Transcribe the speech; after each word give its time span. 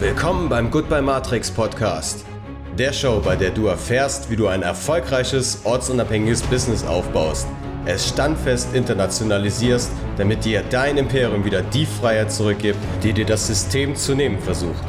Willkommen 0.00 0.48
beim 0.48 0.70
Goodbye 0.70 1.02
Matrix 1.02 1.50
Podcast. 1.50 2.24
Der 2.78 2.92
Show, 2.92 3.20
bei 3.20 3.34
der 3.34 3.50
du 3.50 3.66
erfährst, 3.66 4.30
wie 4.30 4.36
du 4.36 4.46
ein 4.46 4.62
erfolgreiches, 4.62 5.62
ortsunabhängiges 5.64 6.42
Business 6.42 6.86
aufbaust, 6.86 7.48
es 7.84 8.08
standfest 8.08 8.76
internationalisierst, 8.76 9.90
damit 10.16 10.44
dir 10.44 10.62
dein 10.70 10.98
Imperium 10.98 11.44
wieder 11.44 11.62
die 11.62 11.84
Freiheit 11.84 12.30
zurückgibt, 12.30 12.78
die 13.02 13.12
dir 13.12 13.26
das 13.26 13.48
System 13.48 13.96
zu 13.96 14.14
nehmen 14.14 14.38
versucht. 14.38 14.84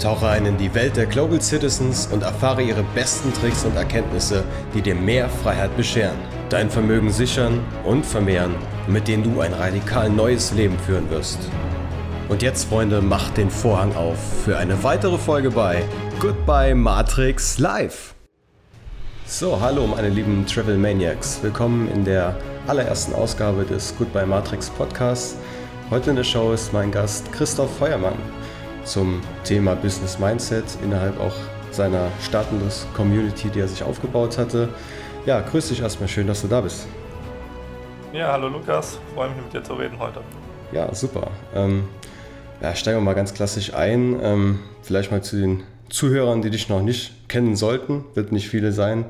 Tauche 0.00 0.26
ein 0.26 0.44
in 0.44 0.56
die 0.56 0.74
Welt 0.74 0.96
der 0.96 1.06
Global 1.06 1.40
Citizens 1.40 2.08
und 2.08 2.24
erfahre 2.24 2.62
ihre 2.62 2.82
besten 2.96 3.32
Tricks 3.32 3.64
und 3.64 3.76
Erkenntnisse, 3.76 4.42
die 4.74 4.82
dir 4.82 4.96
mehr 4.96 5.28
Freiheit 5.28 5.76
bescheren, 5.76 6.18
dein 6.48 6.68
Vermögen 6.68 7.12
sichern 7.12 7.60
und 7.84 8.04
vermehren, 8.04 8.56
mit 8.88 9.06
denen 9.06 9.22
du 9.22 9.40
ein 9.40 9.52
radikal 9.52 10.10
neues 10.10 10.52
Leben 10.52 10.80
führen 10.80 11.08
wirst. 11.10 11.48
Und 12.28 12.42
jetzt, 12.42 12.68
Freunde, 12.68 13.02
macht 13.02 13.36
den 13.36 13.50
Vorhang 13.50 13.94
auf 13.94 14.18
für 14.44 14.58
eine 14.58 14.82
weitere 14.82 15.16
Folge 15.16 15.48
bei 15.52 15.84
Goodbye 16.18 16.74
Matrix 16.74 17.58
Live. 17.60 18.16
So, 19.26 19.60
hallo 19.60 19.86
meine 19.86 20.08
lieben 20.08 20.44
Travel 20.44 20.76
Maniacs. 20.76 21.40
Willkommen 21.42 21.88
in 21.92 22.04
der 22.04 22.36
allerersten 22.66 23.14
Ausgabe 23.14 23.64
des 23.64 23.96
Goodbye 23.96 24.26
Matrix 24.26 24.68
Podcasts. 24.70 25.36
Heute 25.88 26.10
in 26.10 26.16
der 26.16 26.24
Show 26.24 26.52
ist 26.52 26.72
mein 26.72 26.90
Gast 26.90 27.30
Christoph 27.30 27.78
Feuermann 27.78 28.16
zum 28.82 29.20
Thema 29.44 29.76
Business 29.76 30.18
Mindset 30.18 30.64
innerhalb 30.82 31.20
auch 31.20 31.34
seiner 31.70 32.08
Staatenlos 32.24 32.88
Community, 32.96 33.50
die 33.50 33.60
er 33.60 33.68
sich 33.68 33.84
aufgebaut 33.84 34.36
hatte. 34.36 34.68
Ja, 35.26 35.42
grüß 35.42 35.68
dich 35.68 35.80
erstmal, 35.80 36.08
schön, 36.08 36.26
dass 36.26 36.42
du 36.42 36.48
da 36.48 36.60
bist. 36.60 36.88
Ja, 38.12 38.32
hallo 38.32 38.48
Lukas, 38.48 38.98
freue 39.14 39.28
mich 39.28 39.38
mit 39.44 39.52
dir 39.52 39.62
zu 39.62 39.74
reden 39.74 39.96
heute. 40.00 40.20
Ja, 40.72 40.92
super. 40.92 41.30
Ähm, 41.54 41.84
ja, 42.60 42.74
steigen 42.74 42.98
wir 42.98 43.02
mal 43.02 43.14
ganz 43.14 43.34
klassisch 43.34 43.74
ein. 43.74 44.18
Ähm, 44.22 44.58
vielleicht 44.82 45.10
mal 45.10 45.22
zu 45.22 45.36
den 45.36 45.64
Zuhörern, 45.88 46.42
die 46.42 46.50
dich 46.50 46.68
noch 46.68 46.82
nicht 46.82 47.28
kennen 47.28 47.56
sollten. 47.56 48.04
Wird 48.14 48.32
nicht 48.32 48.48
viele 48.48 48.72
sein, 48.72 49.06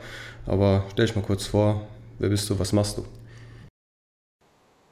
aber 0.47 0.85
stell 0.93 1.07
dich 1.07 1.17
mal 1.17 1.23
kurz 1.25 1.47
vor. 1.47 1.87
Wer 2.19 2.29
bist 2.29 2.49
du? 2.51 2.59
Was 2.59 2.73
machst 2.73 2.99
du? 2.99 3.07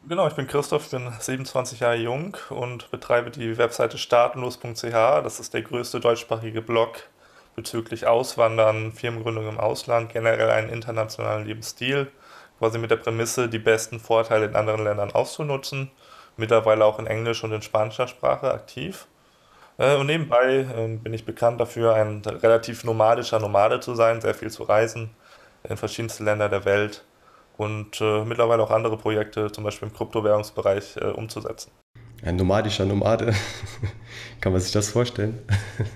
Genau, 0.06 0.28
ich 0.28 0.34
bin 0.34 0.47
Christoph, 0.47 0.91
bin 0.91 1.10
27 1.19 1.80
Jahre 1.80 1.97
jung 1.97 2.36
und 2.50 2.91
betreibe 2.91 3.30
die 3.30 3.56
Webseite 3.56 3.97
staatenlos.ch. 3.97 4.82
Das 4.82 5.41
ist 5.41 5.55
der 5.55 5.62
größte 5.62 5.98
deutschsprachige 5.98 6.60
Blog 6.60 7.08
bezüglich 7.56 8.06
Auswandern, 8.06 8.92
Firmengründung 8.92 9.48
im 9.48 9.58
Ausland, 9.58 10.12
generell 10.12 10.50
einen 10.50 10.69
internationalen 10.69 11.47
Lebensstil, 11.47 12.08
quasi 12.58 12.78
mit 12.78 12.91
der 12.91 12.97
Prämisse, 12.97 13.48
die 13.48 13.58
besten 13.58 13.98
Vorteile 13.98 14.47
in 14.47 14.56
anderen 14.56 14.84
Ländern 14.84 15.12
auszunutzen 15.12 15.91
mittlerweile 16.36 16.84
auch 16.84 16.98
in 16.98 17.06
Englisch 17.06 17.44
und 17.44 17.52
in 17.52 17.62
spanischer 17.62 18.08
Sprache 18.08 18.52
aktiv. 18.52 19.06
Äh, 19.78 19.96
und 19.96 20.06
nebenbei 20.06 20.66
ähm, 20.76 21.00
bin 21.00 21.14
ich 21.14 21.24
bekannt 21.24 21.60
dafür, 21.60 21.94
ein 21.94 22.22
relativ 22.24 22.84
nomadischer 22.84 23.41
Nomade 23.41 23.80
zu 23.80 23.94
sein, 23.94 24.20
sehr 24.20 24.34
viel 24.34 24.50
zu 24.50 24.64
reisen 24.64 25.10
in 25.68 25.76
verschiedenste 25.76 26.24
Länder 26.24 26.48
der 26.48 26.64
Welt 26.64 27.04
und 27.56 28.00
äh, 28.00 28.24
mittlerweile 28.24 28.62
auch 28.62 28.70
andere 28.70 28.96
Projekte, 28.96 29.50
zum 29.50 29.64
Beispiel 29.64 29.88
im 29.88 29.94
Kryptowährungsbereich, 29.94 30.96
äh, 30.96 31.06
umzusetzen. 31.06 31.70
Ein 32.22 32.36
nomadischer 32.36 32.84
Nomade, 32.84 33.34
kann 34.41 34.52
man 34.52 34.60
sich 34.60 34.72
das 34.72 34.91
vorstellen? 34.91 35.38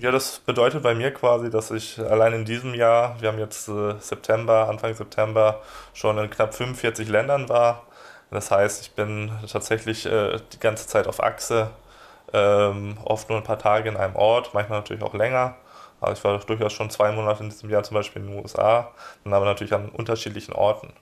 Ja, 0.00 0.12
das 0.12 0.38
bedeutet 0.38 0.84
bei 0.84 0.94
mir 0.94 1.12
quasi, 1.12 1.50
dass 1.50 1.72
ich 1.72 1.98
allein 1.98 2.32
in 2.32 2.44
diesem 2.44 2.72
Jahr, 2.72 3.20
wir 3.20 3.30
haben 3.30 3.40
jetzt 3.40 3.68
September, 3.98 4.68
Anfang 4.68 4.94
September, 4.94 5.60
schon 5.92 6.16
in 6.18 6.30
knapp 6.30 6.54
45 6.54 7.08
Ländern 7.08 7.48
war 7.48 7.87
das 8.30 8.50
heißt, 8.50 8.82
ich 8.82 8.92
bin 8.92 9.30
tatsächlich 9.50 10.06
äh, 10.06 10.38
die 10.52 10.60
ganze 10.60 10.86
Zeit 10.86 11.06
auf 11.06 11.22
Achse, 11.22 11.70
ähm, 12.32 12.98
oft 13.04 13.28
nur 13.28 13.38
ein 13.38 13.44
paar 13.44 13.58
Tage 13.58 13.88
in 13.88 13.96
einem 13.96 14.16
Ort, 14.16 14.52
manchmal 14.54 14.80
natürlich 14.80 15.02
auch 15.02 15.14
länger. 15.14 15.56
Also 16.00 16.14
ich 16.14 16.24
war 16.24 16.38
durchaus 16.38 16.72
schon 16.72 16.90
zwei 16.90 17.10
Monate 17.12 17.42
in 17.42 17.50
diesem 17.50 17.70
Jahr 17.70 17.82
zum 17.82 17.94
Beispiel 17.96 18.22
in 18.22 18.28
den 18.28 18.40
USA, 18.40 18.92
dann 19.24 19.32
aber 19.32 19.46
natürlich 19.46 19.72
an 19.74 19.88
unterschiedlichen 19.88 20.52
Orten. 20.52 20.92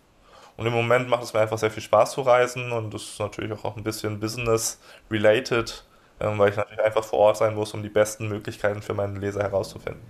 Und 0.56 0.66
im 0.66 0.72
Moment 0.72 1.08
macht 1.08 1.22
es 1.22 1.34
mir 1.34 1.40
einfach 1.40 1.58
sehr 1.58 1.70
viel 1.70 1.82
Spaß 1.82 2.12
zu 2.12 2.22
reisen 2.22 2.72
und 2.72 2.94
das 2.94 3.02
ist 3.02 3.20
natürlich 3.20 3.52
auch 3.52 3.76
ein 3.76 3.84
bisschen 3.84 4.20
business-related, 4.20 5.84
ähm, 6.20 6.38
weil 6.38 6.50
ich 6.50 6.56
natürlich 6.56 6.82
einfach 6.82 7.04
vor 7.04 7.18
Ort 7.18 7.36
sein 7.38 7.54
muss, 7.54 7.74
um 7.74 7.82
die 7.82 7.90
besten 7.90 8.28
Möglichkeiten 8.28 8.80
für 8.82 8.94
meine 8.94 9.18
Leser 9.18 9.42
herauszufinden. 9.42 10.02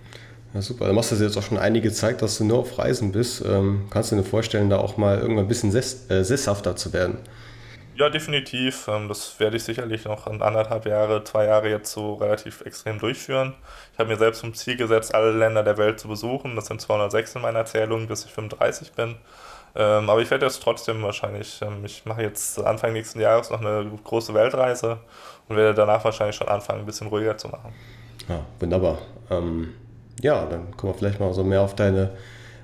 Ja, 0.53 0.61
super. 0.61 0.85
Dann 0.85 0.95
machst 0.95 1.11
du 1.11 1.15
jetzt 1.15 1.37
auch 1.37 1.43
schon 1.43 1.57
einige 1.57 1.91
Zeit, 1.91 2.21
dass 2.21 2.37
du 2.37 2.45
nur 2.45 2.59
auf 2.59 2.77
Reisen 2.77 3.11
bist. 3.11 3.43
Ähm, 3.45 3.87
kannst 3.89 4.11
du 4.11 4.15
dir 4.15 4.23
vorstellen, 4.23 4.69
da 4.69 4.77
auch 4.77 4.97
mal 4.97 5.17
irgendwann 5.17 5.45
ein 5.45 5.47
bisschen 5.47 5.71
sess 5.71 6.09
äh, 6.09 6.23
sesshafter 6.23 6.75
zu 6.75 6.93
werden? 6.93 7.17
Ja, 7.95 8.09
definitiv. 8.09 8.87
Ähm, 8.87 9.07
das 9.07 9.39
werde 9.39 9.57
ich 9.57 9.63
sicherlich 9.63 10.05
noch 10.05 10.27
in 10.27 10.41
anderthalb 10.41 10.85
Jahre, 10.85 11.23
zwei 11.23 11.45
Jahre 11.45 11.69
jetzt 11.69 11.91
so 11.91 12.13
relativ 12.15 12.61
extrem 12.61 12.99
durchführen. 12.99 13.55
Ich 13.93 13.99
habe 13.99 14.09
mir 14.09 14.17
selbst 14.17 14.41
zum 14.41 14.53
Ziel 14.53 14.77
gesetzt, 14.77 15.15
alle 15.15 15.31
Länder 15.31 15.63
der 15.63 15.77
Welt 15.77 15.99
zu 15.99 16.07
besuchen. 16.07 16.55
Das 16.55 16.67
sind 16.67 16.79
206 16.79 17.35
in 17.35 17.41
meiner 17.41 17.59
Erzählung, 17.59 18.07
bis 18.07 18.25
ich 18.25 18.31
35 18.31 18.93
bin. 18.93 19.15
Ähm, 19.75 20.09
aber 20.09 20.21
ich 20.21 20.29
werde 20.29 20.45
jetzt 20.45 20.61
trotzdem 20.61 21.01
wahrscheinlich, 21.01 21.59
ähm, 21.61 21.83
ich 21.85 22.05
mache 22.05 22.21
jetzt 22.21 22.59
Anfang 22.59 22.93
nächsten 22.93 23.19
Jahres 23.19 23.49
noch 23.49 23.61
eine 23.61 23.91
große 24.03 24.33
Weltreise 24.33 24.99
und 25.49 25.55
werde 25.55 25.73
danach 25.73 26.03
wahrscheinlich 26.03 26.35
schon 26.35 26.47
anfangen, 26.47 26.81
ein 26.81 26.85
bisschen 26.85 27.07
ruhiger 27.07 27.37
zu 27.37 27.47
machen. 27.49 27.73
Ja, 28.29 28.45
wunderbar. 28.59 28.99
Ähm 29.29 29.73
ja, 30.21 30.45
dann 30.45 30.75
kommen 30.75 30.93
wir 30.93 30.97
vielleicht 30.97 31.19
mal 31.19 31.33
so 31.33 31.43
mehr 31.43 31.61
auf 31.61 31.75
deine 31.75 32.11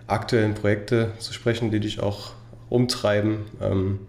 aktuellen 0.08 0.54
Projekte 0.54 1.12
zu 1.20 1.34
sprechen, 1.34 1.72
die 1.72 1.80
dich 1.80 2.02
auch 2.02 2.32
umtreiben. 2.70 3.46
Ähm, 3.62 4.00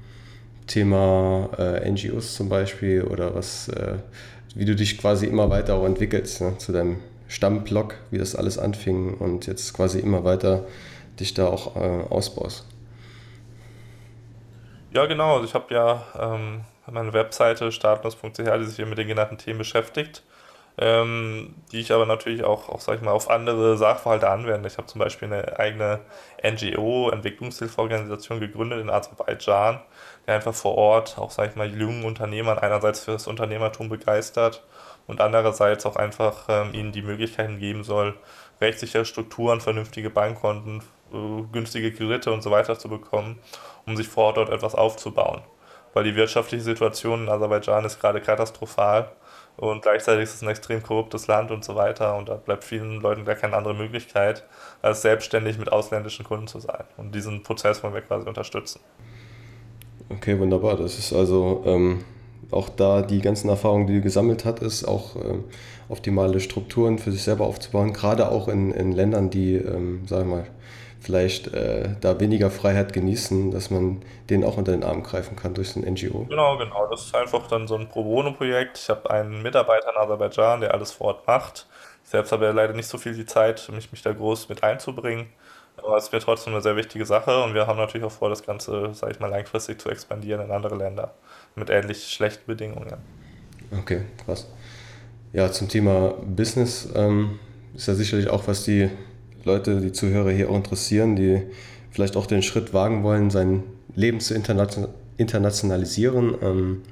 Thema 0.66 1.50
äh, 1.58 1.90
NGOs 1.90 2.34
zum 2.34 2.48
Beispiel 2.48 3.02
oder 3.02 3.34
was, 3.34 3.68
äh, 3.68 3.96
wie 4.54 4.64
du 4.64 4.74
dich 4.74 4.98
quasi 4.98 5.26
immer 5.26 5.50
weiter 5.50 5.74
auch 5.74 5.84
entwickelst 5.84 6.40
ne, 6.40 6.56
zu 6.58 6.72
deinem 6.72 7.00
Stammblog, 7.28 7.96
wie 8.10 8.18
das 8.18 8.34
alles 8.34 8.58
anfing 8.58 9.14
und 9.14 9.46
jetzt 9.46 9.74
quasi 9.74 9.98
immer 9.98 10.24
weiter 10.24 10.64
dich 11.20 11.34
da 11.34 11.46
auch 11.46 11.76
äh, 11.76 12.04
ausbaust. 12.08 12.66
Ja, 14.92 15.06
genau. 15.06 15.34
Also 15.34 15.44
ich 15.44 15.54
habe 15.54 15.74
ja 15.74 16.02
ähm, 16.18 16.62
meine 16.90 17.12
Webseite 17.12 17.72
startlos.ch, 17.72 18.38
die 18.38 18.64
sich 18.64 18.76
hier 18.76 18.86
mit 18.86 18.98
den 18.98 19.08
genannten 19.08 19.38
Themen 19.38 19.58
beschäftigt 19.58 20.22
ähm, 20.76 21.54
die 21.70 21.80
ich 21.80 21.92
aber 21.92 22.06
natürlich 22.06 22.42
auch, 22.42 22.68
auch 22.68 22.80
sag 22.80 22.96
ich 22.96 23.02
mal, 23.02 23.12
auf 23.12 23.30
andere 23.30 23.76
Sachverhalte 23.76 24.28
anwende. 24.28 24.68
Ich 24.68 24.76
habe 24.76 24.88
zum 24.88 24.98
Beispiel 24.98 25.32
eine 25.32 25.58
eigene 25.58 26.00
NGO, 26.42 27.10
Entwicklungshilfeorganisation 27.10 28.40
gegründet 28.40 28.80
in 28.80 28.90
Aserbaidschan, 28.90 29.80
die 30.26 30.30
einfach 30.30 30.54
vor 30.54 30.76
Ort 30.76 31.16
auch, 31.18 31.30
sag 31.30 31.50
ich 31.50 31.56
mal, 31.56 31.70
jungen 31.70 32.04
Unternehmern 32.04 32.58
einerseits 32.58 33.04
für 33.04 33.12
das 33.12 33.28
Unternehmertum 33.28 33.88
begeistert 33.88 34.64
und 35.06 35.20
andererseits 35.20 35.86
auch 35.86 35.96
einfach 35.96 36.46
ähm, 36.48 36.74
ihnen 36.74 36.92
die 36.92 37.02
Möglichkeiten 37.02 37.58
geben 37.58 37.84
soll, 37.84 38.14
rechtssichere 38.60 39.04
Strukturen, 39.04 39.60
vernünftige 39.60 40.10
Bankkonten, 40.10 40.82
äh, 41.12 41.42
günstige 41.52 41.92
Kredite 41.92 42.32
und 42.32 42.42
so 42.42 42.50
weiter 42.50 42.78
zu 42.78 42.88
bekommen, 42.88 43.38
um 43.86 43.96
sich 43.96 44.08
vor 44.08 44.24
Ort 44.24 44.38
dort 44.38 44.50
etwas 44.50 44.74
aufzubauen. 44.74 45.42
Weil 45.92 46.04
die 46.04 46.16
wirtschaftliche 46.16 46.64
Situation 46.64 47.22
in 47.22 47.28
Aserbaidschan 47.28 47.84
ist 47.84 48.00
gerade 48.00 48.20
katastrophal 48.20 49.12
und 49.56 49.82
gleichzeitig 49.82 50.24
ist 50.24 50.34
es 50.34 50.42
ein 50.42 50.48
extrem 50.48 50.82
korruptes 50.82 51.26
Land 51.28 51.50
und 51.50 51.64
so 51.64 51.74
weiter. 51.76 52.16
Und 52.16 52.28
da 52.28 52.34
bleibt 52.34 52.64
vielen 52.64 53.00
Leuten 53.00 53.24
gar 53.24 53.36
keine 53.36 53.56
andere 53.56 53.74
Möglichkeit, 53.74 54.44
als 54.82 55.02
selbstständig 55.02 55.58
mit 55.58 55.70
ausländischen 55.70 56.24
Kunden 56.24 56.46
zu 56.46 56.58
sein. 56.60 56.84
Und 56.96 57.14
diesen 57.14 57.42
Prozess 57.42 57.82
wollen 57.82 57.94
wir 57.94 58.00
quasi 58.00 58.26
unterstützen. 58.26 58.80
Okay, 60.10 60.38
wunderbar. 60.38 60.76
Das 60.76 60.98
ist 60.98 61.12
also 61.12 61.62
ähm, 61.66 62.04
auch 62.50 62.68
da 62.68 63.02
die 63.02 63.20
ganzen 63.20 63.48
Erfahrungen, 63.48 63.86
die 63.86 63.94
du 63.94 64.00
gesammelt 64.00 64.44
hast, 64.44 64.60
ist 64.60 64.84
auch 64.84 65.16
ähm, 65.16 65.44
optimale 65.88 66.40
Strukturen 66.40 66.98
für 66.98 67.12
sich 67.12 67.22
selber 67.22 67.46
aufzubauen, 67.46 67.92
gerade 67.92 68.30
auch 68.30 68.48
in, 68.48 68.72
in 68.72 68.92
Ländern, 68.92 69.30
die, 69.30 69.54
ähm, 69.54 70.06
sagen 70.06 70.28
wir 70.28 70.36
mal, 70.36 70.46
vielleicht 71.04 71.48
äh, 71.48 71.90
da 72.00 72.18
weniger 72.18 72.50
Freiheit 72.50 72.94
genießen, 72.94 73.50
dass 73.50 73.70
man 73.70 74.02
denen 74.30 74.42
auch 74.42 74.56
unter 74.56 74.72
den 74.72 74.82
Arm 74.82 75.02
greifen 75.02 75.36
kann 75.36 75.52
durch 75.52 75.70
so 75.70 75.80
ein 75.80 75.92
NGO. 75.92 76.24
Genau, 76.30 76.56
genau. 76.56 76.86
Das 76.90 77.02
ist 77.02 77.14
einfach 77.14 77.46
dann 77.46 77.68
so 77.68 77.76
ein 77.76 77.88
Pro 77.88 78.04
Bono-Projekt. 78.04 78.78
Ich 78.78 78.88
habe 78.88 79.10
einen 79.10 79.42
Mitarbeiter 79.42 79.90
in 79.90 79.96
Aserbaidschan, 79.96 80.62
der 80.62 80.72
alles 80.72 80.92
vor 80.92 81.08
Ort 81.08 81.26
macht. 81.26 81.66
Ich 82.02 82.10
selbst 82.10 82.32
habe 82.32 82.46
ja 82.46 82.52
leider 82.52 82.72
nicht 82.72 82.88
so 82.88 82.96
viel 82.96 83.14
die 83.14 83.26
Zeit, 83.26 83.68
mich, 83.72 83.92
mich 83.92 84.00
da 84.00 84.12
groß 84.12 84.48
mit 84.48 84.62
einzubringen. 84.62 85.26
Aber 85.76 85.96
es 85.98 86.10
wird 86.10 86.22
trotzdem 86.22 86.54
eine 86.54 86.62
sehr 86.62 86.76
wichtige 86.76 87.04
Sache 87.04 87.42
und 87.42 87.52
wir 87.52 87.66
haben 87.66 87.78
natürlich 87.78 88.06
auch 88.06 88.12
vor, 88.12 88.30
das 88.30 88.42
Ganze, 88.42 88.94
sage 88.94 89.12
ich 89.12 89.20
mal, 89.20 89.28
langfristig 89.28 89.80
zu 89.80 89.90
expandieren 89.90 90.40
in 90.40 90.50
andere 90.52 90.76
Länder 90.76 91.12
mit 91.56 91.68
ähnlich 91.68 92.08
schlechten 92.08 92.46
Bedingungen. 92.46 92.94
Okay, 93.76 94.02
krass. 94.24 94.48
Ja, 95.32 95.50
zum 95.50 95.68
Thema 95.68 96.14
Business 96.24 96.88
ähm, 96.94 97.40
ist 97.74 97.88
ja 97.88 97.94
sicherlich 97.94 98.30
auch, 98.30 98.46
was 98.46 98.64
die 98.64 98.88
Leute, 99.44 99.80
die 99.80 99.92
Zuhörer 99.92 100.30
hier 100.30 100.50
auch 100.50 100.56
interessieren, 100.56 101.16
die 101.16 101.42
vielleicht 101.90 102.16
auch 102.16 102.26
den 102.26 102.42
Schritt 102.42 102.74
wagen 102.74 103.02
wollen, 103.02 103.30
sein 103.30 103.62
Leben 103.94 104.20
zu 104.20 104.34
internationalisieren. 104.34 106.34
Ähm, 106.42 106.82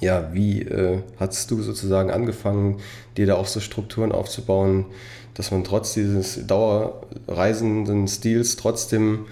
ja, 0.00 0.30
wie 0.32 0.62
äh, 0.62 1.02
hast 1.18 1.50
du 1.50 1.62
sozusagen 1.62 2.10
angefangen, 2.10 2.78
dir 3.16 3.26
da 3.26 3.34
auch 3.34 3.46
so 3.46 3.60
Strukturen 3.60 4.12
aufzubauen, 4.12 4.86
dass 5.34 5.50
man 5.50 5.64
trotz 5.64 5.94
dieses 5.94 6.46
dauerreisenden 6.46 8.08
Stils 8.08 8.56
trotzdem 8.56 9.26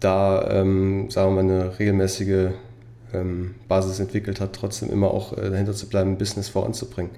da, 0.00 0.48
ähm, 0.50 1.10
sagen 1.10 1.34
wir 1.34 1.42
mal, 1.42 1.52
eine 1.52 1.78
regelmäßige 1.78 2.52
ähm, 3.12 3.54
Basis 3.68 4.00
entwickelt 4.00 4.40
hat, 4.40 4.54
trotzdem 4.54 4.90
immer 4.90 5.10
auch 5.10 5.36
äh, 5.36 5.50
dahinter 5.50 5.74
zu 5.74 5.88
bleiben, 5.88 6.18
Business 6.18 6.48
voranzubringen. 6.48 7.10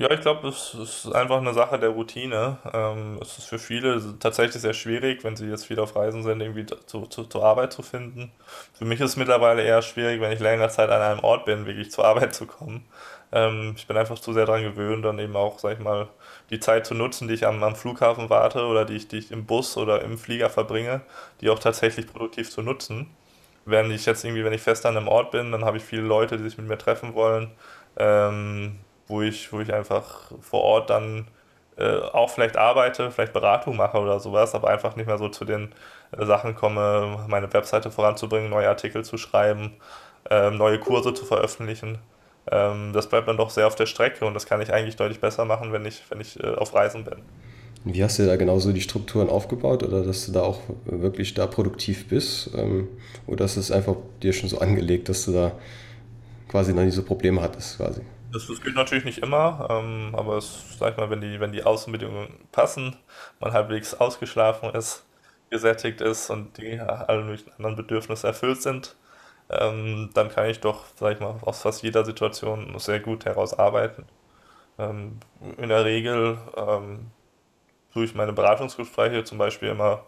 Ja, 0.00 0.08
ich 0.12 0.20
glaube, 0.20 0.46
es 0.46 0.74
ist 0.74 1.12
einfach 1.12 1.38
eine 1.38 1.52
Sache 1.54 1.76
der 1.76 1.88
Routine. 1.88 2.58
Ähm, 2.72 3.18
es 3.20 3.36
ist 3.38 3.46
für 3.46 3.58
viele 3.58 4.00
tatsächlich 4.20 4.62
sehr 4.62 4.72
schwierig, 4.72 5.24
wenn 5.24 5.34
sie 5.34 5.46
jetzt 5.48 5.66
viel 5.66 5.80
auf 5.80 5.96
Reisen 5.96 6.22
sind, 6.22 6.40
irgendwie 6.40 6.66
zu, 6.86 7.06
zu, 7.06 7.24
zur 7.24 7.44
Arbeit 7.44 7.72
zu 7.72 7.82
finden. 7.82 8.30
Für 8.74 8.84
mich 8.84 9.00
ist 9.00 9.10
es 9.10 9.16
mittlerweile 9.16 9.62
eher 9.62 9.82
schwierig, 9.82 10.20
wenn 10.20 10.30
ich 10.30 10.38
längere 10.38 10.68
Zeit 10.68 10.88
an 10.90 11.02
einem 11.02 11.24
Ort 11.24 11.46
bin, 11.46 11.66
wirklich 11.66 11.90
zur 11.90 12.04
Arbeit 12.04 12.32
zu 12.32 12.46
kommen. 12.46 12.86
Ähm, 13.32 13.74
ich 13.76 13.88
bin 13.88 13.96
einfach 13.96 14.20
zu 14.20 14.32
sehr 14.32 14.46
daran 14.46 14.62
gewöhnt, 14.62 15.04
dann 15.04 15.18
eben 15.18 15.34
auch, 15.34 15.58
sag 15.58 15.72
ich 15.72 15.80
mal, 15.80 16.08
die 16.50 16.60
Zeit 16.60 16.86
zu 16.86 16.94
nutzen, 16.94 17.26
die 17.26 17.34
ich 17.34 17.44
am, 17.44 17.60
am 17.64 17.74
Flughafen 17.74 18.30
warte 18.30 18.66
oder 18.66 18.84
die 18.84 18.94
ich, 18.94 19.08
die 19.08 19.18
ich 19.18 19.32
im 19.32 19.46
Bus 19.46 19.76
oder 19.76 20.02
im 20.02 20.16
Flieger 20.16 20.48
verbringe, 20.48 21.00
die 21.40 21.50
auch 21.50 21.58
tatsächlich 21.58 22.06
produktiv 22.06 22.50
zu 22.50 22.62
nutzen. 22.62 23.10
Wenn 23.64 23.90
ich 23.90 24.06
jetzt 24.06 24.24
irgendwie, 24.24 24.44
wenn 24.44 24.52
ich 24.54 24.62
fest 24.62 24.86
an 24.86 24.96
einem 24.96 25.08
Ort 25.08 25.32
bin, 25.32 25.52
dann 25.52 25.64
habe 25.64 25.76
ich 25.78 25.84
viele 25.84 26.02
Leute, 26.02 26.36
die 26.38 26.44
sich 26.44 26.58
mit 26.58 26.68
mir 26.68 26.78
treffen 26.78 27.14
wollen. 27.14 27.50
Ähm, 27.98 28.78
wo 29.08 29.22
ich, 29.22 29.52
wo 29.52 29.60
ich 29.60 29.72
einfach 29.72 30.30
vor 30.40 30.62
Ort 30.62 30.90
dann 30.90 31.26
äh, 31.76 31.98
auch 31.98 32.30
vielleicht 32.30 32.56
arbeite, 32.56 33.10
vielleicht 33.10 33.32
Beratung 33.32 33.76
mache 33.76 33.98
oder 33.98 34.20
sowas, 34.20 34.54
aber 34.54 34.68
einfach 34.68 34.96
nicht 34.96 35.06
mehr 35.06 35.18
so 35.18 35.28
zu 35.28 35.44
den 35.44 35.72
äh, 36.16 36.26
Sachen 36.26 36.54
komme, 36.54 37.24
meine 37.28 37.52
Webseite 37.52 37.90
voranzubringen, 37.90 38.50
neue 38.50 38.68
Artikel 38.68 39.04
zu 39.04 39.16
schreiben, 39.16 39.72
äh, 40.30 40.50
neue 40.50 40.78
Kurse 40.78 41.14
zu 41.14 41.24
veröffentlichen. 41.24 41.98
Ähm, 42.50 42.92
das 42.92 43.08
bleibt 43.08 43.28
dann 43.28 43.36
doch 43.36 43.50
sehr 43.50 43.66
auf 43.66 43.76
der 43.76 43.86
Strecke 43.86 44.24
und 44.24 44.34
das 44.34 44.46
kann 44.46 44.60
ich 44.60 44.72
eigentlich 44.72 44.96
deutlich 44.96 45.20
besser 45.20 45.44
machen, 45.44 45.72
wenn 45.72 45.84
ich, 45.84 46.02
wenn 46.10 46.20
ich 46.20 46.42
äh, 46.42 46.54
auf 46.54 46.74
Reisen 46.74 47.04
bin. 47.04 47.16
Wie 47.84 48.02
hast 48.02 48.18
du 48.18 48.26
da 48.26 48.36
genauso 48.36 48.72
die 48.72 48.80
Strukturen 48.80 49.28
aufgebaut 49.28 49.82
oder 49.82 50.02
dass 50.02 50.26
du 50.26 50.32
da 50.32 50.42
auch 50.42 50.60
wirklich 50.84 51.34
da 51.34 51.46
produktiv 51.46 52.08
bist? 52.08 52.50
Ähm, 52.56 52.88
oder 53.26 53.44
ist 53.44 53.56
es 53.56 53.70
einfach 53.70 53.94
dir 54.22 54.32
schon 54.32 54.48
so 54.48 54.58
angelegt, 54.58 55.08
dass 55.08 55.24
du 55.24 55.32
da 55.32 55.52
quasi 56.48 56.74
noch 56.74 56.82
nie 56.82 56.90
so 56.90 57.02
Probleme 57.02 57.40
hattest 57.40 57.76
quasi? 57.76 58.00
Das, 58.32 58.46
das 58.46 58.60
geht 58.60 58.74
natürlich 58.74 59.04
nicht 59.04 59.18
immer, 59.18 59.66
ähm, 59.70 60.14
aber 60.14 60.36
es, 60.36 60.76
sag 60.78 60.92
ich 60.92 60.96
mal, 60.98 61.08
wenn 61.10 61.20
die, 61.20 61.40
wenn 61.40 61.52
die 61.52 61.62
Außenbedingungen 61.64 62.48
passen, 62.52 62.96
man 63.40 63.52
halbwegs 63.52 63.94
ausgeschlafen 63.94 64.70
ist, 64.74 65.04
gesättigt 65.50 66.00
ist 66.02 66.28
und 66.30 66.58
die 66.58 66.78
alle 66.80 67.22
möglichen 67.24 67.52
anderen 67.56 67.76
Bedürfnisse 67.76 68.26
erfüllt 68.26 68.60
sind, 68.62 68.96
ähm, 69.50 70.10
dann 70.14 70.28
kann 70.30 70.46
ich 70.50 70.60
doch, 70.60 70.84
sag 70.96 71.14
ich 71.14 71.20
mal, 71.20 71.36
aus 71.42 71.62
fast 71.62 71.82
jeder 71.82 72.04
Situation 72.04 72.78
sehr 72.78 73.00
gut 73.00 73.24
herausarbeiten. 73.24 74.04
Ähm, 74.78 75.20
in 75.58 75.68
der 75.70 75.84
Regel 75.84 76.38
ähm, 76.56 77.10
tue 77.92 78.04
ich 78.04 78.14
meine 78.14 78.32
Beratungsgespräche 78.32 79.24
zum 79.24 79.38
Beispiel 79.38 79.70
immer 79.70 80.04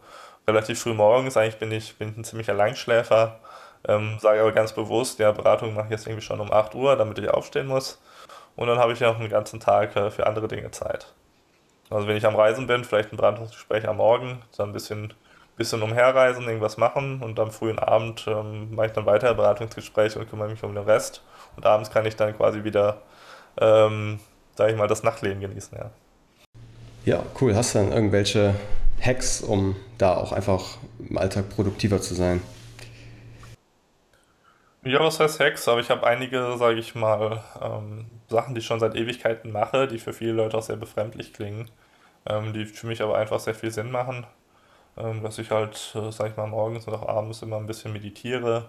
relativ 0.46 0.80
früh 0.82 0.94
morgens. 0.94 1.36
Eigentlich 1.36 1.58
bin 1.58 1.72
ich, 1.72 1.96
bin 1.98 2.10
ich 2.10 2.16
ein 2.18 2.24
ziemlicher 2.24 2.54
Langschläfer, 2.54 3.40
ähm, 3.88 4.18
sage 4.20 4.40
aber 4.40 4.52
ganz 4.52 4.72
bewusst, 4.74 5.18
ja, 5.18 5.32
Beratung 5.32 5.74
mache 5.74 5.86
ich 5.86 5.92
jetzt 5.92 6.06
irgendwie 6.06 6.24
schon 6.26 6.40
um 6.40 6.52
8 6.52 6.74
Uhr, 6.74 6.96
damit 6.96 7.18
ich 7.18 7.30
aufstehen 7.30 7.66
muss. 7.66 8.00
Und 8.60 8.66
dann 8.66 8.78
habe 8.78 8.92
ich 8.92 9.00
ja 9.00 9.08
auch 9.10 9.18
einen 9.18 9.30
ganzen 9.30 9.58
Tag 9.58 9.96
äh, 9.96 10.10
für 10.10 10.26
andere 10.26 10.46
Dinge 10.46 10.70
Zeit. 10.70 11.14
Also 11.88 12.06
wenn 12.06 12.16
ich 12.18 12.26
am 12.26 12.36
Reisen 12.36 12.66
bin, 12.66 12.84
vielleicht 12.84 13.10
ein 13.10 13.16
Beratungsgespräch 13.16 13.88
am 13.88 13.96
Morgen, 13.96 14.42
dann 14.54 14.68
ein 14.68 14.72
bisschen, 14.74 15.14
bisschen 15.56 15.80
umherreisen, 15.80 16.44
irgendwas 16.44 16.76
machen 16.76 17.22
und 17.22 17.40
am 17.40 17.52
frühen 17.52 17.78
Abend 17.78 18.26
ähm, 18.28 18.74
mache 18.74 18.88
ich 18.88 18.92
dann 18.92 19.06
weiter 19.06 19.32
Beratungsgespräche 19.32 20.18
und 20.18 20.28
kümmere 20.28 20.50
mich 20.50 20.62
um 20.62 20.74
den 20.74 20.84
Rest. 20.84 21.22
Und 21.56 21.64
abends 21.64 21.90
kann 21.90 22.04
ich 22.04 22.16
dann 22.16 22.36
quasi 22.36 22.62
wieder, 22.62 23.00
ähm, 23.58 24.20
sage 24.56 24.72
ich 24.72 24.76
mal, 24.76 24.88
das 24.88 25.04
Nachtleben 25.04 25.40
genießen, 25.40 25.78
ja. 25.78 25.90
Ja, 27.06 27.22
cool. 27.40 27.56
Hast 27.56 27.74
du 27.74 27.78
dann 27.78 27.92
irgendwelche 27.92 28.54
Hacks, 29.00 29.40
um 29.40 29.74
da 29.96 30.18
auch 30.18 30.32
einfach 30.32 30.76
im 30.98 31.16
Alltag 31.16 31.48
produktiver 31.48 32.02
zu 32.02 32.14
sein? 32.14 32.42
Ja, 34.84 35.00
was 35.00 35.18
heißt 35.18 35.40
Hacks? 35.40 35.66
Aber 35.66 35.80
ich 35.80 35.88
habe 35.88 36.06
einige, 36.06 36.58
sage 36.58 36.78
ich 36.78 36.94
mal, 36.94 37.42
ähm, 37.62 38.04
Sachen, 38.30 38.54
die 38.54 38.60
ich 38.60 38.66
schon 38.66 38.80
seit 38.80 38.94
Ewigkeiten 38.94 39.52
mache, 39.52 39.88
die 39.88 39.98
für 39.98 40.12
viele 40.12 40.32
Leute 40.32 40.56
auch 40.58 40.62
sehr 40.62 40.76
befremdlich 40.76 41.32
klingen, 41.32 41.70
ähm, 42.26 42.52
die 42.52 42.66
für 42.66 42.86
mich 42.86 43.02
aber 43.02 43.16
einfach 43.18 43.40
sehr 43.40 43.54
viel 43.54 43.70
Sinn 43.70 43.90
machen. 43.90 44.26
Ähm, 44.96 45.22
dass 45.22 45.38
ich 45.38 45.50
halt, 45.50 45.94
äh, 45.94 46.10
sage 46.12 46.30
ich 46.30 46.36
mal, 46.36 46.46
morgens 46.48 46.86
und 46.86 46.94
auch 46.94 47.08
abends 47.08 47.42
immer 47.42 47.56
ein 47.56 47.66
bisschen 47.66 47.92
meditiere, 47.92 48.68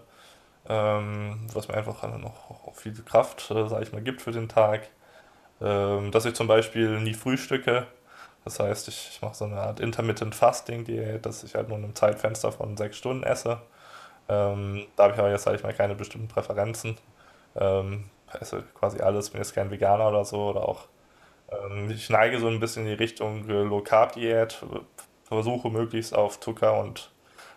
ähm, 0.70 1.48
was 1.54 1.68
mir 1.68 1.76
einfach 1.76 2.04
noch 2.20 2.74
viel 2.76 2.94
Kraft, 3.04 3.50
äh, 3.52 3.68
sage 3.68 3.84
ich 3.84 3.92
mal, 3.94 4.02
gibt 4.02 4.22
für 4.22 4.32
den 4.32 4.50
Tag. 4.50 4.90
Ähm, 5.62 6.12
dass 6.12 6.26
ich 6.26 6.34
zum 6.36 6.48
Beispiel 6.48 7.00
nie 7.02 7.14
frühstücke. 7.14 7.88
Das 8.46 8.60
heißt, 8.60 8.88
ich, 8.88 9.10
ich 9.14 9.22
mache 9.22 9.36
so 9.36 9.46
eine 9.46 9.58
Art 9.62 9.80
Intermittent 9.80 10.34
Fasting 10.36 10.86
Diät, 10.86 11.26
dass 11.26 11.44
ich 11.44 11.56
halt 11.56 11.70
nur 11.70 11.78
in 11.78 11.84
einem 11.84 11.96
Zeitfenster 11.96 12.52
von 12.52 12.78
sechs 12.78 12.98
Stunden 12.98 13.24
esse. 13.24 13.62
Ähm, 14.30 14.88
da 14.96 15.04
habe 15.04 15.14
ich 15.14 15.20
aber 15.20 15.30
jetzt, 15.32 15.44
sage 15.44 15.58
ich 15.58 15.64
mal, 15.64 15.74
keine 15.74 15.96
bestimmten 15.96 16.28
Präferenzen. 16.28 16.98
Ähm, 17.56 18.06
esse 18.40 18.64
quasi 18.74 19.00
alles, 19.00 19.30
bin 19.30 19.42
jetzt 19.42 19.56
kein 19.56 19.72
Veganer 19.72 20.10
oder 20.10 20.26
so 20.26 20.50
oder 20.50 20.68
auch 20.68 20.88
ähm, 21.52 21.90
ich 21.92 22.10
neige 22.10 22.40
so 22.40 22.48
ein 22.48 22.60
bisschen 22.60 22.84
in 22.84 22.90
die 22.90 23.04
Richtung 23.04 23.48
äh, 23.50 23.64
Low 23.64 23.82
Carb 23.82 24.14
Diät, 24.14 24.64
versuche 25.24 25.70
möglichst 25.70 26.16
auf 26.16 26.40
Zucker 26.40 26.80
und 26.80 27.12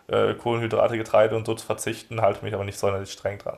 äh, 0.07 0.33
Kohlenhydrate, 0.35 0.97
Getreide 0.97 1.35
und 1.35 1.45
so 1.45 1.55
zu 1.55 1.65
verzichten, 1.65 2.21
halte 2.21 2.43
mich 2.43 2.53
aber 2.53 2.63
nicht 2.63 2.77
sonderlich 2.79 3.11
streng 3.11 3.37
dran. 3.39 3.57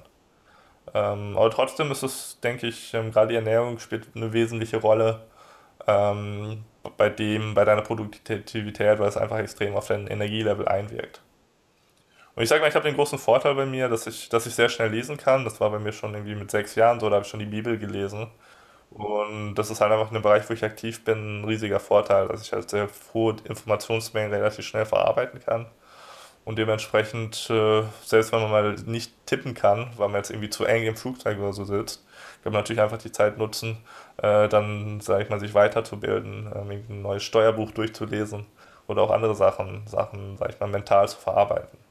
Ähm, 0.94 1.38
aber 1.38 1.52
trotzdem 1.52 1.92
ist 1.92 2.04
es, 2.04 2.40
denke 2.42 2.68
ich, 2.68 2.94
ähm, 2.94 3.12
gerade 3.12 3.30
die 3.30 3.36
Ernährung 3.36 3.80
spielt 3.80 4.16
eine 4.16 4.34
wesentliche 4.34 4.78
Rolle 4.78 5.22
ähm, 5.88 6.64
bei 6.98 7.10
dem, 7.10 7.54
bei 7.54 7.66
deiner 7.66 7.82
Produktivität, 7.82 9.00
weil 9.00 9.08
es 9.08 9.18
einfach 9.18 9.40
extrem 9.40 9.76
auf 9.76 9.88
dein 9.88 10.08
Energielevel 10.08 10.68
einwirkt. 10.68 11.22
Und 12.38 12.44
ich 12.44 12.50
sage 12.50 12.62
mal, 12.62 12.68
ich 12.68 12.76
habe 12.76 12.88
den 12.88 12.96
großen 12.96 13.18
Vorteil 13.18 13.56
bei 13.56 13.66
mir, 13.66 13.90
dass 13.90 14.06
ich, 14.06 14.30
dass 14.30 14.46
ich 14.46 14.54
sehr 14.54 14.70
schnell 14.70 14.92
lesen 14.92 15.18
kann. 15.18 15.44
Das 15.44 15.60
war 15.60 15.72
bei 15.72 15.80
mir 15.80 15.92
schon 15.92 16.14
irgendwie 16.14 16.36
mit 16.36 16.52
sechs 16.52 16.76
Jahren 16.76 17.00
so, 17.00 17.10
da 17.10 17.16
habe 17.16 17.26
ich 17.26 17.32
schon 17.32 17.40
die 17.40 17.48
Bibel 17.48 17.80
gelesen. 17.80 18.28
Und 18.92 19.56
das 19.56 19.72
ist 19.72 19.82
halt 19.82 19.92
einfach 19.92 20.12
in 20.12 20.16
einem 20.18 20.22
Bereich, 20.24 20.48
wo 20.48 20.54
ich 20.54 20.64
aktiv 20.64 21.04
bin, 21.04 21.42
ein 21.42 21.46
riesiger 21.46 21.80
Vorteil, 21.80 22.28
dass 22.28 22.44
ich 22.44 22.54
halt 22.54 22.70
sehr 22.70 22.90
hohe 23.14 23.38
Informationsmengen 23.46 24.32
relativ 24.32 24.66
schnell 24.68 24.86
verarbeiten 24.86 25.40
kann. 25.40 25.66
Und 26.46 26.60
dementsprechend, 26.60 27.50
äh, 27.50 27.84
selbst 28.06 28.32
wenn 28.32 28.42
man 28.42 28.52
mal 28.52 28.76
nicht 28.86 29.14
tippen 29.26 29.56
kann, 29.56 29.90
weil 29.98 30.10
man 30.10 30.18
jetzt 30.18 30.30
irgendwie 30.30 30.52
zu 30.52 30.66
eng 30.66 30.84
im 30.86 30.96
Flugzeug 30.96 31.40
oder 31.40 31.54
so 31.54 31.66
sitzt, 31.66 32.06
kann 32.44 32.54
man 32.54 32.62
natürlich 32.62 32.82
einfach 32.84 33.00
die 33.00 33.12
Zeit 33.12 33.40
nutzen, 33.40 33.80
äh, 34.18 34.48
dann, 34.48 35.00
sage 35.02 35.24
ich 35.24 35.30
mal, 35.32 35.40
sich 35.40 35.56
weiterzubilden, 35.56 36.52
ähm, 36.56 36.70
ein 36.70 37.02
neues 37.02 37.24
Steuerbuch 37.24 37.72
durchzulesen 37.72 38.46
oder 38.88 39.02
auch 39.02 39.12
andere 39.12 39.34
Sachen, 39.36 39.88
Sachen, 39.88 40.38
sage 40.38 40.54
ich 40.54 40.60
mal, 40.60 40.70
mental 40.70 41.10
zu 41.10 41.18
verarbeiten. 41.18 41.87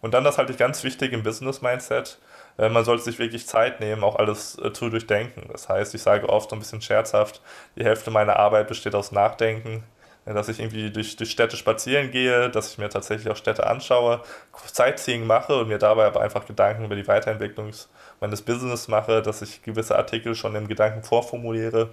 Und 0.00 0.14
dann 0.14 0.24
das 0.24 0.38
halte 0.38 0.52
ich 0.52 0.58
ganz 0.58 0.82
wichtig 0.84 1.12
im 1.12 1.22
Business-Mindset. 1.22 2.18
Äh, 2.58 2.68
man 2.68 2.84
sollte 2.84 3.04
sich 3.04 3.18
wirklich 3.18 3.46
Zeit 3.46 3.80
nehmen, 3.80 4.04
auch 4.04 4.16
alles 4.16 4.58
äh, 4.58 4.72
zu 4.72 4.88
durchdenken. 4.88 5.48
Das 5.52 5.68
heißt, 5.68 5.94
ich 5.94 6.02
sage 6.02 6.28
oft 6.28 6.50
so 6.50 6.56
ein 6.56 6.60
bisschen 6.60 6.80
scherzhaft, 6.80 7.42
die 7.76 7.84
Hälfte 7.84 8.10
meiner 8.10 8.36
Arbeit 8.36 8.68
besteht 8.68 8.94
aus 8.94 9.12
Nachdenken 9.12 9.84
äh, 10.26 10.34
dass 10.34 10.48
ich 10.48 10.60
irgendwie 10.60 10.90
durch, 10.90 11.16
durch 11.16 11.30
Städte 11.30 11.56
spazieren 11.56 12.10
gehe, 12.10 12.50
dass 12.50 12.72
ich 12.72 12.78
mir 12.78 12.88
tatsächlich 12.88 13.30
auch 13.30 13.36
Städte 13.36 13.66
anschaue, 13.66 14.22
Sightseeing 14.66 15.26
mache 15.26 15.56
und 15.56 15.68
mir 15.68 15.78
dabei 15.78 16.06
aber 16.06 16.20
einfach 16.20 16.46
Gedanken 16.46 16.84
über 16.84 16.96
die 16.96 17.08
Weiterentwicklung 17.08 17.72
meines 18.20 18.42
Business 18.42 18.88
mache, 18.88 19.22
dass 19.22 19.42
ich 19.42 19.62
gewisse 19.62 19.96
Artikel 19.96 20.34
schon 20.34 20.54
im 20.54 20.68
Gedanken 20.68 21.02
vorformuliere. 21.02 21.90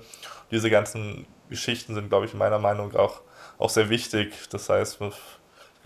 Diese 0.51 0.69
ganzen 0.69 1.25
Geschichten 1.49 1.93
sind, 1.93 2.09
glaube 2.09 2.25
ich, 2.25 2.33
meiner 2.33 2.59
Meinung 2.59 2.95
auch, 2.95 3.21
auch 3.57 3.69
sehr 3.69 3.89
wichtig. 3.89 4.33
Das 4.49 4.69
heißt, 4.69 4.99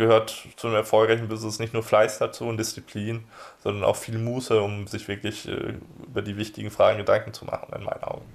gehört 0.01 0.47
zu 0.57 0.67
einem 0.67 0.75
erfolgreichen 0.75 1.27
Business 1.27 1.59
nicht 1.59 1.73
nur 1.73 1.83
Fleiß 1.83 2.19
dazu 2.19 2.45
und 2.45 2.57
Disziplin, 2.57 3.23
sondern 3.63 3.83
auch 3.83 3.95
viel 3.95 4.17
Muße, 4.17 4.59
um 4.61 4.87
sich 4.87 5.07
wirklich 5.07 5.47
äh, 5.47 5.75
über 6.05 6.21
die 6.21 6.37
wichtigen 6.37 6.71
Fragen 6.71 6.97
Gedanken 6.97 7.33
zu 7.33 7.45
machen, 7.45 7.73
in 7.73 7.83
meinen 7.83 8.03
Augen. 8.03 8.25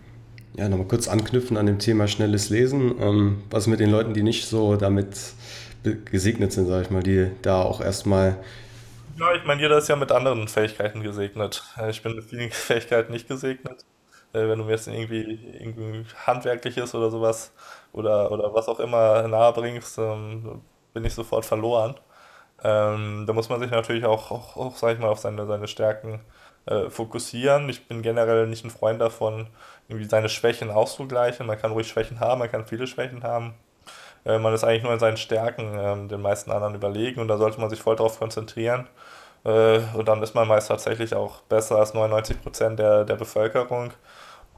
Ja, 0.57 0.69
nochmal 0.69 0.87
kurz 0.87 1.07
anknüpfen 1.07 1.59
an 1.59 1.67
dem 1.67 1.79
Thema 1.79 2.09
schnelles 2.09 2.49
Lesen. 2.49 2.95
Ähm, 2.99 3.43
was 3.51 3.67
mit 3.67 3.81
den 3.81 3.91
Leuten, 3.91 4.15
die 4.15 4.23
nicht 4.23 4.47
so 4.47 4.77
damit 4.77 5.17
gesegnet 5.83 6.53
sind, 6.53 6.67
sage 6.67 6.83
ich 6.83 6.91
mal, 6.91 7.03
die 7.03 7.31
da 7.43 7.63
auch 7.63 7.81
erstmal. 7.81 8.39
Ja, 9.19 9.35
ich 9.35 9.45
meine, 9.45 9.61
jeder 9.61 9.79
ist 9.79 9.89
ja 9.89 9.97
mit 9.97 10.13
anderen 10.13 10.49
Fähigkeiten 10.49 11.03
gesegnet. 11.03 11.63
Äh, 11.79 11.91
ich 11.91 12.03
bin 12.03 12.15
mit 12.15 12.25
vielen 12.25 12.51
Fähigkeiten 12.53 13.13
nicht 13.13 13.29
gesegnet. 13.29 13.85
Äh, 14.33 14.49
wenn 14.49 14.59
du 14.59 14.65
mir 14.65 14.73
jetzt 14.73 14.89
irgendwie, 14.89 15.39
irgendwie 15.61 16.05
handwerkliches 16.27 16.95
oder 16.95 17.11
sowas 17.11 17.53
oder, 17.93 18.31
oder 18.33 18.55
was 18.55 18.69
auch 18.69 18.81
immer 18.81 19.29
nahe 19.29 19.53
bringst, 19.53 19.99
ähm, 19.99 20.63
bin 20.97 21.05
ich 21.05 21.15
sofort 21.15 21.45
verloren. 21.45 21.95
Ähm, 22.65 23.25
da 23.27 23.35
muss 23.35 23.51
man 23.51 23.61
sich 23.61 23.71
natürlich 23.71 24.07
auch, 24.07 24.31
auch, 24.31 24.57
auch 24.57 24.77
sag 24.77 24.95
ich 24.95 24.99
mal, 24.99 25.09
auf 25.09 25.19
seine, 25.19 25.47
seine 25.47 25.69
Stärken 25.69 26.21
äh, 26.65 26.89
fokussieren. 26.89 27.69
Ich 27.69 27.87
bin 27.87 28.01
generell 28.01 28.47
nicht 28.47 28.65
ein 28.65 28.71
Freund 28.71 28.99
davon, 28.99 29.49
irgendwie 29.89 30.09
seine 30.09 30.31
Schwächen 30.31 30.71
auszugleichen. 30.71 31.47
Man 31.47 31.59
kann 31.59 31.73
ruhig 31.73 31.87
Schwächen 31.87 32.19
haben, 32.19 32.39
man 32.39 32.51
kann 32.51 32.67
viele 32.67 32.87
Schwächen 32.87 33.23
haben. 33.23 33.53
Äh, 34.25 34.39
man 34.39 34.55
ist 34.55 34.65
eigentlich 34.65 34.85
nur 34.85 34.95
in 34.95 34.99
seinen 34.99 35.19
Stärken 35.19 35.79
äh, 35.79 36.09
den 36.09 36.23
meisten 36.23 36.51
anderen 36.51 36.75
überlegen 36.75 37.21
und 37.21 37.29
da 37.29 37.37
sollte 37.37 37.61
man 37.61 37.69
sich 37.69 37.81
voll 37.83 37.97
darauf 37.97 38.19
konzentrieren. 38.19 38.89
Äh, 39.45 39.81
und 39.95 40.09
dann 40.09 40.23
ist 40.23 40.35
man 40.35 40.49
meist 40.49 40.69
tatsächlich 40.69 41.15
auch 41.15 41.43
besser 41.43 41.77
als 41.77 41.93
99 41.93 42.41
Prozent 42.43 42.79
der, 42.79 43.05
der 43.05 43.17
Bevölkerung 43.17 43.93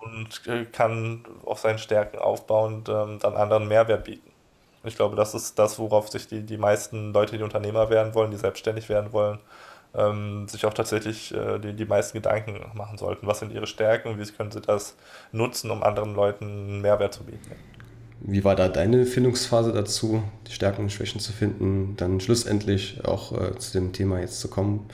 und 0.01 0.47
äh, 0.47 0.67
kann 0.67 1.25
auf 1.45 1.59
seinen 1.59 1.79
Stärken 1.79 2.19
aufbauend 2.19 2.89
ähm, 2.89 3.19
dann 3.21 3.37
anderen 3.37 3.67
Mehrwert 3.67 4.05
bieten. 4.05 4.28
Ich 4.89 4.97
glaube, 4.97 5.17
das 5.17 5.35
ist 5.35 5.59
das, 5.59 5.79
worauf 5.79 6.09
sich 6.09 6.27
die, 6.27 6.43
die 6.43 6.59
meisten 6.59 7.13
Leute, 7.13 7.37
die 7.37 7.45
Unternehmer 7.45 7.91
werden 7.91 8.15
wollen, 8.15 8.31
die 8.31 8.37
selbstständig 8.37 8.89
werden 8.89 9.13
wollen, 9.13 9.39
ähm, 9.95 10.49
sich 10.49 10.67
auch 10.67 10.75
tatsächlich 10.75 11.33
äh, 11.35 11.59
die, 11.59 11.75
die 11.75 11.85
meisten 11.85 12.19
Gedanken 12.19 12.65
machen 12.75 12.99
sollten. 12.99 13.27
Was 13.27 13.41
sind 13.41 13.53
ihre 13.53 13.67
Stärken 13.67 14.09
und 14.09 14.19
wie 14.19 14.33
können 14.33 14.51
sie 14.51 14.61
das 14.61 14.97
nutzen, 15.33 15.71
um 15.71 15.83
anderen 15.83 16.15
Leuten 16.15 16.81
Mehrwert 16.81 17.15
zu 17.15 17.25
bieten. 17.25 17.53
Wie 18.21 18.43
war 18.43 18.57
da 18.57 18.69
deine 18.69 19.07
Findungsphase 19.07 19.73
dazu, 19.73 20.23
die 20.49 20.53
Stärken 20.53 20.83
und 20.83 20.93
Schwächen 20.93 21.21
zu 21.21 21.33
finden, 21.33 21.95
dann 21.97 22.21
schlussendlich 22.21 23.05
auch 23.05 23.33
äh, 23.33 23.57
zu 23.59 23.73
dem 23.73 23.93
Thema 23.93 24.19
jetzt 24.19 24.41
zu 24.41 24.49
kommen 24.49 24.89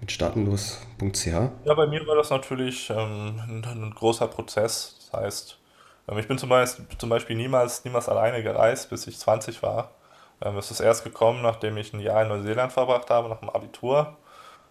mit 0.00 0.10
startenlos.ch? 0.10 1.26
Ja, 1.26 1.74
bei 1.74 1.86
mir 1.86 2.06
war 2.06 2.16
das 2.16 2.30
natürlich 2.30 2.88
ähm, 2.90 3.40
ein, 3.46 3.64
ein, 3.64 3.92
großer 3.94 4.28
Prozess. 4.28 5.10
Das 5.10 5.20
heißt, 5.20 5.58
ich 6.14 6.28
bin 6.28 6.38
zum 6.38 6.48
Beispiel, 6.48 6.86
zum 6.98 7.08
Beispiel 7.08 7.36
niemals, 7.36 7.84
niemals 7.84 8.08
alleine 8.08 8.42
gereist, 8.42 8.90
bis 8.90 9.06
ich 9.06 9.18
20 9.18 9.62
war. 9.62 9.90
Ähm, 10.40 10.56
es 10.56 10.70
ist 10.70 10.80
erst 10.80 11.04
gekommen, 11.04 11.42
nachdem 11.42 11.76
ich 11.76 11.92
ein 11.92 12.00
Jahr 12.00 12.22
in 12.22 12.28
Neuseeland 12.28 12.72
verbracht 12.72 13.10
habe, 13.10 13.28
nach 13.28 13.40
dem 13.40 13.50
Abitur. 13.50 14.16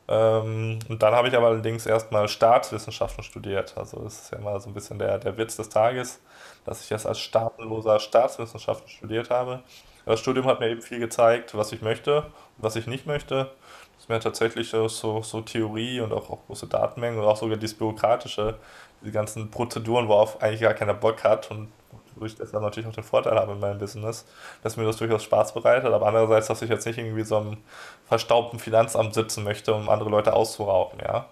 Ähm, 0.08 0.80
und 0.88 1.02
dann 1.02 1.14
habe 1.14 1.28
ich 1.28 1.36
aber 1.36 1.48
allerdings 1.48 1.86
erstmal 1.86 2.28
Staatswissenschaften 2.28 3.24
studiert. 3.24 3.76
Also 3.78 4.00
das 4.04 4.22
ist 4.22 4.32
ja 4.32 4.38
immer 4.38 4.60
so 4.60 4.70
ein 4.70 4.74
bisschen 4.74 5.00
der, 5.00 5.18
der 5.18 5.38
Witz 5.38 5.56
des 5.58 5.70
Tages, 5.70 6.22
dass 6.64 6.82
ich 6.82 6.90
jetzt 6.90 7.08
als 7.08 7.20
staatenloser 7.20 8.00
Staatswissenschaften 8.00 8.88
studiert 8.90 9.30
habe. 9.30 9.64
Das 10.06 10.20
Studium 10.20 10.46
hat 10.46 10.60
mir 10.60 10.70
eben 10.70 10.84
viel 10.84 11.00
gezeigt, 11.00 11.58
was 11.58 11.72
ich 11.72 11.82
möchte 11.82 12.22
und 12.22 12.64
was 12.64 12.76
ich 12.76 12.86
nicht 12.86 13.08
möchte. 13.08 13.52
Das 13.96 14.04
ist 14.04 14.10
mir 14.10 14.20
tatsächlich 14.20 14.70
so, 14.70 14.88
so 14.88 15.42
Theorie 15.42 16.02
und 16.02 16.14
auch, 16.14 16.30
auch 16.30 16.46
große 16.46 16.68
Datenmengen 16.68 17.20
und 17.20 17.26
auch 17.26 17.38
sogar 17.38 17.58
dieses 17.58 17.78
Bürokratische, 17.78 18.60
die 19.06 19.12
ganzen 19.12 19.52
Prozeduren, 19.52 20.08
worauf 20.08 20.42
eigentlich 20.42 20.62
gar 20.62 20.74
keiner 20.74 20.94
Bock 20.94 21.24
hat 21.24 21.52
und 21.52 21.70
wo 22.16 22.26
ich 22.26 22.36
deshalb 22.36 22.64
natürlich 22.64 22.88
auch 22.90 22.94
den 22.94 23.04
Vorteil 23.04 23.38
habe 23.38 23.54
in 23.54 23.60
meinem 23.60 23.78
Business, 23.78 24.26
dass 24.64 24.78
mir 24.78 24.86
das 24.86 24.98
durchaus 24.98 25.24
Spaß 25.24 25.54
bereitet, 25.54 25.92
aber 25.92 26.08
andererseits, 26.08 26.48
dass 26.48 26.62
ich 26.62 26.70
jetzt 26.70 26.86
nicht 26.86 26.98
irgendwie 26.98 27.24
so 27.24 27.38
einem 27.38 27.58
verstaubten 28.06 28.60
Finanzamt 28.60 29.14
sitzen 29.14 29.44
möchte, 29.44 29.74
um 29.74 29.90
andere 29.90 30.10
Leute 30.10 30.34
auszurauchen, 30.34 31.00
ja. 31.00 31.26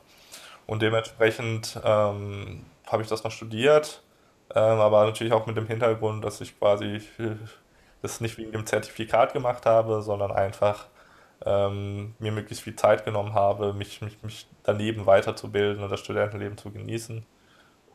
Und 0.65 0.81
dementsprechend 0.81 1.79
ähm, 1.83 2.65
habe 2.87 3.03
ich 3.03 3.09
das 3.09 3.23
noch 3.23 3.31
studiert, 3.31 4.01
ähm, 4.55 4.79
aber 4.79 5.05
natürlich 5.05 5.33
auch 5.33 5.45
mit 5.45 5.57
dem 5.57 5.67
Hintergrund, 5.67 6.23
dass 6.23 6.41
ich 6.41 6.57
quasi 6.57 7.01
das 8.01 8.21
nicht 8.21 8.37
wegen 8.37 8.51
dem 8.51 8.65
Zertifikat 8.65 9.33
gemacht 9.33 9.65
habe, 9.65 10.01
sondern 10.01 10.31
einfach 10.31 10.85
ähm, 11.45 12.15
mir 12.19 12.31
möglichst 12.31 12.63
viel 12.63 12.75
Zeit 12.75 13.03
genommen 13.05 13.33
habe, 13.33 13.73
mich, 13.73 14.01
mich, 14.01 14.21
mich 14.23 14.47
daneben 14.63 15.05
weiterzubilden 15.05 15.83
und 15.83 15.89
das 15.89 15.99
Studentenleben 15.99 16.57
zu 16.57 16.71
genießen 16.71 17.25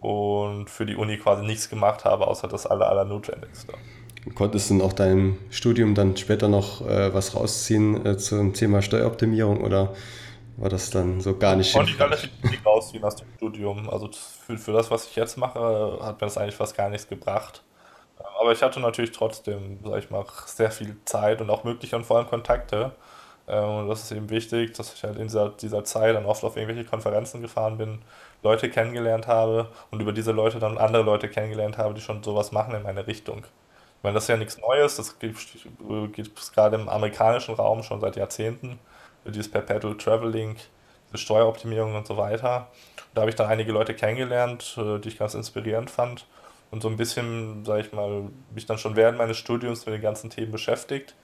und 0.01 0.71
für 0.71 0.87
die 0.87 0.97
Uni 0.97 1.17
quasi 1.17 1.45
nichts 1.45 1.69
gemacht 1.69 2.05
habe, 2.05 2.27
außer 2.27 2.49
das 2.49 2.67
aller, 2.67 2.89
aller 2.89 3.05
Notwendigste. 3.05 3.75
Konntest 4.35 4.71
du 4.71 4.83
auch 4.83 4.93
deinem 4.93 5.39
Studium 5.51 5.95
dann 5.95 6.17
später 6.17 6.49
noch 6.49 6.87
äh, 6.87 7.13
was 7.15 7.35
rausziehen 7.35 8.05
äh, 8.05 8.17
zum 8.17 8.53
Thema 8.53 8.83
Steueroptimierung 8.83 9.63
oder 9.63 9.95
war 10.57 10.69
das 10.69 10.91
dann 10.91 11.21
so 11.21 11.37
gar 11.37 11.55
nicht? 11.57 11.73
Konnte 11.73 11.93
ich 11.93 12.01
relativ 12.01 12.31
viel 12.43 12.59
rausziehen 12.65 13.05
aus 13.05 13.17
dem 13.17 13.29
Studium. 13.37 13.89
Also 13.89 14.11
für, 14.13 14.59
für 14.59 14.73
das, 14.73 14.91
was 14.91 15.07
ich 15.07 15.17
jetzt 15.17 15.37
mache, 15.39 15.99
hat 16.03 16.21
mir 16.21 16.27
das 16.27 16.37
eigentlich 16.37 16.57
fast 16.57 16.77
gar 16.77 16.91
nichts 16.91 17.09
gebracht. 17.09 17.63
Aber 18.41 18.53
ich 18.53 18.63
hatte 18.63 18.81
natürlich 18.81 19.13
trotzdem, 19.13 19.79
sag 19.85 20.03
ich 20.03 20.11
mal, 20.11 20.25
sehr 20.47 20.71
viel 20.71 20.97
Zeit 21.05 21.41
und 21.41 21.49
auch 21.51 21.63
Möglichkeiten 21.65 22.03
und 22.03 22.07
vor 22.07 22.19
allem 22.19 22.27
Kontakte. 22.27 22.93
Ähm, 23.47 23.69
und 23.69 23.89
das 23.89 24.03
ist 24.03 24.13
eben 24.13 24.31
wichtig, 24.31 24.75
dass 24.75 24.93
ich 24.95 25.03
halt 25.05 25.17
in 25.17 25.25
dieser, 25.25 25.51
dieser 25.51 25.85
Zeit 25.85 26.17
dann 26.17 26.27
oft 26.27 26.45
auf 26.45 26.57
irgendwelche 26.57 26.89
Konferenzen 26.89 27.41
gefahren 27.41 27.79
bin, 27.79 28.01
Leute 28.43 28.71
kennengelernt 28.71 29.27
habe 29.27 29.69
und 29.91 30.01
über 30.01 30.13
diese 30.13 30.33
Leute 30.33 30.59
dann 30.59 30.79
andere 30.79 31.03
Leute 31.03 31.29
kennengelernt 31.29 31.79
habe, 31.79 31.95
die 31.95 32.01
schon 32.01 32.23
sowas 32.23 32.53
machen 32.53 32.75
in 32.75 32.83
meine 32.83 33.07
Richtung. 33.07 33.39
Ich 33.39 34.03
meine, 34.05 34.15
das 34.15 34.25
ist 34.25 34.29
ja 34.29 34.37
nichts 34.37 34.59
Neues, 34.59 34.97
das 34.97 35.19
gibt 35.19 35.39
es 36.39 36.53
gerade 36.53 36.77
im 36.77 36.89
amerikanischen 36.89 37.55
Raum 37.55 37.83
schon 37.83 38.01
seit 38.01 38.17
Jahrzehnten, 38.17 38.79
dieses 39.25 39.51
Perpetual 39.51 39.97
Traveling, 39.97 40.57
diese 41.09 41.19
Steueroptimierung 41.19 41.97
und 41.97 42.07
so 42.07 42.17
weiter. 42.17 42.69
Da 43.15 43.23
habe 43.23 43.31
ich 43.31 43.37
dann 43.37 43.49
einige 43.49 43.73
Leute 43.73 43.95
kennengelernt, 43.95 44.77
äh, 44.79 44.99
die 45.01 45.09
ich 45.09 45.19
ganz 45.19 45.35
inspirierend 45.35 45.91
fand 45.91 46.27
und 46.71 46.83
so 46.83 46.89
ein 46.89 46.97
bisschen, 46.97 47.65
sage 47.65 47.81
ich 47.81 47.93
mal, 47.93 48.29
mich 48.55 48.67
dann 48.67 48.79
schon 48.79 48.95
während 48.97 49.19
meines 49.19 49.37
Studiums 49.37 49.87
mit 49.87 49.95
den 49.95 50.03
ganzen 50.03 50.31
Themen 50.31 50.53
beschäftigt 50.53 51.15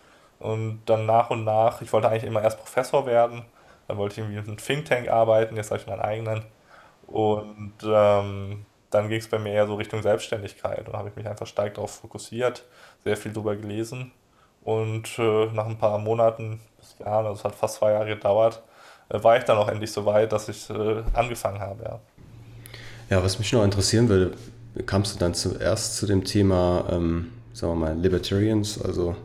und 0.40 0.82
dann 0.86 1.06
nach 1.06 1.30
und 1.30 1.44
nach, 1.44 1.80
ich 1.82 1.92
wollte 1.92 2.08
eigentlich 2.08 2.24
immer 2.24 2.42
erst 2.42 2.58
Professor 2.58 3.06
werden, 3.06 3.44
dann 3.86 3.98
wollte 3.98 4.14
ich 4.14 4.18
irgendwie 4.18 4.38
in 4.38 4.44
einem 4.46 4.56
Think 4.56 4.86
Tank 4.86 5.08
arbeiten, 5.08 5.56
jetzt 5.56 5.70
habe 5.70 5.80
ich 5.80 5.86
meinen 5.86 6.00
eigenen 6.00 6.44
und 7.06 7.74
ähm, 7.84 8.64
dann 8.90 9.08
ging 9.08 9.18
es 9.18 9.26
bei 9.26 9.38
mir 9.38 9.52
eher 9.52 9.66
so 9.66 9.74
Richtung 9.74 10.02
Selbstständigkeit. 10.02 10.86
Da 10.86 10.98
habe 10.98 11.08
ich 11.08 11.16
mich 11.16 11.26
einfach 11.26 11.46
stark 11.46 11.74
darauf 11.74 11.96
fokussiert, 11.96 12.64
sehr 13.02 13.16
viel 13.16 13.32
darüber 13.32 13.56
gelesen. 13.56 14.12
Und 14.62 15.18
äh, 15.18 15.46
nach 15.52 15.66
ein 15.66 15.78
paar 15.78 15.98
Monaten 15.98 16.60
bis 16.78 16.96
Jahren, 16.98 17.26
also 17.26 17.38
es 17.38 17.44
hat 17.44 17.54
fast 17.54 17.76
zwei 17.76 17.92
Jahre 17.92 18.06
gedauert, 18.06 18.62
äh, 19.08 19.22
war 19.22 19.36
ich 19.36 19.44
dann 19.44 19.58
auch 19.58 19.68
endlich 19.68 19.92
so 19.92 20.06
weit, 20.06 20.32
dass 20.32 20.48
ich 20.48 20.70
äh, 20.70 21.02
angefangen 21.12 21.60
habe. 21.60 21.82
Ja. 21.82 22.00
ja, 23.10 23.24
was 23.24 23.38
mich 23.38 23.52
noch 23.52 23.64
interessieren 23.64 24.08
würde, 24.08 24.36
kamst 24.86 25.14
du 25.14 25.18
dann 25.18 25.34
zuerst 25.34 25.96
zu 25.96 26.06
dem 26.06 26.24
Thema, 26.24 26.86
ähm, 26.90 27.32
sagen 27.52 27.72
wir 27.72 27.86
mal, 27.86 27.98
Libertarians, 27.98 28.80
also 28.80 29.16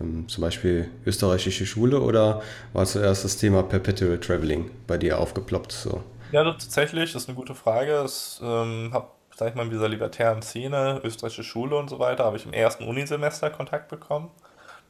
ähm, 0.00 0.28
zum 0.28 0.42
Beispiel 0.42 0.90
österreichische 1.06 1.66
Schule, 1.66 2.00
oder 2.00 2.42
war 2.72 2.84
zuerst 2.84 3.24
das 3.24 3.36
Thema 3.36 3.62
Perpetual 3.62 4.18
Traveling 4.18 4.70
bei 4.86 4.96
dir 4.96 5.18
aufgeploppt? 5.18 5.72
So? 5.72 6.02
Ja, 6.34 6.42
tatsächlich, 6.44 7.12
das 7.12 7.22
ist 7.22 7.28
eine 7.28 7.36
gute 7.36 7.54
Frage. 7.54 8.02
Ich 8.06 8.40
ähm, 8.42 8.90
habe, 8.92 9.06
sag 9.36 9.50
ich 9.50 9.54
mal, 9.54 9.62
in 9.64 9.70
dieser 9.70 9.88
libertären 9.88 10.42
Szene, 10.42 11.00
österreichische 11.04 11.44
Schule 11.44 11.76
und 11.76 11.88
so 11.88 12.00
weiter, 12.00 12.24
habe 12.24 12.36
ich 12.36 12.44
im 12.44 12.52
ersten 12.52 12.84
Unisemester 12.88 13.50
Kontakt 13.50 13.88
bekommen. 13.88 14.30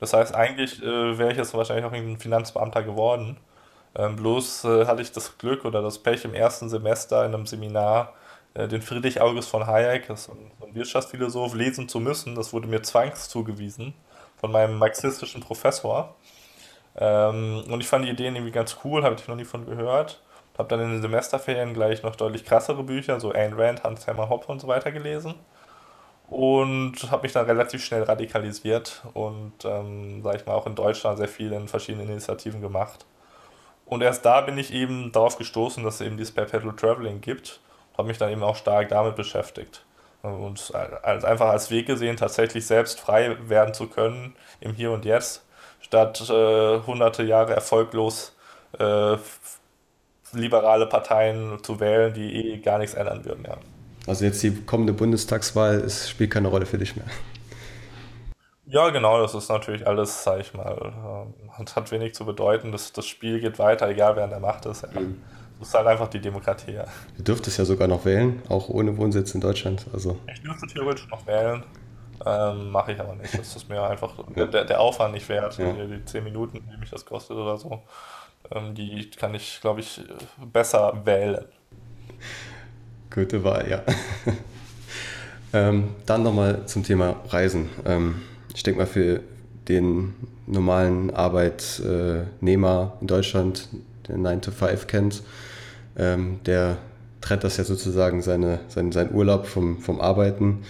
Das 0.00 0.14
heißt, 0.14 0.34
eigentlich 0.34 0.82
äh, 0.82 1.18
wäre 1.18 1.32
ich 1.32 1.36
jetzt 1.38 1.52
wahrscheinlich 1.54 1.84
auch 1.84 1.92
ein 1.92 2.18
Finanzbeamter 2.18 2.82
geworden. 2.82 3.36
Ähm, 3.94 4.16
bloß 4.16 4.64
äh, 4.64 4.86
hatte 4.86 5.02
ich 5.02 5.12
das 5.12 5.36
Glück 5.38 5.64
oder 5.66 5.82
das 5.82 5.98
Pech 5.98 6.24
im 6.24 6.34
ersten 6.34 6.70
Semester 6.70 7.26
in 7.26 7.34
einem 7.34 7.46
Seminar 7.46 8.14
äh, 8.54 8.66
den 8.68 8.82
Friedrich 8.82 9.20
August 9.20 9.50
von 9.50 9.66
Hayek, 9.66 10.08
das 10.08 10.28
ist 10.28 10.30
ein, 10.30 10.74
Wirtschaftsphilosoph, 10.74 11.54
lesen 11.54 11.88
zu 11.90 12.00
müssen. 12.00 12.34
Das 12.36 12.52
wurde 12.54 12.68
mir 12.68 12.82
zwangs 12.82 13.28
zugewiesen 13.28 13.94
von 14.38 14.52
meinem 14.52 14.78
marxistischen 14.78 15.42
Professor. 15.42 16.14
Ähm, 16.96 17.64
und 17.68 17.80
ich 17.80 17.88
fand 17.88 18.04
die 18.06 18.10
Ideen 18.10 18.36
irgendwie 18.36 18.52
ganz 18.52 18.78
cool, 18.84 19.04
habe 19.04 19.16
ich 19.16 19.28
noch 19.28 19.36
nie 19.36 19.44
von 19.44 19.66
gehört. 19.66 20.22
Habe 20.56 20.68
dann 20.68 20.80
in 20.80 20.92
den 20.92 21.02
Semesterferien 21.02 21.74
gleich 21.74 22.02
noch 22.02 22.16
deutlich 22.16 22.44
krassere 22.44 22.82
Bücher, 22.82 23.18
so 23.18 23.32
Ayn 23.32 23.54
Rand, 23.54 23.82
Hans-Hermann 23.82 24.28
Hoppe 24.28 24.52
und 24.52 24.60
so 24.60 24.68
weiter 24.68 24.92
gelesen. 24.92 25.34
Und 26.28 27.10
habe 27.10 27.22
mich 27.22 27.32
dann 27.32 27.46
relativ 27.46 27.84
schnell 27.84 28.04
radikalisiert 28.04 29.02
und, 29.12 29.52
ähm, 29.64 30.22
sag 30.22 30.36
ich 30.36 30.46
mal, 30.46 30.54
auch 30.54 30.66
in 30.66 30.74
Deutschland 30.74 31.18
sehr 31.18 31.28
viel 31.28 31.52
in 31.52 31.68
verschiedenen 31.68 32.08
Initiativen 32.08 32.60
gemacht. 32.60 33.04
Und 33.86 34.02
erst 34.02 34.24
da 34.24 34.40
bin 34.40 34.56
ich 34.56 34.72
eben 34.72 35.12
darauf 35.12 35.36
gestoßen, 35.36 35.84
dass 35.84 35.96
es 35.96 36.00
eben 36.00 36.16
dieses 36.16 36.34
Perpetual 36.34 36.74
Traveling 36.74 37.20
gibt. 37.20 37.60
Habe 37.98 38.08
mich 38.08 38.18
dann 38.18 38.30
eben 38.30 38.42
auch 38.42 38.56
stark 38.56 38.88
damit 38.88 39.16
beschäftigt. 39.16 39.84
Und 40.22 40.72
als, 40.74 41.24
einfach 41.24 41.48
als 41.48 41.70
Weg 41.70 41.86
gesehen, 41.86 42.16
tatsächlich 42.16 42.66
selbst 42.66 42.98
frei 42.98 43.36
werden 43.46 43.74
zu 43.74 43.88
können 43.88 44.34
im 44.60 44.72
Hier 44.72 44.90
und 44.90 45.04
Jetzt, 45.04 45.44
statt 45.80 46.18
äh, 46.30 46.80
hunderte 46.80 47.24
Jahre 47.24 47.54
erfolglos 47.54 48.34
äh, 48.78 49.18
liberale 50.34 50.86
Parteien 50.86 51.58
zu 51.62 51.80
wählen, 51.80 52.12
die 52.12 52.34
eh 52.34 52.58
gar 52.58 52.78
nichts 52.78 52.94
ändern 52.94 53.24
würden, 53.24 53.44
ja. 53.46 53.56
Also 54.06 54.24
jetzt 54.24 54.42
die 54.42 54.54
kommende 54.64 54.92
Bundestagswahl 54.92 55.80
ist, 55.80 56.10
spielt 56.10 56.30
keine 56.30 56.48
Rolle 56.48 56.66
für 56.66 56.78
dich 56.78 56.94
mehr. 56.96 57.06
Ja, 58.66 58.90
genau, 58.90 59.20
das 59.20 59.34
ist 59.34 59.48
natürlich 59.48 59.86
alles, 59.86 60.24
sag 60.24 60.40
ich 60.40 60.54
mal, 60.54 60.92
ähm, 61.46 61.50
hat 61.74 61.92
wenig 61.92 62.14
zu 62.14 62.24
bedeuten. 62.24 62.72
Das, 62.72 62.92
das 62.92 63.06
Spiel 63.06 63.40
geht 63.40 63.58
weiter, 63.58 63.88
egal 63.88 64.16
wer 64.16 64.24
an 64.24 64.30
der 64.30 64.40
Macht 64.40 64.66
ist. 64.66 64.82
Ja. 64.82 65.00
Mhm. 65.00 65.22
Das 65.58 65.68
ist 65.68 65.74
halt 65.74 65.86
einfach 65.86 66.08
die 66.08 66.20
Demokratie. 66.20 66.72
Ja. 66.72 66.84
Du 67.16 67.22
dürftest 67.22 67.58
ja 67.58 67.64
sogar 67.64 67.88
noch 67.88 68.04
wählen, 68.04 68.42
auch 68.48 68.68
ohne 68.68 68.96
Wohnsitz 68.96 69.34
in 69.34 69.40
Deutschland. 69.40 69.86
Also. 69.92 70.18
Ich 70.32 70.42
dürfte 70.42 70.66
theoretisch 70.66 71.08
noch 71.08 71.26
wählen, 71.26 71.62
ähm, 72.26 72.70
mache 72.70 72.92
ich 72.92 73.00
aber 73.00 73.14
nicht. 73.14 73.36
Das 73.36 73.54
ist 73.54 73.68
mir 73.68 73.82
einfach 73.82 74.12
ja. 74.34 74.46
der, 74.46 74.64
der 74.64 74.80
Aufwand 74.80 75.14
nicht 75.14 75.28
wert, 75.28 75.58
ja. 75.58 75.72
die, 75.72 75.98
die 75.98 76.04
10 76.04 76.24
Minuten, 76.24 76.62
die 76.70 76.76
mich 76.76 76.90
das 76.90 77.04
kostet 77.04 77.36
oder 77.36 77.56
so. 77.58 77.82
Ähm, 78.50 78.74
die 78.74 79.10
kann 79.10 79.34
ich, 79.34 79.60
glaube 79.60 79.80
ich, 79.80 80.00
besser 80.52 81.00
wählen. 81.04 81.44
Gute 83.12 83.44
Wahl, 83.44 83.68
ja. 83.68 83.82
ähm, 85.52 85.94
dann 86.06 86.22
nochmal 86.22 86.66
zum 86.66 86.82
Thema 86.82 87.16
Reisen. 87.28 87.70
Ähm, 87.84 88.22
ich 88.54 88.62
denke 88.62 88.80
mal, 88.80 88.86
für 88.86 89.20
den 89.68 90.14
normalen 90.46 91.10
Arbeitnehmer 91.14 92.98
in 93.00 93.06
Deutschland, 93.06 93.68
der 94.08 94.18
9 94.18 94.42
to 94.42 94.50
5 94.50 94.86
kennt, 94.86 95.22
ähm, 95.96 96.40
der 96.44 96.76
trennt 97.20 97.44
das 97.44 97.56
ja 97.56 97.64
sozusagen 97.64 98.20
seine, 98.20 98.60
sein, 98.68 98.92
sein 98.92 99.12
Urlaub 99.14 99.46
vom, 99.46 99.80
vom 99.80 100.00
Arbeiten. 100.00 100.64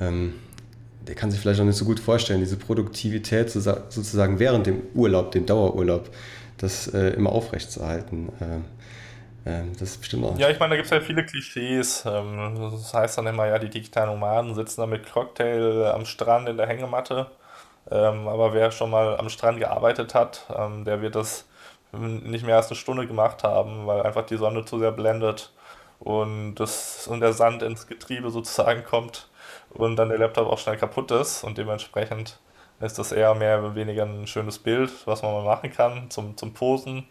Ähm, 0.00 0.34
der 1.06 1.14
kann 1.14 1.30
sich 1.30 1.40
vielleicht 1.40 1.60
auch 1.60 1.64
nicht 1.64 1.76
so 1.76 1.84
gut 1.84 2.00
vorstellen, 2.00 2.40
diese 2.40 2.56
Produktivität 2.56 3.50
sozusagen 3.50 4.38
während 4.38 4.66
dem 4.66 4.82
Urlaub, 4.94 5.32
dem 5.32 5.46
Dauerurlaub, 5.46 6.10
das 6.58 6.88
äh, 6.88 7.10
immer 7.10 7.30
aufrechtzuerhalten. 7.30 8.30
Äh, 8.40 9.50
äh, 9.50 9.62
das 9.78 9.90
ist 9.90 9.98
bestimmt 9.98 10.24
auch. 10.24 10.38
Ja, 10.38 10.48
ich 10.48 10.58
meine, 10.58 10.70
da 10.70 10.76
gibt 10.76 10.86
es 10.86 10.90
ja 10.90 11.00
viele 11.00 11.24
Klischees. 11.24 12.04
Ähm, 12.06 12.70
das 12.72 12.94
heißt 12.94 13.18
dann 13.18 13.26
immer, 13.26 13.46
ja, 13.46 13.58
die 13.58 13.68
digitalen 13.68 14.10
Nomaden 14.10 14.54
sitzen 14.54 14.80
da 14.80 14.86
mit 14.86 15.10
Cocktail 15.10 15.92
am 15.92 16.06
Strand 16.06 16.48
in 16.48 16.56
der 16.56 16.66
Hängematte. 16.66 17.26
Ähm, 17.90 18.28
aber 18.28 18.54
wer 18.54 18.70
schon 18.70 18.90
mal 18.90 19.18
am 19.18 19.28
Strand 19.28 19.58
gearbeitet 19.58 20.14
hat, 20.14 20.46
ähm, 20.56 20.84
der 20.84 21.02
wird 21.02 21.16
das 21.16 21.46
nicht 21.92 22.44
mehr 22.44 22.56
als 22.56 22.68
eine 22.68 22.76
Stunde 22.76 23.06
gemacht 23.06 23.44
haben, 23.44 23.86
weil 23.86 24.02
einfach 24.02 24.26
die 24.26 24.36
Sonne 24.36 24.64
zu 24.64 24.78
sehr 24.78 24.90
blendet 24.90 25.52
und, 26.00 26.56
das, 26.56 27.06
und 27.06 27.20
der 27.20 27.32
Sand 27.32 27.62
ins 27.62 27.86
Getriebe 27.86 28.30
sozusagen 28.30 28.84
kommt 28.84 29.28
und 29.74 29.96
dann 29.96 30.08
der 30.08 30.18
Laptop 30.18 30.48
auch 30.48 30.58
schnell 30.58 30.76
kaputt 30.76 31.10
ist 31.10 31.44
und 31.44 31.58
dementsprechend 31.58 32.38
ist 32.80 32.98
das 32.98 33.12
eher 33.12 33.34
mehr 33.34 33.60
oder 33.60 33.74
weniger 33.74 34.04
ein 34.04 34.26
schönes 34.26 34.58
Bild, 34.58 34.90
was 35.06 35.22
man 35.22 35.32
mal 35.32 35.44
machen 35.44 35.70
kann 35.72 36.10
zum, 36.10 36.36
zum 36.36 36.54
Posen, 36.54 37.06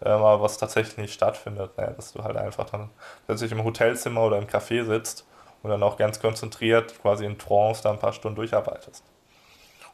äh, 0.00 0.08
aber 0.08 0.40
was 0.40 0.58
tatsächlich 0.58 0.96
nicht 0.96 1.14
stattfindet, 1.14 1.76
ne? 1.78 1.92
dass 1.96 2.12
du 2.12 2.22
halt 2.22 2.36
einfach 2.36 2.68
dann 2.70 2.90
plötzlich 3.26 3.52
im 3.52 3.64
Hotelzimmer 3.64 4.22
oder 4.22 4.38
im 4.38 4.46
Café 4.46 4.84
sitzt 4.84 5.26
und 5.62 5.70
dann 5.70 5.82
auch 5.82 5.96
ganz 5.96 6.20
konzentriert 6.20 7.00
quasi 7.00 7.24
in 7.24 7.38
Trance 7.38 7.82
da 7.82 7.90
ein 7.90 7.98
paar 7.98 8.12
Stunden 8.12 8.36
durcharbeitest. 8.36 9.04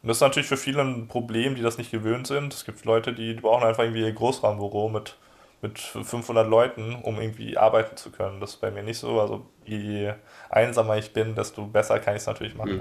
Und 0.03 0.09
das 0.09 0.17
ist 0.17 0.23
natürlich 0.23 0.49
für 0.49 0.57
viele 0.57 0.83
ein 0.83 1.09
Problem, 1.09 1.55
die 1.55 1.63
das 1.63 1.77
nicht 1.77 1.91
gewöhnt 1.91 2.27
sind. 2.27 2.55
Es 2.55 2.65
gibt 2.65 2.85
Leute, 2.87 3.13
die 3.13 3.35
brauchen 3.35 3.65
einfach 3.65 3.83
irgendwie 3.85 4.03
ihr 4.03 4.13
Großraumbüro 4.13 4.89
mit, 4.89 5.17
mit 5.63 5.79
500 5.79 6.49
Leuten, 6.49 6.97
um 7.03 7.21
irgendwie 7.21 7.57
arbeiten 7.57 7.97
zu 7.97 8.11
können. 8.11 8.41
Das 8.41 8.51
ist 8.51 8.61
bei 8.61 8.71
mir 8.71 8.83
nicht 8.83 8.99
so. 8.99 9.21
Also 9.21 9.47
je 9.65 10.13
einsamer 10.49 10.97
ich 10.97 11.13
bin, 11.13 11.35
desto 11.35 11.67
besser 11.67 11.99
kann 11.99 12.15
ich 12.17 12.23
es 12.23 12.27
natürlich 12.27 12.55
machen. 12.55 12.77
Mhm. 12.77 12.81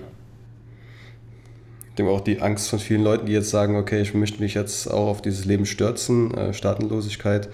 Ich 1.90 1.96
denke 1.96 2.12
auch 2.12 2.22
die 2.22 2.42
Angst 2.42 2.70
von 2.70 2.80
vielen 2.80 3.04
Leuten, 3.04 3.26
die 3.26 3.34
jetzt 3.34 3.50
sagen, 3.50 3.76
okay, 3.76 4.02
ich 4.02 4.14
möchte 4.14 4.42
mich 4.42 4.54
jetzt 4.54 4.88
auch 4.88 5.08
auf 5.08 5.22
dieses 5.22 5.44
Leben 5.44 5.66
stürzen, 5.66 6.34
äh, 6.34 6.54
Staatenlosigkeit. 6.54 7.50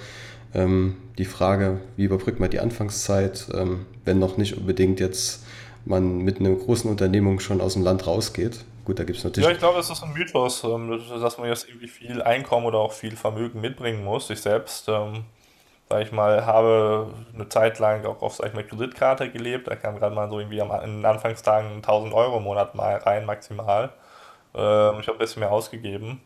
Ähm, 0.53 0.97
die 1.17 1.25
Frage, 1.25 1.79
wie 1.95 2.03
überbrückt 2.03 2.39
man 2.39 2.51
die 2.51 2.59
Anfangszeit, 2.59 3.47
ähm, 3.55 3.87
wenn 4.05 4.19
noch 4.19 4.37
nicht 4.37 4.55
unbedingt 4.57 4.99
jetzt 4.99 5.43
man 5.85 6.19
mit 6.19 6.39
einer 6.39 6.51
großen 6.51 6.89
Unternehmung 6.89 7.39
schon 7.39 7.61
aus 7.61 7.73
dem 7.73 7.83
Land 7.83 8.05
rausgeht. 8.05 8.65
Gut, 8.85 8.99
da 8.99 9.03
gibt 9.03 9.17
es 9.17 9.23
natürlich. 9.23 9.47
Ja, 9.47 9.51
ich 9.51 9.57
glaube, 9.57 9.79
es 9.79 9.89
ist 9.89 10.03
ein 10.03 10.13
Mythos, 10.13 10.63
ähm, 10.63 11.01
dass 11.19 11.39
man 11.39 11.49
jetzt 11.49 11.67
irgendwie 11.67 11.87
viel 11.87 12.21
Einkommen 12.21 12.67
oder 12.67 12.77
auch 12.77 12.91
viel 12.91 13.15
Vermögen 13.17 13.59
mitbringen 13.59 14.03
muss. 14.03 14.29
Ich 14.29 14.41
selbst, 14.41 14.87
ähm, 14.87 15.25
sag 15.89 16.03
ich 16.03 16.11
mal, 16.11 16.45
habe 16.45 17.11
eine 17.33 17.49
Zeit 17.49 17.79
lang 17.79 18.05
auch 18.05 18.21
auf, 18.21 18.35
sag 18.35 18.47
ich 18.49 18.53
mal, 18.53 18.63
Kreditkarte 18.63 19.31
gelebt. 19.31 19.67
Da 19.67 19.75
kam 19.75 19.97
gerade 19.97 20.13
mal 20.13 20.29
so 20.29 20.39
irgendwie 20.39 20.59
in 20.59 20.69
den 20.69 21.05
Anfangstagen 21.05 21.77
1000 21.77 22.13
Euro 22.13 22.37
im 22.37 22.43
Monat 22.43 22.75
mal 22.75 22.97
rein, 22.97 23.25
maximal. 23.25 23.89
Ähm, 24.53 24.99
ich 24.99 25.07
habe 25.07 25.13
ein 25.13 25.17
bisschen 25.17 25.39
mehr 25.39 25.51
ausgegeben. 25.51 26.21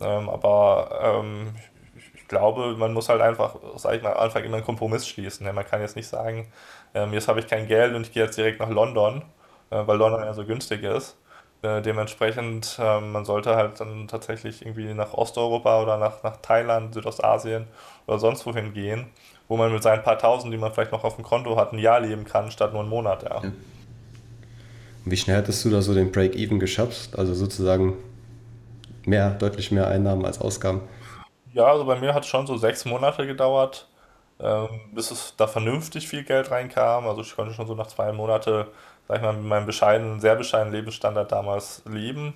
Ähm, 0.00 0.28
aber 0.28 1.22
ähm, 1.22 1.54
ich, 1.96 2.14
ich 2.14 2.28
glaube, 2.28 2.76
man 2.76 2.92
muss 2.92 3.08
halt 3.08 3.22
einfach, 3.22 3.56
sag 3.76 3.94
ich 3.94 4.02
mal, 4.02 4.12
am 4.12 4.20
Anfang 4.24 4.44
immer 4.44 4.56
einen 4.56 4.66
Kompromiss 4.66 5.08
schließen. 5.08 5.46
Man 5.54 5.64
kann 5.66 5.80
jetzt 5.80 5.96
nicht 5.96 6.08
sagen, 6.08 6.52
ähm, 6.92 7.14
jetzt 7.14 7.28
habe 7.28 7.40
ich 7.40 7.46
kein 7.46 7.66
Geld 7.68 7.94
und 7.94 8.02
ich 8.02 8.12
gehe 8.12 8.24
jetzt 8.24 8.36
direkt 8.36 8.60
nach 8.60 8.68
London, 8.68 9.22
äh, 9.70 9.86
weil 9.86 9.96
London 9.96 10.22
ja 10.24 10.34
so 10.34 10.44
günstig 10.44 10.82
ist. 10.82 11.16
Äh, 11.62 11.80
dementsprechend, 11.80 12.76
äh, 12.80 13.00
man 13.00 13.24
sollte 13.24 13.54
halt 13.54 13.78
dann 13.78 14.08
tatsächlich 14.08 14.66
irgendwie 14.66 14.92
nach 14.94 15.14
Osteuropa 15.14 15.80
oder 15.80 15.96
nach, 15.96 16.22
nach 16.24 16.38
Thailand, 16.38 16.92
Südostasien 16.92 17.68
oder 18.08 18.18
sonst 18.18 18.44
wohin 18.46 18.74
gehen, 18.74 19.06
wo 19.46 19.56
man 19.56 19.72
mit 19.72 19.80
seinen 19.82 20.02
paar 20.02 20.18
Tausend, 20.18 20.52
die 20.52 20.58
man 20.58 20.72
vielleicht 20.72 20.90
noch 20.90 21.04
auf 21.04 21.14
dem 21.14 21.24
Konto 21.24 21.56
hat, 21.56 21.72
ein 21.72 21.78
Jahr 21.78 22.00
leben 22.00 22.24
kann, 22.24 22.50
statt 22.50 22.72
nur 22.72 22.80
einen 22.80 22.90
Monat, 22.90 23.22
ja. 23.22 23.42
ja. 23.44 23.52
Wie 25.04 25.16
schnell 25.16 25.36
hattest 25.36 25.64
du 25.64 25.70
da 25.70 25.82
so 25.82 25.94
den 25.94 26.10
Break-Even 26.10 26.58
geschafft? 26.58 27.16
Also 27.16 27.34
sozusagen 27.34 27.94
mehr, 29.04 29.30
deutlich 29.30 29.70
mehr 29.70 29.86
Einnahmen 29.86 30.24
als 30.24 30.40
Ausgaben? 30.40 30.80
Ja, 31.52 31.66
also 31.66 31.84
bei 31.84 31.98
mir 31.98 32.12
hat 32.14 32.24
es 32.24 32.28
schon 32.28 32.46
so 32.46 32.56
sechs 32.56 32.84
Monate 32.84 33.26
gedauert, 33.26 33.88
ähm, 34.40 34.68
bis 34.94 35.12
es 35.12 35.34
da 35.36 35.46
vernünftig 35.46 36.08
viel 36.08 36.24
Geld 36.24 36.50
reinkam. 36.50 37.06
Also 37.06 37.22
ich 37.22 37.36
konnte 37.36 37.54
schon 37.54 37.66
so 37.68 37.74
nach 37.74 37.88
zwei 37.88 38.12
Monaten 38.12 38.64
sag 39.08 39.16
ich 39.18 39.22
mal, 39.22 39.32
mit 39.32 39.44
meinem 39.44 39.66
bescheidenen, 39.66 40.20
sehr 40.20 40.36
bescheidenen 40.36 40.74
Lebensstandard 40.74 41.30
damals 41.30 41.82
leben. 41.86 42.34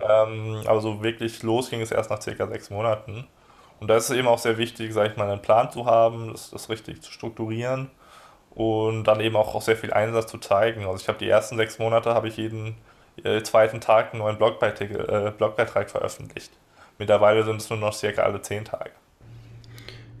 Ähm, 0.00 0.62
aber 0.66 0.80
so 0.80 1.02
wirklich 1.02 1.42
los 1.42 1.70
ging 1.70 1.80
es 1.80 1.90
erst 1.90 2.10
nach 2.10 2.22
circa 2.22 2.46
sechs 2.46 2.70
Monaten. 2.70 3.26
Und 3.80 3.88
da 3.88 3.96
ist 3.96 4.10
es 4.10 4.16
eben 4.16 4.28
auch 4.28 4.38
sehr 4.38 4.58
wichtig, 4.58 4.92
sag 4.92 5.10
ich 5.10 5.16
mal, 5.16 5.30
einen 5.30 5.42
Plan 5.42 5.70
zu 5.70 5.86
haben, 5.86 6.32
das, 6.32 6.50
das 6.50 6.68
richtig 6.68 7.02
zu 7.02 7.10
strukturieren 7.10 7.90
und 8.50 9.04
dann 9.04 9.20
eben 9.20 9.36
auch, 9.36 9.54
auch 9.54 9.62
sehr 9.62 9.76
viel 9.76 9.92
Einsatz 9.92 10.30
zu 10.30 10.38
zeigen. 10.38 10.84
Also 10.84 10.96
ich 10.96 11.08
habe 11.08 11.18
die 11.18 11.28
ersten 11.28 11.56
sechs 11.56 11.78
Monate, 11.78 12.14
habe 12.14 12.28
ich 12.28 12.36
jeden 12.36 12.76
äh, 13.24 13.42
zweiten 13.42 13.80
Tag 13.80 14.12
einen 14.12 14.20
neuen 14.20 14.36
Blogbeitrag, 14.36 14.90
äh, 14.90 15.32
Blogbeitrag 15.36 15.90
veröffentlicht. 15.90 16.52
Mittlerweile 16.98 17.44
sind 17.44 17.56
es 17.56 17.70
nur 17.70 17.78
noch 17.78 17.94
circa 17.94 18.22
alle 18.22 18.42
zehn 18.42 18.64
Tage. 18.64 18.90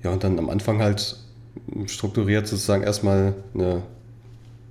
Ja, 0.02 0.10
und 0.10 0.24
dann 0.24 0.38
am 0.38 0.48
Anfang 0.48 0.80
halt 0.80 1.16
strukturiert 1.86 2.46
sozusagen 2.46 2.82
erstmal 2.82 3.34
eine 3.52 3.82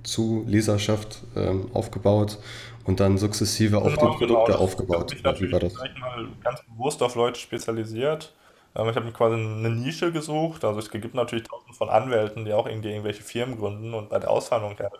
zu 0.02 0.44
Leserschaft 0.46 1.22
ähm, 1.36 1.70
aufgebaut 1.72 2.38
und 2.84 3.00
dann 3.00 3.18
sukzessive 3.18 3.76
genau, 3.76 3.86
auf 3.86 3.92
die 3.92 3.98
Produkte 3.98 4.52
genau. 4.52 4.58
aufgebaut. 4.58 5.12
Ich 5.12 5.24
habe 5.24 5.40
mich 5.40 5.52
natürlich 5.52 5.98
mal 5.98 6.28
ganz 6.42 6.62
bewusst 6.62 7.02
auf 7.02 7.14
Leute 7.14 7.38
spezialisiert. 7.38 8.32
Ähm, 8.74 8.88
ich 8.88 8.96
habe 8.96 9.10
quasi 9.12 9.34
eine 9.34 9.70
Nische 9.70 10.12
gesucht. 10.12 10.64
Also 10.64 10.78
es 10.78 10.90
gibt 10.90 11.14
natürlich 11.14 11.46
tausend 11.46 11.76
von 11.76 11.88
Anwälten, 11.88 12.44
die 12.44 12.52
auch 12.52 12.66
irgendwie 12.66 12.90
irgendwelche 12.90 13.22
Firmen 13.22 13.58
gründen 13.58 13.94
und 13.94 14.10
bei 14.10 14.18
der 14.18 14.30
Auszahlung 14.30 14.76
helfen. 14.76 14.96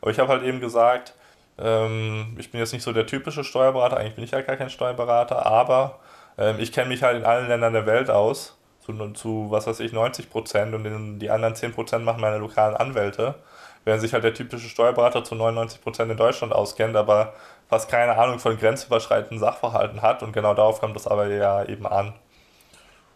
Aber 0.00 0.10
ich 0.10 0.18
habe 0.18 0.28
halt 0.28 0.42
eben 0.42 0.60
gesagt, 0.60 1.14
ähm, 1.58 2.36
ich 2.38 2.50
bin 2.50 2.60
jetzt 2.60 2.72
nicht 2.72 2.82
so 2.82 2.92
der 2.92 3.06
typische 3.06 3.44
Steuerberater, 3.44 3.96
eigentlich 3.96 4.14
bin 4.14 4.24
ich 4.24 4.30
ja 4.30 4.40
gar 4.40 4.56
kein 4.56 4.70
Steuerberater, 4.70 5.44
aber 5.46 6.00
ähm, 6.38 6.56
ich 6.58 6.72
kenne 6.72 6.88
mich 6.88 7.02
halt 7.02 7.16
in 7.16 7.24
allen 7.24 7.48
Ländern 7.48 7.72
der 7.72 7.86
Welt 7.86 8.10
aus, 8.10 8.56
zu, 8.80 8.92
zu 9.12 9.46
was 9.50 9.66
weiß 9.66 9.80
ich, 9.80 9.92
90 9.92 10.30
Prozent 10.30 10.74
und 10.74 11.18
die 11.20 11.30
anderen 11.30 11.54
10 11.54 11.72
Prozent 11.72 12.04
machen 12.04 12.20
meine 12.20 12.38
lokalen 12.38 12.74
Anwälte 12.74 13.36
während 13.84 14.00
sich 14.00 14.12
halt 14.12 14.24
der 14.24 14.34
typische 14.34 14.68
Steuerberater 14.68 15.24
zu 15.24 15.34
99% 15.34 16.10
in 16.10 16.16
Deutschland 16.16 16.52
auskennt, 16.52 16.96
aber 16.96 17.34
fast 17.68 17.90
keine 17.90 18.16
Ahnung 18.16 18.38
von 18.38 18.58
grenzüberschreitenden 18.58 19.38
Sachverhalten 19.38 20.02
hat 20.02 20.22
und 20.22 20.32
genau 20.32 20.54
darauf 20.54 20.80
kommt 20.80 20.96
das 20.96 21.06
aber 21.06 21.28
ja 21.28 21.64
eben 21.64 21.86
an. 21.86 22.14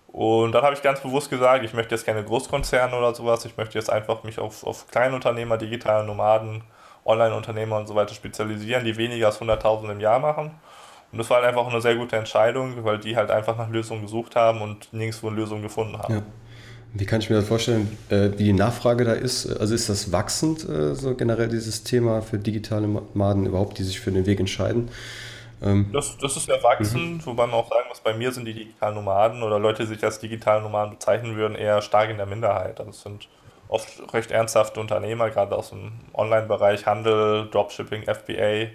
Und 0.09 0.53
dann 0.53 0.63
habe 0.63 0.75
ich 0.75 0.83
ganz 0.83 1.01
bewusst 1.01 1.29
gesagt, 1.29 1.63
ich 1.65 1.75
möchte 1.75 1.95
jetzt 1.95 2.07
keine 2.07 2.25
Großkonzerne 2.25 2.97
oder 2.97 3.15
sowas, 3.15 3.45
ich 3.45 3.57
möchte 3.57 3.79
jetzt 3.79 3.91
einfach 3.91 4.23
mich 4.23 4.39
auf, 4.39 4.65
auf 4.65 4.89
Kleinunternehmer, 4.89 5.59
digitale 5.59 6.07
Nomaden, 6.07 6.65
Online-Unternehmer 7.05 7.77
und 7.77 7.87
so 7.87 7.95
weiter 7.95 8.15
spezialisieren, 8.15 8.85
die 8.85 8.97
weniger 8.97 9.27
als 9.27 9.41
100.000 9.41 9.93
im 9.93 10.01
Jahr 10.01 10.19
machen. 10.19 10.53
Und 11.13 11.19
das 11.19 11.31
war 11.31 11.39
halt 11.39 11.47
einfach 11.47 11.67
eine 11.67 11.81
sehr 11.81 11.95
gute 11.97 12.17
Entscheidung, 12.17 12.85
weil 12.85 12.99
die 12.99 13.17
halt 13.17 13.31
einfach 13.31 13.57
nach 13.57 13.69
Lösungen 13.69 14.03
gesucht 14.03 14.37
haben 14.37 14.63
und 14.63 14.93
nirgendwo 14.93 15.29
eine 15.29 15.37
Lösung 15.37 15.63
gefunden 15.63 15.99
haben. 15.99 16.15
Ja. 16.15 16.23
Wie 16.99 17.05
kann 17.05 17.21
ich 17.21 17.29
mir 17.29 17.37
das 17.37 17.49
vorstellen, 17.49 17.97
äh, 18.09 18.31
wie 18.37 18.45
die 18.45 18.53
Nachfrage 18.53 19.05
da 19.05 19.13
ist? 19.13 19.47
Also 19.61 19.75
ist 19.75 19.89
das 19.89 20.13
wachsend, 20.13 20.67
äh, 20.69 20.95
so 20.95 21.15
generell 21.15 21.49
dieses 21.49 21.85
Thema 21.85 22.23
für 22.23 22.39
digitale 22.39 22.89
Nomaden 22.89 23.45
überhaupt, 23.45 23.79
die 23.79 23.83
sich 23.83 24.01
für 24.01 24.11
den 24.11 24.25
Weg 24.25 24.41
entscheiden? 24.41 24.89
Ähm, 25.63 25.91
das, 25.93 26.17
das 26.19 26.37
ist 26.37 26.49
ja 26.49 26.63
wachsend, 26.63 27.19
mhm. 27.19 27.27
wobei 27.27 27.47
man 27.47 27.55
auch 27.55 27.69
sagen 27.69 27.87
muss, 27.89 28.01
bei 28.01 28.15
mir 28.15 28.33
sind 28.33 28.47
die 28.47 28.55
digitalen 28.55 28.95
Nomaden 28.95 29.43
oder 29.43 29.59
Leute, 29.59 29.83
die 29.83 29.89
sich 29.95 30.03
als 30.03 30.19
digitale 30.19 30.63
Nomaden 30.63 30.93
bezeichnen 30.93 31.37
würden, 31.37 31.55
eher 31.55 31.83
stark 31.83 32.09
in 32.09 32.17
der 32.17 32.27
Minderheit. 32.27 32.79
Also 32.79 32.91
es 32.91 33.03
sind 33.03 33.29
oft 33.69 34.15
recht 34.15 34.31
ernsthafte 34.31 34.81
Unternehmer, 34.81 35.29
gerade 35.31 35.55
aus 35.55 35.71
dem 35.71 35.93
Online-Bereich, 36.15 36.87
Handel, 36.87 37.49
Dropshipping, 37.51 38.05
FBA, 38.05 38.69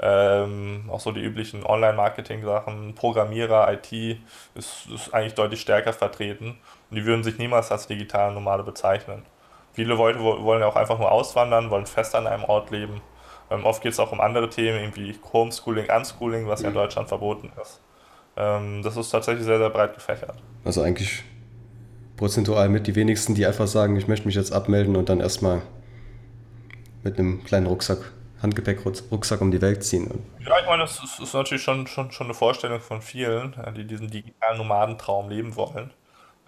ähm, 0.00 0.88
auch 0.90 1.00
so 1.00 1.12
die 1.12 1.20
üblichen 1.20 1.64
Online-Marketing-Sachen, 1.64 2.94
Programmierer, 2.94 3.72
IT 3.72 4.18
ist, 4.54 4.86
ist 4.92 5.14
eigentlich 5.14 5.34
deutlich 5.34 5.60
stärker 5.60 5.92
vertreten. 5.92 6.58
Und 6.90 6.96
die 6.96 7.04
würden 7.04 7.22
sich 7.22 7.38
niemals 7.38 7.70
als 7.70 7.86
digitale 7.86 8.34
Nomade 8.34 8.64
bezeichnen. 8.64 9.22
Viele 9.72 9.94
Leute 9.94 10.20
wollen 10.20 10.60
ja 10.60 10.66
auch 10.66 10.76
einfach 10.76 10.98
nur 10.98 11.10
auswandern, 11.10 11.70
wollen 11.70 11.86
fest 11.86 12.14
an 12.14 12.26
einem 12.26 12.44
Ort 12.44 12.70
leben. 12.70 13.00
Ähm, 13.50 13.64
oft 13.64 13.82
geht 13.82 13.92
es 13.92 14.00
auch 14.00 14.12
um 14.12 14.20
andere 14.20 14.48
Themen, 14.48 14.78
irgendwie 14.78 15.16
Homeschooling, 15.32 15.86
Unschooling, 15.90 16.48
was 16.48 16.62
ja 16.62 16.68
in. 16.68 16.74
Deutschland 16.74 17.08
verboten 17.08 17.52
ist. 17.60 17.80
Ähm, 18.36 18.82
das 18.82 18.96
ist 18.96 19.10
tatsächlich 19.10 19.44
sehr, 19.44 19.58
sehr 19.58 19.70
breit 19.70 19.94
gefächert. 19.94 20.36
Also 20.64 20.82
eigentlich 20.82 21.24
prozentual 22.16 22.68
mit 22.68 22.86
die 22.86 22.94
wenigsten, 22.94 23.34
die 23.34 23.46
einfach 23.46 23.66
sagen, 23.66 23.96
ich 23.96 24.08
möchte 24.08 24.26
mich 24.26 24.36
jetzt 24.36 24.52
abmelden 24.52 24.96
und 24.96 25.08
dann 25.08 25.20
erstmal 25.20 25.62
mit 27.02 27.18
einem 27.18 27.44
kleinen 27.44 27.66
Rucksack 27.66 28.12
Handgepäck-Rucksack 28.44 29.40
um 29.40 29.50
die 29.50 29.60
Welt 29.60 29.82
ziehen. 29.82 30.22
Ja, 30.46 30.58
ich 30.60 30.66
meine, 30.66 30.82
das 30.82 31.02
ist, 31.02 31.18
ist 31.18 31.34
natürlich 31.34 31.62
schon, 31.62 31.86
schon, 31.86 32.12
schon 32.12 32.26
eine 32.28 32.34
Vorstellung 32.34 32.80
von 32.80 33.02
vielen, 33.02 33.54
die 33.76 33.84
diesen 33.84 34.10
digitalen 34.10 34.58
Nomadentraum 34.58 35.28
leben 35.28 35.56
wollen. 35.56 35.92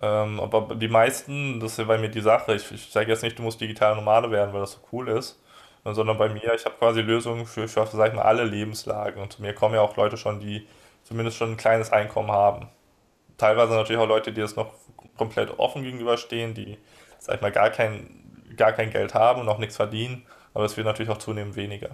Ähm, 0.03 0.39
aber 0.41 0.75
die 0.75 0.89
meisten, 0.89 1.59
das 1.59 1.73
ist 1.73 1.79
ja 1.79 1.85
bei 1.85 1.99
mir 1.99 2.11
die 2.11 2.21
Sache, 2.21 2.55
ich, 2.55 2.71
ich 2.71 2.91
sage 2.91 3.11
jetzt 3.11 3.23
nicht, 3.23 3.39
du 3.39 3.43
musst 3.43 3.61
digitaler 3.61 3.97
Nomade 3.97 4.31
werden, 4.31 4.53
weil 4.53 4.61
das 4.61 4.73
so 4.73 4.79
cool 4.93 5.09
ist, 5.09 5.43
sondern 5.85 6.19
bei 6.19 6.29
mir, 6.29 6.55
ich 6.55 6.65
habe 6.65 6.77
quasi 6.79 7.01
Lösungen 7.01 7.47
für, 7.47 7.67
für 7.67 7.87
sag 7.87 8.09
ich 8.09 8.15
mal, 8.15 8.23
alle 8.23 8.45
Lebenslagen. 8.45 9.23
Und 9.23 9.33
zu 9.33 9.43
mir 9.43 9.55
kommen 9.55 9.75
ja 9.75 9.81
auch 9.81 9.97
Leute 9.97 10.17
schon, 10.17 10.41
die 10.41 10.67
zumindest 11.03 11.39
schon 11.39 11.53
ein 11.53 11.57
kleines 11.57 11.93
Einkommen 11.93 12.31
haben. 12.31 12.69
Teilweise 13.39 13.75
natürlich 13.75 14.01
auch 14.01 14.09
Leute, 14.09 14.33
die 14.33 14.41
das 14.41 14.57
noch 14.57 14.73
komplett 15.17 15.59
offen 15.59 15.83
gegenüberstehen, 15.83 16.55
die, 16.55 16.77
sag 17.19 17.37
ich 17.37 17.41
mal, 17.41 17.53
gar 17.53 17.71
kein, 17.71 18.45
gar 18.57 18.73
kein 18.73 18.91
Geld 18.91 19.15
haben 19.15 19.41
und 19.41 19.49
auch 19.49 19.59
nichts 19.59 19.77
verdienen 19.77 20.27
aber 20.57 20.64
es 20.64 20.75
wird 20.75 20.87
natürlich 20.87 21.11
auch 21.11 21.19
zunehmend 21.19 21.55
weniger. 21.55 21.90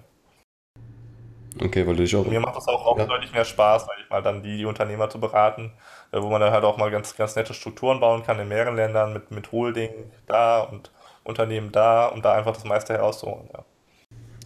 Okay, 1.61 1.85
weil 1.85 1.97
du 1.97 2.03
dich 2.03 2.15
auch. 2.15 2.25
Mir 2.25 2.39
macht 2.39 2.57
es 2.57 2.69
auch, 2.69 2.87
auch 2.87 2.97
ja. 2.97 3.07
deutlich 3.07 3.33
mehr 3.33 3.45
Spaß, 3.45 3.87
ich 4.01 4.09
mal 4.09 4.23
dann 4.23 4.45
die, 4.45 4.57
die 4.57 4.65
Unternehmer 4.65 5.11
zu 5.11 5.19
beraten, 5.19 5.73
äh, 6.13 6.23
wo 6.23 6.31
man 6.31 6.41
dann 6.41 6.53
halt 6.53 6.63
auch 6.63 6.77
mal 6.77 6.89
ganz, 6.89 7.17
ganz 7.17 7.35
nette 7.35 7.55
Strukturen 7.55 7.99
bauen 7.99 8.23
kann 8.23 8.39
in 8.39 8.47
mehreren 8.47 8.77
Ländern 8.77 9.13
mit, 9.13 9.33
mit 9.33 9.51
Holding 9.51 9.91
da 10.29 10.61
und 10.61 10.93
Unternehmen 11.25 11.73
da, 11.73 12.07
um 12.07 12.23
da 12.23 12.35
einfach 12.35 12.55
das 12.55 12.63
meiste 12.63 12.95
herauszuholen. 12.95 13.51
Ja. 13.53 13.65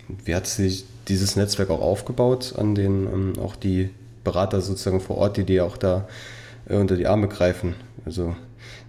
Wie 0.09 0.35
hat 0.35 0.47
sich 0.47 0.87
dieses 1.09 1.37
Netzwerk 1.37 1.69
auch 1.69 1.83
aufgebaut, 1.83 2.55
an 2.57 2.75
den 2.75 3.07
ähm, 3.07 3.33
auch 3.39 3.55
die 3.55 3.95
Berater 4.25 4.63
sozusagen 4.63 5.01
vor 5.01 5.19
Ort, 5.19 5.37
die 5.37 5.45
dir 5.45 5.67
auch 5.67 5.77
da 5.77 6.09
äh, 6.71 6.77
unter 6.77 6.97
die 6.97 7.07
Arme 7.07 7.29
greifen. 7.29 7.77
Also 8.07 8.35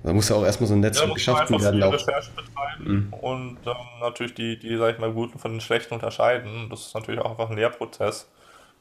da 0.03 0.13
muss 0.13 0.29
ja 0.29 0.35
auch 0.35 0.45
erstmal 0.45 0.67
so 0.67 0.75
ein 0.75 0.79
Netzwerk 0.79 1.09
ja, 1.09 1.13
geschaffen 1.13 1.61
werden. 1.61 1.83
Auch. 1.83 1.93
Recherche 1.93 2.31
betreiben 2.31 3.11
mhm. 3.11 3.13
und 3.13 3.57
ähm, 3.65 3.75
natürlich 3.99 4.33
die, 4.33 4.57
die, 4.57 4.77
sag 4.77 4.93
ich 4.93 4.99
mal, 4.99 5.11
guten 5.11 5.39
von 5.39 5.51
den 5.51 5.61
schlechten 5.61 5.93
unterscheiden. 5.93 6.69
Das 6.69 6.87
ist 6.87 6.95
natürlich 6.95 7.21
auch 7.21 7.31
einfach 7.31 7.49
ein 7.49 7.57
Lehrprozess. 7.57 8.29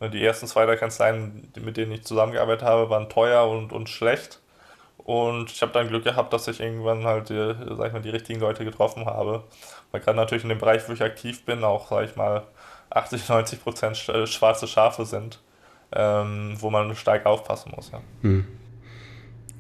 Die 0.00 0.22
ersten 0.22 0.46
zwei 0.46 0.66
der 0.66 0.76
Kanzleien, 0.76 1.50
mit 1.58 1.78
denen 1.78 1.92
ich 1.92 2.04
zusammengearbeitet 2.04 2.62
habe, 2.66 2.90
waren 2.90 3.08
teuer 3.08 3.48
und, 3.48 3.72
und 3.72 3.88
schlecht. 3.88 4.40
Und 4.98 5.52
ich 5.52 5.62
habe 5.62 5.72
dann 5.72 5.88
Glück 5.88 6.04
gehabt, 6.04 6.32
dass 6.32 6.48
ich 6.48 6.60
irgendwann 6.60 7.04
halt, 7.04 7.30
die, 7.30 7.54
sag 7.76 7.86
ich 7.86 7.92
mal, 7.92 8.02
die 8.02 8.10
richtigen 8.10 8.40
Leute 8.40 8.64
getroffen 8.64 9.06
habe. 9.06 9.44
Weil 9.90 10.00
gerade 10.00 10.16
natürlich 10.16 10.42
in 10.42 10.50
dem 10.50 10.58
Bereich, 10.58 10.86
wo 10.88 10.92
ich 10.92 11.02
aktiv 11.02 11.44
bin, 11.44 11.64
auch, 11.64 11.88
sag 11.88 12.04
ich 12.04 12.16
mal, 12.16 12.42
80, 12.90 13.28
90 13.28 13.62
Prozent 13.62 13.96
schwarze 13.96 14.66
Schafe 14.66 15.04
sind, 15.04 15.40
ähm, 15.92 16.56
wo 16.58 16.70
man 16.70 16.94
stark 16.96 17.24
aufpassen 17.24 17.72
muss. 17.74 17.90
Ja. 17.92 18.00
Hm. 18.22 18.46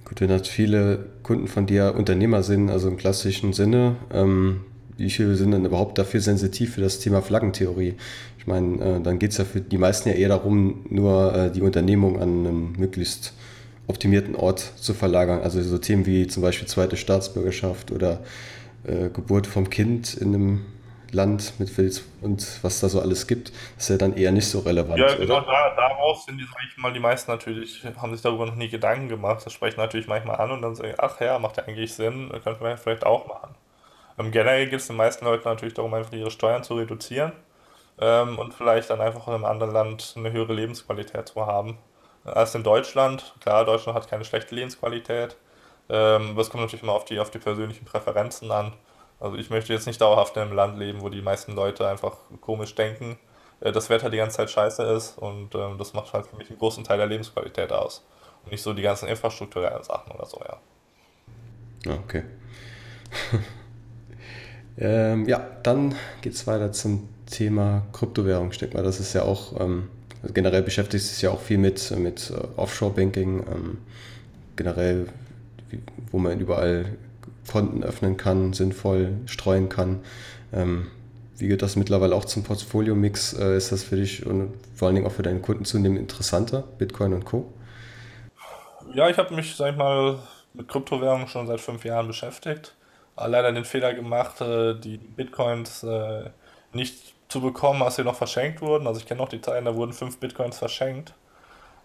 Gut, 0.06 0.20
wenn 0.20 0.30
halt 0.30 0.46
viele 0.46 1.06
Kunden 1.24 1.48
von 1.48 1.66
dir 1.66 1.94
Unternehmer 1.96 2.44
sind, 2.44 2.70
also 2.70 2.86
im 2.86 2.96
klassischen 2.96 3.52
Sinne, 3.52 3.96
ähm, 4.12 4.60
wie 4.96 5.10
viele 5.10 5.34
sind 5.34 5.50
denn 5.50 5.64
überhaupt 5.64 5.98
dafür 5.98 6.20
sensitiv 6.20 6.74
für 6.74 6.80
das 6.80 7.00
Thema 7.00 7.22
Flaggentheorie? 7.22 7.94
Ich 8.38 8.46
meine, 8.46 8.98
äh, 8.98 9.00
dann 9.00 9.18
geht 9.18 9.32
es 9.32 9.38
ja 9.38 9.44
für 9.44 9.60
die 9.60 9.78
meisten 9.78 10.08
ja 10.08 10.14
eher 10.14 10.28
darum, 10.28 10.86
nur 10.88 11.34
äh, 11.34 11.50
die 11.50 11.60
Unternehmung 11.60 12.20
an 12.20 12.46
einem 12.46 12.72
möglichst 12.78 13.34
optimierten 13.88 14.36
Ort 14.36 14.60
zu 14.76 14.94
verlagern. 14.94 15.40
Also 15.42 15.60
so 15.60 15.76
Themen 15.76 16.06
wie 16.06 16.28
zum 16.28 16.40
Beispiel 16.40 16.68
zweite 16.68 16.96
Staatsbürgerschaft 16.96 17.90
oder 17.90 18.22
äh, 18.84 19.08
Geburt 19.10 19.48
vom 19.48 19.70
Kind 19.70 20.14
in 20.14 20.34
einem 20.34 20.60
Land 21.12 21.58
mit 21.58 21.76
Wils 21.78 22.04
und 22.20 22.58
was 22.62 22.80
da 22.80 22.88
so 22.88 23.00
alles 23.00 23.26
gibt, 23.26 23.52
ist 23.78 23.90
ja 23.90 23.96
dann 23.96 24.16
eher 24.16 24.32
nicht 24.32 24.48
so 24.48 24.60
relevant. 24.60 24.98
Ja, 24.98 25.14
genau, 25.14 25.40
da, 25.40 25.74
darauf 25.74 26.22
sind 26.22 26.38
die, 26.38 26.44
sag 26.44 26.62
ich 26.68 26.76
mal, 26.76 26.92
die 26.92 27.00
meisten 27.00 27.30
natürlich, 27.30 27.84
haben 28.00 28.12
sich 28.12 28.22
darüber 28.22 28.46
noch 28.46 28.56
nie 28.56 28.68
Gedanken 28.68 29.08
gemacht. 29.08 29.44
Das 29.44 29.52
sprechen 29.52 29.78
natürlich 29.78 30.08
manchmal 30.08 30.36
an 30.36 30.50
und 30.50 30.62
dann 30.62 30.74
sagen, 30.74 30.94
ach 30.98 31.20
ja, 31.20 31.38
macht 31.38 31.56
ja 31.56 31.64
eigentlich 31.64 31.94
Sinn, 31.94 32.30
könnten 32.42 32.64
wir 32.64 32.76
vielleicht 32.76 33.06
auch 33.06 33.26
machen. 33.26 33.54
Ähm, 34.18 34.30
generell 34.30 34.66
geht 34.68 34.80
es 34.80 34.86
den 34.86 34.96
meisten 34.96 35.24
Leuten 35.24 35.48
natürlich 35.48 35.74
darum, 35.74 35.94
einfach 35.94 36.12
ihre 36.12 36.30
Steuern 36.30 36.64
zu 36.64 36.74
reduzieren 36.74 37.32
ähm, 38.00 38.38
und 38.38 38.54
vielleicht 38.54 38.90
dann 38.90 39.00
einfach 39.00 39.26
in 39.28 39.34
einem 39.34 39.44
anderen 39.44 39.72
Land 39.72 40.14
eine 40.16 40.32
höhere 40.32 40.52
Lebensqualität 40.52 41.28
zu 41.28 41.46
haben 41.46 41.78
als 42.24 42.54
in 42.54 42.62
Deutschland. 42.62 43.34
Klar, 43.40 43.64
Deutschland 43.64 43.96
hat 43.96 44.08
keine 44.08 44.24
schlechte 44.24 44.54
Lebensqualität. 44.54 45.36
Ähm, 45.88 46.30
aber 46.30 46.40
es 46.40 46.50
kommt 46.50 46.64
natürlich 46.64 46.82
immer 46.82 46.94
auf 46.94 47.04
die, 47.04 47.20
auf 47.20 47.30
die 47.30 47.38
persönlichen 47.38 47.84
Präferenzen 47.84 48.50
an. 48.50 48.72
Also 49.18 49.36
ich 49.36 49.50
möchte 49.50 49.72
jetzt 49.72 49.86
nicht 49.86 50.00
dauerhaft 50.00 50.36
in 50.36 50.42
einem 50.42 50.52
Land 50.52 50.78
leben, 50.78 51.00
wo 51.00 51.08
die 51.08 51.22
meisten 51.22 51.52
Leute 51.52 51.88
einfach 51.88 52.16
komisch 52.40 52.74
denken, 52.74 53.18
äh, 53.60 53.72
das 53.72 53.88
Wetter 53.90 54.10
die 54.10 54.18
ganze 54.18 54.36
Zeit 54.36 54.50
scheiße 54.50 54.82
ist 54.82 55.18
und 55.18 55.54
ähm, 55.54 55.78
das 55.78 55.94
macht 55.94 56.12
halt 56.12 56.26
für 56.26 56.36
mich 56.36 56.50
einen 56.50 56.58
großen 56.58 56.84
Teil 56.84 56.98
der 56.98 57.06
Lebensqualität 57.06 57.72
aus. 57.72 58.04
Und 58.44 58.52
nicht 58.52 58.62
so 58.62 58.72
die 58.72 58.82
ganzen 58.82 59.08
infrastrukturellen 59.08 59.82
Sachen 59.82 60.12
oder 60.12 60.26
so, 60.26 60.40
ja. 60.40 61.94
Okay. 62.00 62.22
ähm, 64.78 65.26
ja, 65.26 65.38
dann 65.62 65.94
geht 66.20 66.34
es 66.34 66.46
weiter 66.46 66.72
zum 66.72 67.08
Thema 67.26 67.86
Kryptowährung. 67.92 68.50
Ich 68.50 68.58
denke 68.58 68.76
mal, 68.76 68.82
das 68.82 69.00
ist 69.00 69.14
ja 69.14 69.22
auch, 69.22 69.58
ähm, 69.60 69.88
also 70.22 70.34
generell 70.34 70.62
beschäftigt 70.62 71.04
sich 71.04 71.22
ja 71.22 71.30
auch 71.30 71.40
viel 71.40 71.58
mit, 71.58 71.90
mit 71.98 72.30
äh, 72.30 72.58
Offshore-Banking, 72.58 73.46
ähm, 73.50 73.78
generell, 74.56 75.08
wie, 75.70 75.80
wo 76.10 76.18
man 76.18 76.38
überall 76.38 76.96
Konten 77.46 77.82
öffnen 77.82 78.16
kann, 78.16 78.52
sinnvoll 78.52 79.12
streuen 79.26 79.68
kann. 79.68 80.00
Ähm, 80.52 80.88
wie 81.38 81.48
geht 81.48 81.62
das 81.62 81.76
mittlerweile 81.76 82.14
auch 82.14 82.24
zum 82.24 82.44
Portfolio-Mix? 82.44 83.34
Äh, 83.34 83.56
ist 83.56 83.72
das 83.72 83.84
für 83.84 83.96
dich 83.96 84.24
und 84.24 84.54
vor 84.74 84.86
allen 84.86 84.94
Dingen 84.94 85.06
auch 85.06 85.12
für 85.12 85.22
deine 85.22 85.40
Kunden 85.40 85.64
zunehmend 85.64 86.00
interessanter, 86.00 86.64
Bitcoin 86.78 87.12
und 87.12 87.24
Co.? 87.24 87.52
Ja, 88.94 89.08
ich 89.10 89.18
habe 89.18 89.34
mich, 89.34 89.54
sag 89.54 89.72
ich 89.72 89.76
mal, 89.76 90.18
mit 90.54 90.68
Kryptowährungen 90.68 91.28
schon 91.28 91.46
seit 91.46 91.60
fünf 91.60 91.84
Jahren 91.84 92.06
beschäftigt. 92.06 92.74
Aber 93.14 93.28
leider 93.28 93.52
den 93.52 93.64
Fehler 93.64 93.94
gemacht, 93.94 94.40
äh, 94.40 94.74
die 94.78 94.98
Bitcoins 94.98 95.82
äh, 95.82 96.30
nicht 96.72 97.14
zu 97.28 97.40
bekommen, 97.40 97.82
als 97.82 97.96
sie 97.96 98.04
noch 98.04 98.14
verschenkt 98.14 98.60
wurden. 98.60 98.86
Also 98.86 99.00
ich 99.00 99.06
kenne 99.06 99.20
noch 99.20 99.28
die 99.28 99.40
Zeiten, 99.40 99.64
da 99.64 99.74
wurden 99.74 99.92
fünf 99.92 100.18
Bitcoins 100.18 100.58
verschenkt. 100.58 101.14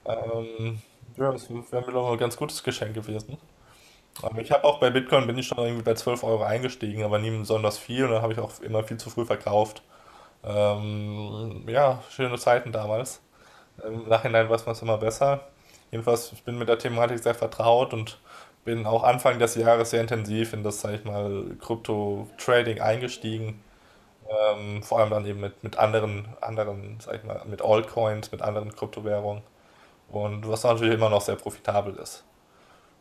Ähm, 0.06 0.80
ja, 1.18 1.32
das 1.32 1.50
wäre 1.50 1.86
mir 1.86 1.92
doch 1.92 2.12
ein 2.12 2.18
ganz 2.18 2.38
gutes 2.38 2.64
Geschenk 2.64 2.94
gewesen. 2.94 3.38
Aber 4.22 4.40
ich 4.42 4.52
habe 4.52 4.64
auch 4.66 4.80
bei 4.80 4.90
Bitcoin 4.90 5.26
bin 5.28 5.38
ich 5.38 5.48
schon 5.48 5.58
irgendwie 5.60 5.84
bei 5.84 5.94
12 5.96 6.24
Euro 6.24 6.44
eingestiegen, 6.44 7.04
aber 7.04 7.20
nie 7.20 7.32
besonders 7.32 7.78
viel 7.78 8.06
und 8.06 8.12
dann 8.12 8.22
habe 8.22 8.34
ich 8.34 8.40
auch 8.40 8.60
immer 8.62 8.84
viel 8.84 8.98
zu 8.98 9.10
früh 9.10 9.26
verkauft. 9.26 9.84
Ähm, 10.44 11.66
ja, 11.68 12.04
schöne 12.10 12.38
Zeiten 12.38 12.72
damals. 12.72 13.22
Im 13.86 14.08
Nachhinein 14.10 14.50
weiß 14.50 14.66
man 14.66 14.74
es 14.76 14.82
immer 14.82 14.98
besser. 14.98 15.42
Jedenfalls, 15.92 16.32
ich 16.34 16.44
bin 16.44 16.58
mit 16.58 16.70
der 16.70 16.80
Thematik 16.80 17.20
sehr 17.20 17.36
vertraut 17.36 17.94
und 17.94 18.20
bin 18.66 18.86
auch 18.86 19.04
Anfang 19.04 19.40
des 19.40 19.56
Jahres 19.56 19.92
sehr 19.92 20.02
intensiv 20.02 20.54
in 20.54 20.64
das, 20.64 20.82
sag 20.82 20.94
ich 20.96 21.06
mal, 21.06 21.46
Krypto-Trading 21.60 22.82
eingestiegen. 22.82 23.64
Ähm, 24.30 24.84
vor 24.84 25.00
allem 25.00 25.10
dann 25.12 25.26
eben 25.26 25.42
mit, 25.42 25.64
mit 25.64 25.78
anderen, 25.80 26.28
anderen, 26.42 27.00
sag 27.02 27.16
ich 27.18 27.24
mal, 27.24 27.44
mit 27.48 27.62
Altcoins, 27.64 28.32
mit 28.32 28.42
anderen 28.42 28.76
Kryptowährungen. 28.76 29.44
Und 30.10 30.48
was 30.50 30.64
natürlich 30.64 30.96
immer 30.96 31.10
noch 31.10 31.22
sehr 31.22 31.36
profitabel 31.36 31.96
ist. 31.98 32.26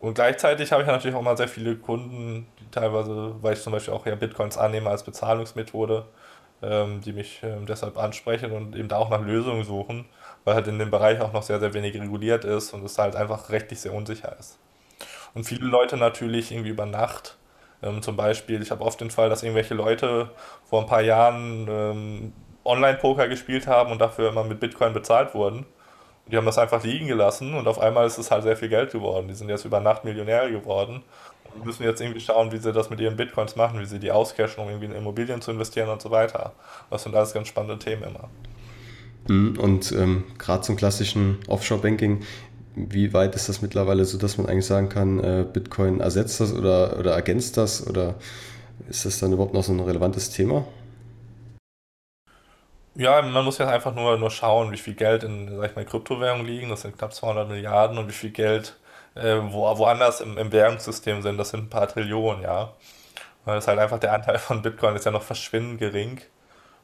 Und 0.01 0.15
gleichzeitig 0.15 0.73
habe 0.73 0.83
ich 0.83 0.89
natürlich 0.89 1.15
auch 1.15 1.23
mal 1.23 1.37
sehr 1.37 1.49
viele 1.49 1.77
Kunden, 1.77 2.47
die 2.59 2.71
teilweise, 2.71 3.35
weil 3.43 3.53
ich 3.53 3.61
zum 3.61 3.75
Beispiel 3.75 3.93
auch 3.93 4.07
ja 4.07 4.15
Bitcoins 4.15 4.57
annehme 4.57 4.89
als 4.89 5.05
Bezahlungsmethode, 5.05 6.07
ähm, 6.63 7.03
die 7.03 7.13
mich 7.13 7.41
ähm, 7.43 7.67
deshalb 7.67 7.99
ansprechen 7.99 8.53
und 8.53 8.75
eben 8.75 8.89
da 8.89 8.97
auch 8.97 9.11
nach 9.11 9.21
Lösungen 9.21 9.63
suchen, 9.63 10.07
weil 10.45 10.55
halt 10.55 10.67
in 10.69 10.79
dem 10.79 10.91
Bereich 10.91 11.21
auch 11.21 11.35
noch 11.35 11.43
sehr, 11.43 11.61
sehr 11.61 11.75
wenig 11.75 11.95
reguliert 12.01 12.47
ist 12.47 12.73
und 12.73 12.83
es 12.85 12.99
halt 12.99 13.15
einfach 13.15 13.51
rechtlich 13.51 13.81
sehr 13.81 13.93
unsicher 13.93 14.35
ist. 14.39 14.59
Und 15.35 15.45
viele 15.45 15.67
Leute 15.67 15.99
natürlich 15.99 16.51
irgendwie 16.51 16.71
über 16.71 16.87
Nacht, 16.87 17.37
ähm, 17.83 18.01
zum 18.01 18.17
Beispiel, 18.17 18.63
ich 18.63 18.71
habe 18.71 18.85
oft 18.85 19.01
den 19.03 19.11
Fall, 19.11 19.29
dass 19.29 19.43
irgendwelche 19.43 19.75
Leute 19.75 20.31
vor 20.65 20.81
ein 20.81 20.87
paar 20.87 21.03
Jahren 21.03 21.69
ähm, 21.69 22.33
Online-Poker 22.65 23.29
gespielt 23.29 23.67
haben 23.67 23.93
und 23.93 24.01
dafür 24.01 24.31
immer 24.31 24.45
mit 24.45 24.61
Bitcoin 24.61 24.95
bezahlt 24.95 25.35
wurden 25.35 25.67
die 26.31 26.37
haben 26.37 26.47
das 26.47 26.59
einfach 26.59 26.83
liegen 26.85 27.07
gelassen 27.07 27.55
und 27.55 27.67
auf 27.67 27.79
einmal 27.79 28.07
ist 28.07 28.19
es 28.19 28.31
halt 28.31 28.43
sehr 28.43 28.57
viel 28.57 28.69
Geld 28.69 28.93
geworden. 28.93 29.29
Die 29.29 29.35
sind 29.35 29.49
jetzt 29.49 29.65
über 29.65 29.81
Nacht 29.81 30.05
Millionäre 30.05 30.51
geworden 30.51 31.03
und 31.55 31.65
müssen 31.65 31.83
jetzt 31.83 32.01
irgendwie 32.01 32.21
schauen, 32.21 32.53
wie 32.53 32.59
sie 32.59 32.73
das 32.73 32.91
mit 32.91 33.01
ihren 33.01 33.17
Bitcoins 33.17 33.57
machen, 33.57 33.81
wie 33.81 33.87
sie 33.87 33.99
die 33.99 34.13
auscashen, 34.13 34.63
um 34.63 34.69
irgendwie 34.69 34.87
in 34.87 34.95
Immobilien 34.95 35.41
zu 35.41 35.51
investieren 35.51 35.89
und 35.89 36.01
so 36.01 36.11
weiter. 36.11 36.53
Das 36.91 37.03
sind 37.03 37.15
alles 37.15 37.33
ganz 37.33 37.49
spannende 37.49 37.79
Themen 37.79 38.05
immer. 38.05 38.29
Mhm, 39.29 39.59
und 39.59 39.93
ähm, 39.93 40.25
gerade 40.39 40.63
zum 40.63 40.77
klassischen 40.77 41.39
Offshore-Banking, 41.49 42.21
wie 42.77 43.13
weit 43.13 43.35
ist 43.35 43.49
das 43.49 43.63
mittlerweile 43.63 44.05
so, 44.05 44.17
dass 44.17 44.39
man 44.39 44.47
eigentlich 44.47 44.67
sagen 44.67 44.89
kann, 44.89 45.19
äh, 45.23 45.45
Bitcoin 45.51 46.01
ersetzt 46.01 46.41
das 46.41 46.55
oder, 46.55 46.99
oder 46.99 47.15
ergänzt 47.15 47.57
das 47.57 47.87
oder 47.87 48.15
ist 48.89 49.05
das 49.05 49.19
dann 49.19 49.33
überhaupt 49.33 49.55
noch 49.55 49.65
so 49.65 49.73
ein 49.73 49.81
relevantes 49.81 50.31
Thema? 50.31 50.65
Ja, 53.01 53.23
man 53.23 53.47
muss 53.47 53.57
ja 53.57 53.67
einfach 53.67 53.95
nur, 53.95 54.19
nur 54.19 54.31
schauen, 54.31 54.73
wie 54.73 54.77
viel 54.77 54.93
Geld 54.95 55.23
in, 55.23 55.57
sag 55.57 55.71
ich 55.71 55.77
mal, 55.77 55.87
Kryptowährungen 55.87 56.45
liegen. 56.47 56.69
Das 56.69 56.83
sind 56.83 56.99
knapp 56.99 57.15
200 57.15 57.49
Milliarden 57.49 57.97
und 57.97 58.09
wie 58.09 58.13
viel 58.13 58.31
Geld 58.31 58.77
äh, 59.15 59.39
wo, 59.43 59.63
woanders 59.79 60.21
im, 60.21 60.37
im 60.37 60.53
Währungssystem 60.53 61.23
sind. 61.23 61.39
Das 61.39 61.49
sind 61.51 61.65
ein 61.65 61.71
paar 61.71 61.89
Trillionen, 61.89 62.43
ja. 62.43 62.75
Das 63.47 63.65
ist 63.65 63.69
halt 63.69 63.79
einfach 63.79 63.99
der 64.01 64.13
Anteil 64.13 64.39
von 64.39 64.63
Bitcoin 64.63 64.97
ist 64.97 65.07
ja 65.07 65.13
noch 65.13 65.23
verschwindend 65.23 65.79
gering. 65.81 66.21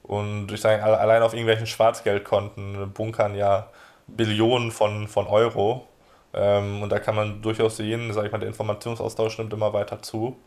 Und 0.04 0.52
ich 0.52 0.60
sage, 0.62 0.82
allein 0.82 1.22
auf 1.22 1.34
irgendwelchen 1.34 1.66
Schwarzgeldkonten 1.66 2.92
bunkern 2.94 3.34
ja 3.34 3.68
Billionen 4.06 4.70
von, 4.72 5.08
von 5.08 5.26
Euro. 5.26 5.86
Ähm, 6.34 6.82
und 6.82 6.90
da 6.92 6.98
kann 6.98 7.16
man 7.16 7.42
durchaus 7.42 7.76
sehen, 7.76 8.12
sage 8.14 8.28
ich 8.28 8.32
mal, 8.32 8.38
der 8.38 8.48
Informationsaustausch 8.48 9.38
nimmt 9.38 9.52
immer 9.52 9.74
weiter 9.74 10.02
zu, 10.02 10.38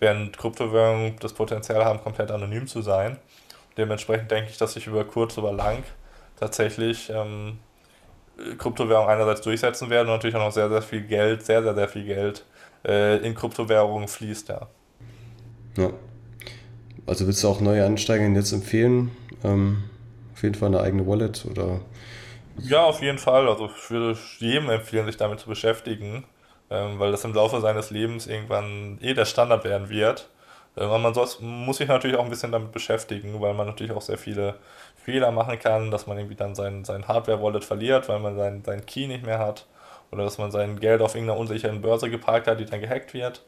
während 0.00 0.38
Kryptowährungen 0.38 1.16
das 1.20 1.34
Potenzial 1.34 1.84
haben, 1.84 2.02
komplett 2.02 2.30
anonym 2.30 2.66
zu 2.66 2.82
sein. 2.82 3.18
Dementsprechend 3.78 4.30
denke 4.30 4.50
ich, 4.50 4.58
dass 4.58 4.74
sich 4.74 4.86
über 4.86 5.04
kurz 5.04 5.38
oder 5.38 5.52
lang 5.52 5.84
tatsächlich 6.38 7.10
ähm, 7.10 7.58
Kryptowährungen 8.58 9.10
einerseits 9.10 9.40
durchsetzen 9.40 9.88
werden 9.88 10.08
und 10.08 10.14
natürlich 10.14 10.36
auch 10.36 10.44
noch 10.44 10.52
sehr, 10.52 10.68
sehr 10.68 10.82
viel 10.82 11.02
Geld, 11.02 11.46
sehr, 11.46 11.62
sehr, 11.62 11.74
sehr 11.74 11.88
viel 11.88 12.04
Geld 12.04 12.44
äh, 12.84 13.18
in 13.18 13.34
Kryptowährungen 13.34 14.08
fließt, 14.08 14.48
ja. 14.48 14.68
Ja. 15.76 15.90
Also 17.06 17.26
willst 17.26 17.42
du 17.42 17.48
auch 17.48 17.60
neue 17.60 17.86
Ansteiger 17.86 18.26
jetzt 18.26 18.52
empfehlen? 18.52 19.12
Ähm, 19.42 19.84
auf 20.34 20.42
jeden 20.42 20.54
Fall 20.54 20.68
eine 20.68 20.80
eigene 20.80 21.06
Wallet 21.06 21.46
oder? 21.50 21.80
Ja, 22.58 22.84
auf 22.84 23.00
jeden 23.00 23.18
Fall. 23.18 23.48
Also 23.48 23.70
ich 23.74 23.90
würde 23.90 24.18
jedem 24.38 24.68
empfehlen, 24.68 25.06
sich 25.06 25.16
damit 25.16 25.40
zu 25.40 25.48
beschäftigen, 25.48 26.24
ähm, 26.70 26.98
weil 26.98 27.12
das 27.12 27.24
im 27.24 27.32
Laufe 27.32 27.60
seines 27.60 27.90
Lebens 27.90 28.26
irgendwann 28.26 28.98
eh 29.00 29.14
der 29.14 29.24
Standard 29.24 29.64
werden 29.64 29.88
wird. 29.88 30.28
Aber 30.78 30.98
man 30.98 31.12
muss 31.40 31.76
sich 31.76 31.88
natürlich 31.88 32.16
auch 32.16 32.24
ein 32.24 32.30
bisschen 32.30 32.52
damit 32.52 32.72
beschäftigen, 32.72 33.40
weil 33.40 33.54
man 33.54 33.66
natürlich 33.66 33.92
auch 33.92 34.02
sehr 34.02 34.18
viele 34.18 34.54
Fehler 34.96 35.30
machen 35.32 35.58
kann, 35.58 35.90
dass 35.90 36.06
man 36.06 36.18
irgendwie 36.18 36.36
dann 36.36 36.54
sein, 36.54 36.84
sein 36.84 37.08
Hardware-Wallet 37.08 37.64
verliert, 37.64 38.08
weil 38.08 38.18
man 38.18 38.36
sein, 38.36 38.62
sein 38.64 38.84
Key 38.86 39.06
nicht 39.06 39.24
mehr 39.24 39.38
hat 39.38 39.66
oder 40.10 40.24
dass 40.24 40.38
man 40.38 40.50
sein 40.50 40.80
Geld 40.80 41.02
auf 41.02 41.14
irgendeiner 41.14 41.38
unsicheren 41.38 41.82
Börse 41.82 42.10
geparkt 42.10 42.46
hat, 42.46 42.60
die 42.60 42.64
dann 42.64 42.80
gehackt 42.80 43.14
wird. 43.14 43.42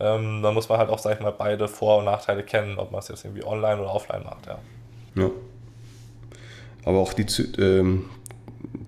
Ähm, 0.00 0.42
dann 0.42 0.54
muss 0.54 0.68
man 0.68 0.78
halt 0.78 0.90
auch, 0.90 0.98
sag 0.98 1.14
ich 1.14 1.20
mal, 1.20 1.32
beide 1.32 1.68
Vor- 1.68 1.98
und 1.98 2.06
Nachteile 2.06 2.42
kennen, 2.42 2.78
ob 2.78 2.90
man 2.90 3.00
es 3.00 3.08
jetzt 3.08 3.24
irgendwie 3.24 3.44
online 3.44 3.80
oder 3.80 3.94
offline 3.94 4.24
macht, 4.24 4.46
ja. 4.46 4.58
Ja. 5.14 5.30
Aber 6.84 6.98
auch 6.98 7.12
die, 7.12 7.26
ähm, 7.60 8.10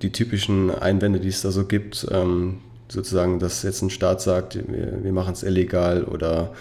die 0.02 0.10
typischen 0.10 0.70
Einwände, 0.74 1.20
die 1.20 1.28
es 1.28 1.42
da 1.42 1.50
so 1.50 1.64
gibt, 1.64 2.06
ähm, 2.10 2.60
sozusagen, 2.88 3.38
dass 3.38 3.62
jetzt 3.62 3.82
ein 3.82 3.90
Staat 3.90 4.20
sagt, 4.20 4.56
wir, 4.56 5.02
wir 5.02 5.12
machen 5.12 5.32
es 5.32 5.42
illegal 5.42 6.04
oder 6.04 6.52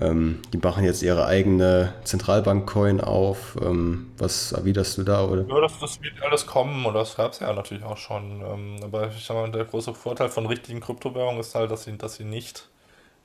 ähm, 0.00 0.40
die 0.52 0.58
machen 0.58 0.84
jetzt 0.84 1.02
ihre 1.02 1.26
eigene 1.26 1.92
Zentralbank-Coin 2.04 3.00
auf. 3.00 3.58
Ähm, 3.62 4.12
was 4.16 4.52
erwiderst 4.52 4.96
du 4.98 5.02
da? 5.02 5.24
Oder? 5.24 5.44
Ja, 5.46 5.60
das, 5.60 5.78
das 5.78 6.02
wird 6.02 6.22
alles 6.22 6.46
kommen 6.46 6.86
und 6.86 6.94
das 6.94 7.16
gab 7.16 7.32
es 7.32 7.40
ja 7.40 7.52
natürlich 7.52 7.84
auch 7.84 7.98
schon. 7.98 8.40
Ähm, 8.40 8.76
aber 8.82 9.08
ich 9.08 9.24
sag 9.24 9.36
mal, 9.36 9.50
der 9.50 9.64
große 9.64 9.94
Vorteil 9.94 10.30
von 10.30 10.46
richtigen 10.46 10.80
Kryptowährungen 10.80 11.40
ist 11.40 11.54
halt, 11.54 11.70
dass 11.70 11.84
sie, 11.84 11.98
dass 11.98 12.14
sie 12.14 12.24
nicht 12.24 12.68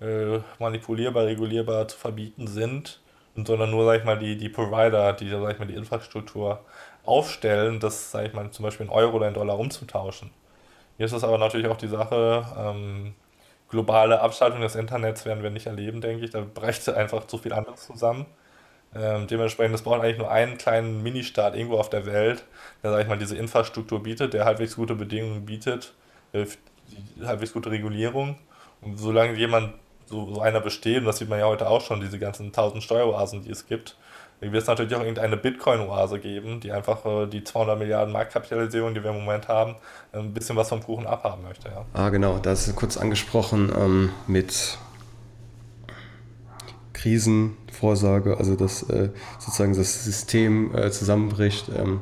äh, 0.01 0.39
manipulierbar, 0.59 1.25
regulierbar 1.25 1.87
zu 1.87 1.97
verbieten 1.97 2.47
sind, 2.47 2.99
sondern 3.35 3.71
nur, 3.71 3.85
sag 3.85 3.99
ich 3.99 4.05
mal, 4.05 4.19
die, 4.19 4.37
die 4.37 4.49
Provider, 4.49 5.13
die, 5.13 5.29
sag 5.29 5.53
ich 5.53 5.59
mal, 5.59 5.67
die 5.67 5.75
Infrastruktur 5.75 6.59
aufstellen, 7.05 7.79
das, 7.79 8.11
sag 8.11 8.25
ich 8.27 8.33
mal, 8.33 8.49
zum 8.51 8.63
Beispiel 8.63 8.85
in 8.87 8.91
Euro 8.91 9.17
oder 9.17 9.27
in 9.27 9.33
Dollar 9.33 9.57
umzutauschen. 9.59 10.31
Hier 10.97 11.05
ist 11.05 11.13
es 11.13 11.23
aber 11.23 11.37
natürlich 11.37 11.67
auch 11.67 11.77
die 11.77 11.87
Sache, 11.87 12.45
ähm, 12.57 13.15
globale 13.69 14.21
Abschaltung 14.21 14.61
des 14.61 14.75
Internets 14.75 15.25
werden 15.25 15.43
wir 15.43 15.49
nicht 15.49 15.67
erleben, 15.67 16.01
denke 16.01 16.25
ich. 16.25 16.31
Da 16.31 16.41
brächte 16.41 16.95
einfach 16.95 17.27
zu 17.27 17.37
viel 17.37 17.53
anderes 17.53 17.85
zusammen. 17.85 18.25
Ähm, 18.95 19.27
dementsprechend, 19.27 19.75
es 19.75 19.81
braucht 19.81 20.01
eigentlich 20.01 20.17
nur 20.17 20.31
einen 20.31 20.57
kleinen 20.57 21.03
Ministaat 21.03 21.55
irgendwo 21.55 21.77
auf 21.77 21.89
der 21.89 22.05
Welt, 22.05 22.45
der, 22.81 22.91
sag 22.91 23.01
ich 23.01 23.07
mal, 23.07 23.17
diese 23.17 23.35
Infrastruktur 23.35 24.01
bietet, 24.01 24.33
der 24.33 24.45
halbwegs 24.45 24.77
gute 24.77 24.95
Bedingungen 24.95 25.45
bietet, 25.45 25.93
äh, 26.31 26.45
halbwegs 27.23 27.51
gute 27.51 27.71
Regulierung. 27.71 28.37
Und 28.81 28.97
solange 28.97 29.33
jemand, 29.37 29.73
so, 30.05 30.33
so 30.33 30.39
einer 30.39 30.61
besteht, 30.61 30.99
und 30.99 31.05
das 31.05 31.17
sieht 31.17 31.29
man 31.29 31.39
ja 31.39 31.47
heute 31.47 31.67
auch 31.67 31.81
schon, 31.81 31.99
diese 31.99 32.19
ganzen 32.19 32.53
tausend 32.53 32.83
Steueroasen, 32.83 33.43
die 33.43 33.49
es 33.49 33.67
gibt, 33.67 33.97
wird 34.41 34.55
es 34.55 34.67
natürlich 34.67 34.93
auch 34.95 34.99
irgendeine 34.99 35.37
Bitcoin-Oase 35.37 36.19
geben, 36.19 36.59
die 36.59 36.71
einfach 36.71 37.05
äh, 37.05 37.27
die 37.27 37.43
200 37.43 37.79
Milliarden 37.79 38.13
Marktkapitalisierung, 38.13 38.93
die 38.93 39.03
wir 39.03 39.11
im 39.11 39.17
Moment 39.17 39.47
haben, 39.47 39.75
ein 40.13 40.33
bisschen 40.33 40.55
was 40.55 40.69
vom 40.69 40.83
Kuchen 40.83 41.07
abhaben 41.07 41.43
möchte. 41.43 41.69
Ja. 41.69 41.85
Ah, 41.93 42.09
genau, 42.09 42.37
da 42.39 42.51
ist 42.51 42.75
kurz 42.75 42.97
angesprochen 42.97 43.71
ähm, 43.75 44.09
mit 44.27 44.77
Krisenvorsorge, 46.93 48.37
also 48.37 48.55
dass 48.55 48.83
äh, 48.89 49.09
sozusagen 49.39 49.75
das 49.75 50.03
System 50.03 50.75
äh, 50.75 50.91
zusammenbricht. 50.91 51.69
Ähm, 51.69 52.01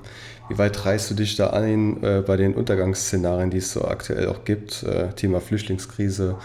wie 0.50 0.58
weit 0.58 0.86
reißt 0.86 1.12
du 1.12 1.16
dich 1.16 1.36
da 1.36 1.52
ein 1.52 2.04
äh, 2.04 2.24
bei 2.26 2.38
den 2.38 2.54
Untergangsszenarien, 2.54 3.50
die 3.50 3.58
es 3.58 3.74
so 3.74 3.86
aktuell 3.86 4.28
auch 4.28 4.44
gibt? 4.44 4.84
Äh, 4.84 5.14
Thema 5.14 5.42
Flüchtlingskrise 5.42 6.38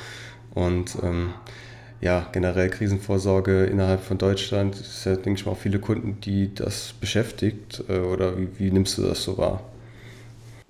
und 0.54 0.96
ähm, 1.02 1.34
ja, 2.00 2.28
generell 2.32 2.70
Krisenvorsorge 2.70 3.64
innerhalb 3.64 4.02
von 4.02 4.18
Deutschland. 4.18 4.74
Es 4.76 5.04
ja, 5.04 5.14
denke 5.14 5.40
ich 5.40 5.46
mal, 5.46 5.52
auch 5.52 5.58
viele 5.58 5.80
Kunden, 5.80 6.20
die 6.20 6.54
das 6.54 6.92
beschäftigt. 6.92 7.82
Äh, 7.88 7.98
oder 7.98 8.36
wie, 8.38 8.58
wie 8.58 8.70
nimmst 8.70 8.98
du 8.98 9.02
das 9.02 9.22
so 9.22 9.36
wahr? 9.38 9.60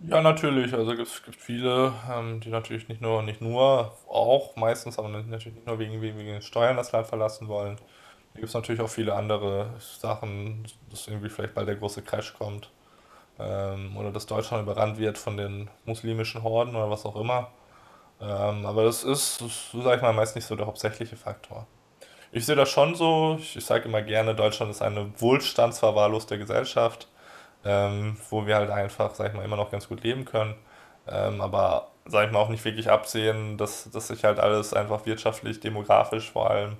Ja, 0.00 0.22
natürlich. 0.22 0.72
Also 0.74 0.92
es 0.92 1.22
gibt 1.24 1.40
viele, 1.40 1.92
ähm, 2.10 2.40
die 2.40 2.50
natürlich 2.50 2.88
nicht 2.88 3.00
nur, 3.00 3.22
nicht 3.22 3.40
nur, 3.40 3.92
auch 4.08 4.56
meistens, 4.56 4.98
aber 4.98 5.08
natürlich 5.08 5.54
nicht 5.54 5.66
nur 5.66 5.78
wegen, 5.78 6.00
wegen 6.00 6.40
Steuern 6.40 6.76
das 6.76 6.92
Land 6.92 7.08
verlassen 7.08 7.48
wollen. 7.48 7.76
Hier 8.32 8.42
gibt 8.42 8.48
es 8.48 8.54
natürlich 8.54 8.80
auch 8.80 8.88
viele 8.88 9.14
andere 9.14 9.74
Sachen, 9.80 10.64
dass 10.90 11.08
irgendwie 11.08 11.28
vielleicht 11.28 11.54
bald 11.54 11.68
der 11.68 11.76
große 11.76 12.02
Crash 12.02 12.32
kommt. 12.34 12.70
Ähm, 13.38 13.96
oder 13.96 14.12
dass 14.12 14.26
Deutschland 14.26 14.62
überrannt 14.62 14.98
wird 14.98 15.18
von 15.18 15.36
den 15.36 15.68
muslimischen 15.84 16.42
Horden 16.42 16.76
oder 16.76 16.90
was 16.90 17.04
auch 17.04 17.16
immer. 17.16 17.50
Ähm, 18.20 18.66
aber 18.66 18.84
das 18.84 19.04
ist, 19.04 19.40
das, 19.40 19.70
sag 19.72 19.96
ich 19.96 20.02
mal, 20.02 20.12
meist 20.12 20.34
nicht 20.36 20.46
so 20.46 20.56
der 20.56 20.66
hauptsächliche 20.66 21.16
Faktor. 21.16 21.66
Ich 22.32 22.44
sehe 22.46 22.56
das 22.56 22.68
schon 22.70 22.94
so, 22.94 23.36
ich, 23.40 23.56
ich 23.56 23.64
sage 23.64 23.88
immer 23.88 24.02
gerne, 24.02 24.34
Deutschland 24.34 24.70
ist 24.70 24.82
eine 24.82 25.10
wohlstandsverwahrloste 25.20 26.38
Gesellschaft, 26.38 27.08
ähm, 27.64 28.16
wo 28.30 28.46
wir 28.46 28.56
halt 28.56 28.70
einfach, 28.70 29.14
sag 29.14 29.28
ich 29.28 29.34
mal, 29.34 29.44
immer 29.44 29.56
noch 29.56 29.70
ganz 29.70 29.88
gut 29.88 30.02
leben 30.02 30.24
können. 30.24 30.54
Ähm, 31.06 31.40
aber, 31.40 31.88
sag 32.06 32.26
ich 32.26 32.32
mal, 32.32 32.40
auch 32.40 32.50
nicht 32.50 32.64
wirklich 32.64 32.90
absehen, 32.90 33.56
dass, 33.56 33.90
dass 33.90 34.08
sich 34.08 34.24
halt 34.24 34.38
alles 34.40 34.74
einfach 34.74 35.06
wirtschaftlich, 35.06 35.60
demografisch 35.60 36.30
vor 36.30 36.50
allem, 36.50 36.76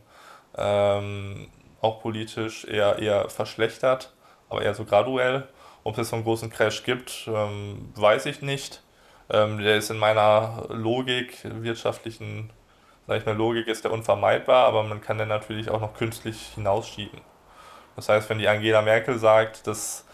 ähm, 0.57 1.49
auch 1.81 2.01
politisch 2.03 2.65
eher, 2.65 2.99
eher 2.99 3.29
verschlechtert, 3.31 4.13
aber 4.49 4.63
eher 4.63 4.75
so 4.75 4.85
graduell. 4.85 5.49
Ob 5.85 5.97
es 5.99 6.11
so 6.11 6.17
einen 6.17 6.25
großen 6.25 6.51
Crash 6.51 6.83
gibt, 6.85 7.29
ähm, 7.29 7.93
weiß 7.95 8.27
ich 8.27 8.43
nicht. 8.43 8.83
Ähm, 9.31 9.59
der 9.59 9.77
ist 9.77 9.91
in 9.91 9.99
meiner 9.99 10.67
Logik, 10.71 11.39
wirtschaftlichen, 11.45 12.51
sag 13.07 13.19
ich 13.19 13.27
mal, 13.27 13.37
Logik 13.37 13.67
ist 13.67 13.85
der 13.85 13.93
unvermeidbar, 13.93 14.67
aber 14.67 14.83
man 14.83 15.01
kann 15.01 15.19
den 15.19 15.29
natürlich 15.29 15.71
auch 15.71 15.81
noch 15.81 15.95
künstlich 15.95 16.53
hinausschieben. 16.55 17.21
Das 17.97 18.09
heißt, 18.09 18.31
wenn 18.31 18.39
die 18.39 18.49
Angela 18.49 18.81
Merkel 18.81 19.19
sagt, 19.19 19.67
dass 19.67 20.07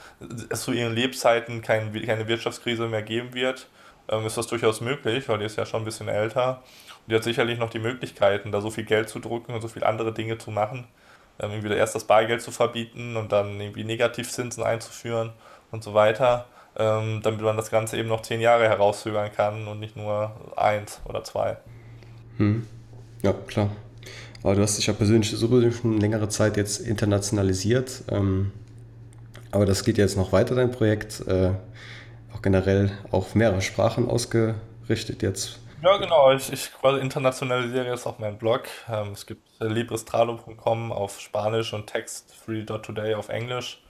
es 0.48 0.62
zu 0.62 0.72
ihren 0.72 0.94
Lebzeiten 0.94 1.62
kein, 1.62 1.92
keine 2.06 2.26
Wirtschaftskrise 2.26 2.88
mehr 2.88 3.02
geben 3.02 3.34
wird, 3.34 3.68
ähm, 4.08 4.26
ist 4.26 4.36
das 4.36 4.46
durchaus 4.46 4.80
möglich, 4.80 5.28
weil 5.28 5.38
die 5.38 5.44
ist 5.44 5.56
ja 5.56 5.66
schon 5.66 5.82
ein 5.82 5.84
bisschen 5.84 6.08
älter. 6.08 6.62
Und 7.06 7.10
die 7.10 7.14
hat 7.14 7.24
sicherlich 7.24 7.58
noch 7.58 7.70
die 7.70 7.78
Möglichkeiten, 7.78 8.52
da 8.52 8.60
so 8.60 8.70
viel 8.70 8.84
Geld 8.84 9.08
zu 9.08 9.18
drucken 9.20 9.54
und 9.54 9.60
so 9.60 9.68
viele 9.68 9.86
andere 9.86 10.12
Dinge 10.12 10.38
zu 10.38 10.50
machen. 10.50 10.86
Ähm, 11.38 11.50
irgendwie 11.52 11.74
erst 11.74 11.94
das 11.94 12.04
Bargeld 12.04 12.42
zu 12.42 12.50
verbieten 12.50 13.16
und 13.16 13.32
dann 13.32 13.60
irgendwie 13.60 13.84
Negativzinsen 13.84 14.62
einzuführen 14.64 15.32
und 15.70 15.84
so 15.84 15.94
weiter 15.94 16.46
ähm, 16.76 17.20
damit 17.22 17.40
man 17.40 17.56
das 17.56 17.70
Ganze 17.70 17.96
eben 17.96 18.08
noch 18.08 18.22
zehn 18.22 18.40
Jahre 18.40 18.68
herauszögern 18.68 19.30
kann 19.32 19.66
und 19.66 19.80
nicht 19.80 19.96
nur 19.96 20.32
eins 20.56 21.00
oder 21.04 21.22
zwei. 21.24 21.56
Hm. 22.38 22.66
Ja, 23.22 23.32
klar. 23.32 23.70
Aber 24.42 24.54
du 24.54 24.62
hast 24.62 24.76
dich 24.76 24.86
ja 24.86 24.92
persönlich 24.92 25.30
sowieso 25.30 25.70
schon 25.70 25.98
längere 26.00 26.28
Zeit 26.28 26.56
jetzt 26.56 26.80
internationalisiert. 26.80 28.04
Ähm, 28.10 28.52
aber 29.50 29.66
das 29.66 29.84
geht 29.84 29.98
jetzt 29.98 30.16
noch 30.16 30.32
weiter, 30.32 30.54
dein 30.54 30.70
Projekt. 30.70 31.26
Äh, 31.26 31.52
auch 32.34 32.42
generell 32.42 32.90
auf 33.10 33.34
mehrere 33.34 33.62
Sprachen 33.62 34.08
ausgerichtet 34.08 35.22
jetzt. 35.22 35.60
Ja, 35.82 35.96
genau. 35.98 36.32
Ich, 36.32 36.52
ich 36.52 36.70
internationalisiere 37.00 37.86
jetzt 37.86 38.06
auch 38.06 38.18
meinen 38.18 38.36
Blog. 38.36 38.64
Ähm, 38.90 39.12
es 39.12 39.26
gibt 39.26 39.46
librestrado.com 39.60 40.92
auf 40.92 41.20
Spanisch 41.20 41.72
und 41.72 41.86
textfree.today 41.86 43.14
auf 43.14 43.28
Englisch 43.28 43.80
äh, 43.80 43.83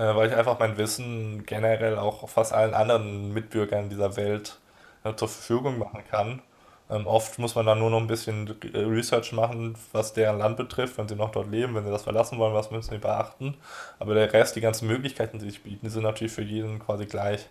weil 0.00 0.30
ich 0.30 0.36
einfach 0.36 0.58
mein 0.58 0.76
Wissen 0.78 1.44
generell 1.46 1.98
auch 1.98 2.28
fast 2.28 2.52
allen 2.52 2.74
anderen 2.74 3.32
Mitbürgern 3.32 3.90
dieser 3.90 4.16
Welt 4.16 4.58
äh, 5.04 5.14
zur 5.14 5.28
Verfügung 5.28 5.78
machen 5.78 6.02
kann. 6.10 6.42
Ähm, 6.90 7.06
oft 7.06 7.38
muss 7.38 7.54
man 7.54 7.66
dann 7.66 7.78
nur 7.78 7.90
noch 7.90 8.00
ein 8.00 8.06
bisschen 8.06 8.54
äh, 8.74 8.78
Research 8.78 9.32
machen, 9.32 9.76
was 9.92 10.12
deren 10.12 10.38
Land 10.38 10.56
betrifft, 10.56 10.98
wenn 10.98 11.08
sie 11.08 11.16
noch 11.16 11.30
dort 11.30 11.50
leben, 11.50 11.74
wenn 11.74 11.84
sie 11.84 11.90
das 11.90 12.02
verlassen 12.02 12.38
wollen, 12.38 12.54
was 12.54 12.70
müssen 12.70 12.90
sie 12.90 12.98
beachten. 12.98 13.54
Aber 13.98 14.14
der 14.14 14.32
Rest, 14.32 14.56
die 14.56 14.60
ganzen 14.60 14.88
Möglichkeiten, 14.88 15.38
die 15.38 15.46
sich 15.46 15.62
bieten, 15.62 15.88
sind 15.90 16.02
natürlich 16.02 16.32
für 16.32 16.42
jeden 16.42 16.78
quasi 16.78 17.06
gleich. 17.06 17.48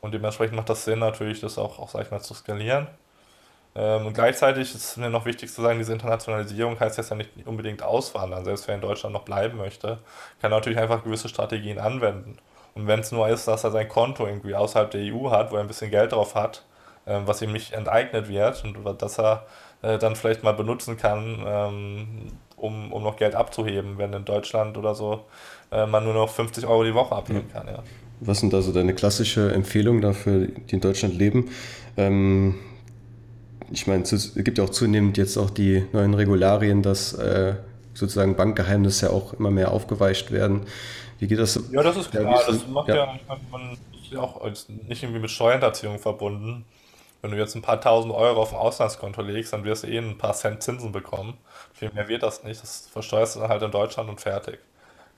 Und 0.00 0.14
dementsprechend 0.14 0.56
macht 0.56 0.68
das 0.70 0.84
Sinn 0.84 1.00
natürlich, 1.00 1.40
das 1.40 1.58
auch, 1.58 1.78
auch 1.78 1.88
sag 1.90 2.02
ich 2.02 2.10
mal, 2.10 2.20
zu 2.20 2.34
skalieren. 2.34 2.88
Ähm, 3.76 4.06
und 4.06 4.14
gleichzeitig 4.14 4.74
ist 4.74 4.96
mir 4.96 5.10
noch 5.10 5.26
wichtig 5.26 5.52
zu 5.52 5.60
sagen, 5.60 5.78
diese 5.78 5.92
Internationalisierung 5.92 6.80
heißt 6.80 6.96
jetzt 6.96 7.10
ja 7.10 7.16
nicht 7.16 7.30
unbedingt 7.44 7.82
auswandern. 7.82 8.44
Selbst 8.44 8.66
wer 8.66 8.74
in 8.74 8.80
Deutschland 8.80 9.12
noch 9.12 9.24
bleiben 9.24 9.58
möchte, 9.58 9.98
kann 10.40 10.50
natürlich 10.50 10.78
einfach 10.78 11.04
gewisse 11.04 11.28
Strategien 11.28 11.78
anwenden. 11.78 12.38
Und 12.74 12.86
wenn 12.86 13.00
es 13.00 13.12
nur 13.12 13.28
ist, 13.28 13.46
dass 13.46 13.64
er 13.64 13.70
sein 13.70 13.88
Konto 13.88 14.26
irgendwie 14.26 14.54
außerhalb 14.54 14.90
der 14.90 15.00
EU 15.12 15.30
hat, 15.30 15.50
wo 15.50 15.56
er 15.56 15.62
ein 15.62 15.68
bisschen 15.68 15.90
Geld 15.90 16.12
drauf 16.12 16.34
hat, 16.34 16.64
ähm, 17.06 17.22
was 17.26 17.42
ihm 17.42 17.52
nicht 17.52 17.72
enteignet 17.72 18.28
wird 18.28 18.64
und 18.64 19.02
dass 19.02 19.18
er 19.18 19.46
äh, 19.82 19.98
dann 19.98 20.16
vielleicht 20.16 20.42
mal 20.42 20.52
benutzen 20.52 20.96
kann, 20.96 21.44
ähm, 21.46 22.06
um, 22.56 22.92
um 22.92 23.02
noch 23.02 23.16
Geld 23.16 23.34
abzuheben, 23.34 23.98
wenn 23.98 24.12
in 24.14 24.24
Deutschland 24.24 24.78
oder 24.78 24.94
so 24.94 25.24
äh, 25.70 25.86
man 25.86 26.04
nur 26.04 26.14
noch 26.14 26.30
50 26.30 26.66
Euro 26.66 26.84
die 26.84 26.94
Woche 26.94 27.14
abheben 27.14 27.50
kann. 27.52 27.66
Ja. 27.66 27.82
Was 28.20 28.40
sind 28.40 28.54
also 28.54 28.72
deine 28.72 28.94
klassische 28.94 29.52
Empfehlung 29.52 30.00
dafür, 30.00 30.46
die 30.46 30.74
in 30.74 30.80
Deutschland 30.80 31.14
leben? 31.14 31.50
Ähm, 31.98 32.54
ich 33.70 33.86
meine, 33.86 34.02
es 34.02 34.34
gibt 34.34 34.58
ja 34.58 34.64
auch 34.64 34.70
zunehmend 34.70 35.16
jetzt 35.18 35.36
auch 35.36 35.50
die 35.50 35.86
neuen 35.92 36.14
Regularien, 36.14 36.82
dass 36.82 37.12
äh, 37.14 37.54
sozusagen 37.94 38.36
Bankgeheimnisse 38.36 39.06
ja 39.06 39.12
auch 39.12 39.32
immer 39.34 39.50
mehr 39.50 39.72
aufgeweicht 39.72 40.30
werden. 40.30 40.66
Wie 41.18 41.26
geht 41.26 41.38
das? 41.38 41.58
Ja, 41.70 41.82
das 41.82 41.96
ist 41.96 42.10
klar. 42.10 42.24
Ja, 42.24 42.42
das 42.46 42.66
macht 42.68 42.88
ja, 42.88 42.94
ja 42.94 43.18
man 43.50 43.72
ist 43.72 44.12
ja 44.12 44.20
auch 44.20 44.44
nicht 44.44 45.02
irgendwie 45.02 45.20
mit 45.20 45.30
Steuerhinterziehung 45.30 45.98
verbunden. 45.98 46.64
Wenn 47.22 47.30
du 47.30 47.38
jetzt 47.38 47.54
ein 47.54 47.62
paar 47.62 47.80
tausend 47.80 48.14
Euro 48.14 48.42
auf 48.42 48.52
ein 48.52 48.58
Auslandskonto 48.58 49.22
legst, 49.22 49.52
dann 49.52 49.64
wirst 49.64 49.82
du 49.82 49.88
eh 49.88 49.98
ein 49.98 50.18
paar 50.18 50.34
Cent 50.34 50.62
Zinsen 50.62 50.92
bekommen. 50.92 51.36
Viel 51.72 51.90
mehr 51.92 52.06
wird 52.08 52.22
das 52.22 52.44
nicht. 52.44 52.62
Das 52.62 52.88
versteuerst 52.92 53.36
du 53.36 53.40
dann 53.40 53.48
halt 53.48 53.62
in 53.62 53.70
Deutschland 53.70 54.08
und 54.08 54.20
fertig. 54.20 54.58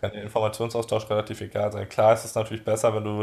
Kann 0.00 0.12
der 0.12 0.22
Informationsaustausch 0.22 1.10
relativ 1.10 1.40
egal 1.40 1.72
sein. 1.72 1.88
Klar 1.88 2.14
ist 2.14 2.24
es 2.24 2.34
natürlich 2.34 2.64
besser, 2.64 2.94
wenn 2.94 3.04
du, 3.04 3.22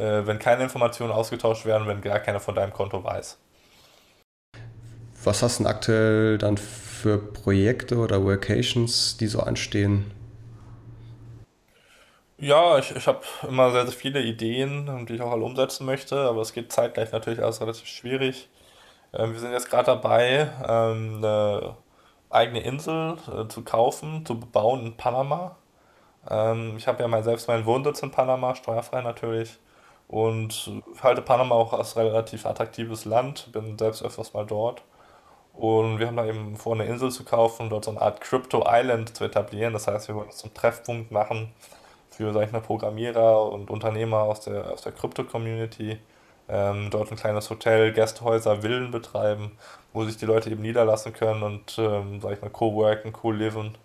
äh, 0.00 0.26
wenn 0.26 0.38
keine 0.38 0.62
Informationen 0.62 1.12
ausgetauscht 1.12 1.66
werden, 1.66 1.86
wenn 1.86 2.00
gar 2.00 2.18
keiner 2.20 2.40
von 2.40 2.54
deinem 2.54 2.72
Konto 2.72 3.04
weiß. 3.04 3.38
Was 5.26 5.42
hast 5.42 5.58
du 5.58 5.64
denn 5.64 5.72
aktuell 5.72 6.38
dann 6.38 6.56
für 6.56 7.18
Projekte 7.18 7.96
oder 7.98 8.22
Workations, 8.22 9.16
die 9.16 9.26
so 9.26 9.40
anstehen? 9.40 10.12
Ja, 12.38 12.78
ich, 12.78 12.94
ich 12.94 13.06
habe 13.06 13.20
immer 13.48 13.70
sehr, 13.72 13.84
sehr 13.86 13.92
viele 13.96 14.22
Ideen, 14.22 15.06
die 15.06 15.14
ich 15.14 15.22
auch 15.22 15.32
alle 15.32 15.44
umsetzen 15.44 15.86
möchte, 15.86 16.16
aber 16.28 16.42
es 16.42 16.52
geht 16.52 16.70
zeitgleich 16.72 17.10
natürlich 17.12 17.42
alles 17.42 17.60
relativ 17.60 17.86
schwierig. 17.86 18.48
Ähm, 19.14 19.32
wir 19.32 19.40
sind 19.40 19.52
jetzt 19.52 19.70
gerade 19.70 19.86
dabei, 19.86 20.50
ähm, 20.68 21.16
eine 21.18 21.76
eigene 22.30 22.60
Insel 22.62 23.18
äh, 23.28 23.48
zu 23.48 23.64
kaufen, 23.64 24.26
zu 24.26 24.38
bebauen 24.40 24.86
in 24.86 24.96
Panama. 24.96 25.56
Ähm, 26.30 26.76
ich 26.78 26.88
habe 26.88 27.02
ja 27.02 27.08
mal 27.08 27.24
selbst 27.24 27.48
meinen 27.48 27.66
Wohnsitz 27.66 28.02
in 28.02 28.10
Panama, 28.12 28.54
steuerfrei 28.54 29.02
natürlich. 29.02 29.58
und 30.08 30.72
halte 31.02 31.22
Panama 31.22 31.54
auch 31.56 31.74
als 31.74 31.96
relativ 31.96 32.46
attraktives 32.46 33.04
Land, 33.06 33.52
bin 33.52 33.78
selbst 33.78 34.02
öfters 34.04 34.34
mal 34.34 34.46
dort. 34.46 34.84
Und 35.56 35.98
wir 35.98 36.06
haben 36.06 36.16
da 36.16 36.26
eben 36.26 36.56
vor, 36.56 36.74
eine 36.74 36.84
Insel 36.84 37.10
zu 37.10 37.24
kaufen 37.24 37.70
dort 37.70 37.86
so 37.86 37.90
eine 37.90 38.02
Art 38.02 38.20
Crypto 38.20 38.64
Island 38.68 39.16
zu 39.16 39.24
etablieren. 39.24 39.72
Das 39.72 39.86
heißt, 39.86 40.08
wir 40.08 40.14
wollen 40.14 40.28
es 40.28 40.36
zum 40.36 40.52
Treffpunkt 40.52 41.10
machen 41.10 41.50
für, 42.10 42.32
sag 42.32 42.46
ich 42.46 42.52
mal, 42.52 42.60
Programmierer 42.60 43.50
und 43.50 43.70
Unternehmer 43.70 44.18
aus 44.18 44.40
der, 44.40 44.70
aus 44.70 44.82
der 44.82 44.92
Crypto-Community. 44.92 45.98
Ähm, 46.48 46.88
dort 46.90 47.10
ein 47.10 47.16
kleines 47.16 47.50
Hotel, 47.50 47.92
Gästehäuser, 47.92 48.62
Villen 48.62 48.90
betreiben, 48.90 49.52
wo 49.92 50.04
sich 50.04 50.16
die 50.16 50.26
Leute 50.26 50.50
eben 50.50 50.62
niederlassen 50.62 51.12
können 51.12 51.42
und, 51.42 51.76
ähm, 51.78 52.20
sag 52.20 52.34
ich 52.34 52.42
mal, 52.42 52.50
co-worken, 52.50 53.12
co-liven, 53.12 53.76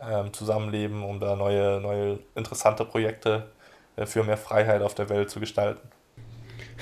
ähm, 0.00 0.32
zusammenleben, 0.32 1.02
um 1.02 1.18
da 1.20 1.36
neue, 1.36 1.80
neue 1.80 2.18
interessante 2.34 2.84
Projekte 2.84 3.50
äh, 3.96 4.06
für 4.06 4.22
mehr 4.22 4.36
Freiheit 4.36 4.82
auf 4.82 4.94
der 4.94 5.08
Welt 5.08 5.30
zu 5.30 5.40
gestalten. 5.40 5.88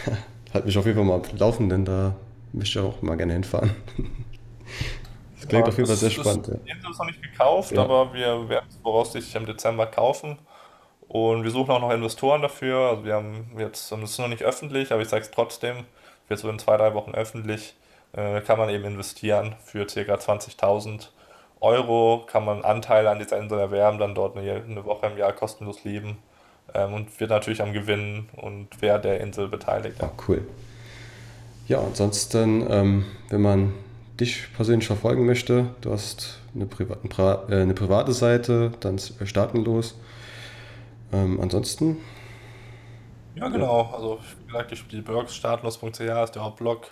halt 0.53 0.67
mich 0.67 0.77
auf 0.77 0.85
jeden 0.85 0.99
Fall 0.99 1.07
mal 1.07 1.23
laufen, 1.39 1.69
denn 1.69 1.85
da 1.85 2.15
möchte 2.53 2.81
ich 2.81 2.85
auch 2.85 3.01
mal 3.03 3.17
gerne 3.17 3.33
hinfahren. 3.35 3.71
Das 5.37 5.49
klingt 5.49 5.67
ja, 5.67 5.71
auf 5.71 5.77
jeden 5.77 5.89
Fall 5.89 5.97
sehr 5.97 6.11
spannend. 6.11 6.49
Das 6.49 6.57
ja. 6.65 6.91
ist 6.91 6.99
noch 6.99 7.07
nicht 7.07 7.23
gekauft, 7.23 7.73
ja. 7.73 7.83
aber 7.83 8.13
wir 8.15 8.49
werden 8.49 8.67
es 8.69 8.77
voraussichtlich 8.77 9.35
im 9.35 9.47
Dezember 9.47 9.87
kaufen. 9.87 10.39
Und 11.09 11.45
wir 11.45 11.51
suchen 11.51 11.71
auch 11.73 11.81
noch 11.81 11.91
Investoren 11.91 12.43
dafür. 12.43 12.79
Also 12.91 13.05
wir 13.05 13.15
haben 13.15 13.51
jetzt, 13.59 13.91
das 13.93 14.01
ist 14.01 14.19
noch 14.19 14.29
nicht 14.29 14.43
öffentlich, 14.43 14.93
aber 14.93 15.03
ich 15.03 15.09
sage 15.09 15.23
es 15.23 15.31
trotzdem, 15.31 15.85
wird 16.29 16.41
so 16.41 16.49
in 16.49 16.59
zwei, 16.59 16.77
drei 16.77 16.95
Wochen 16.95 17.11
öffentlich, 17.13 17.75
äh, 18.13 18.41
kann 18.41 18.59
man 18.59 18.71
eben 18.71 18.85
investieren 18.85 19.57
für 19.65 19.85
ca. 19.85 20.15
20.000 20.15 21.09
Euro, 21.61 22.25
kann 22.27 22.45
man 22.45 22.65
Anteile 22.65 23.11
an 23.11 23.19
dieser 23.19 23.39
Insel 23.39 23.59
erwerben, 23.59 23.99
dann 23.99 24.15
dort 24.15 24.37
eine, 24.37 24.55
eine 24.55 24.85
Woche 24.85 25.07
im 25.07 25.19
Jahr 25.19 25.33
kostenlos 25.33 25.85
leben 25.85 26.19
ähm, 26.75 26.95
und 26.95 27.21
wird 27.21 27.31
natürlich 27.31 27.63
am 27.63 27.73
Gewinn 27.73 28.29
und 28.37 28.69
wer 28.81 28.99
der 28.99 29.21
Insel 29.21 29.49
beteiligt. 29.49 29.97
Ja. 30.01 30.11
Oh, 30.11 30.23
cool. 30.29 30.47
Ja, 31.69 31.81
ansonsten, 31.81 32.67
ähm, 32.71 33.05
wenn 33.29 33.43
man 33.43 33.75
dich 34.21 34.53
persönlich 34.55 34.87
verfolgen 34.87 35.27
möchte, 35.27 35.75
du 35.81 35.93
hast 35.93 36.41
eine, 36.55 36.67
Priva 36.67 37.49
äh, 37.49 37.63
eine 37.63 37.75
private 37.75 38.13
Seite, 38.13 38.73
dann 38.81 38.99
starten 38.99 39.65
los. 39.65 39.99
Ähm, 41.13 41.41
ansonsten. 41.41 41.99
Ja, 43.35 43.49
genau. 43.49 43.91
Also, 43.95 44.19
wie 44.41 44.47
gesagt, 44.47 44.73
ich 44.73 44.87
die 44.89 45.01
Blogs 45.01 45.35
startlos.ch 45.35 46.01
ist 46.01 46.33
der 46.33 46.45
Hauptblog. 46.45 46.89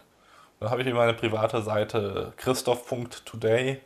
Dann 0.58 0.70
habe 0.70 0.82
ich 0.82 0.86
eben 0.86 0.96
meine 0.96 1.14
private 1.14 1.62
Seite 1.62 2.32
christoph.today, 2.36 3.80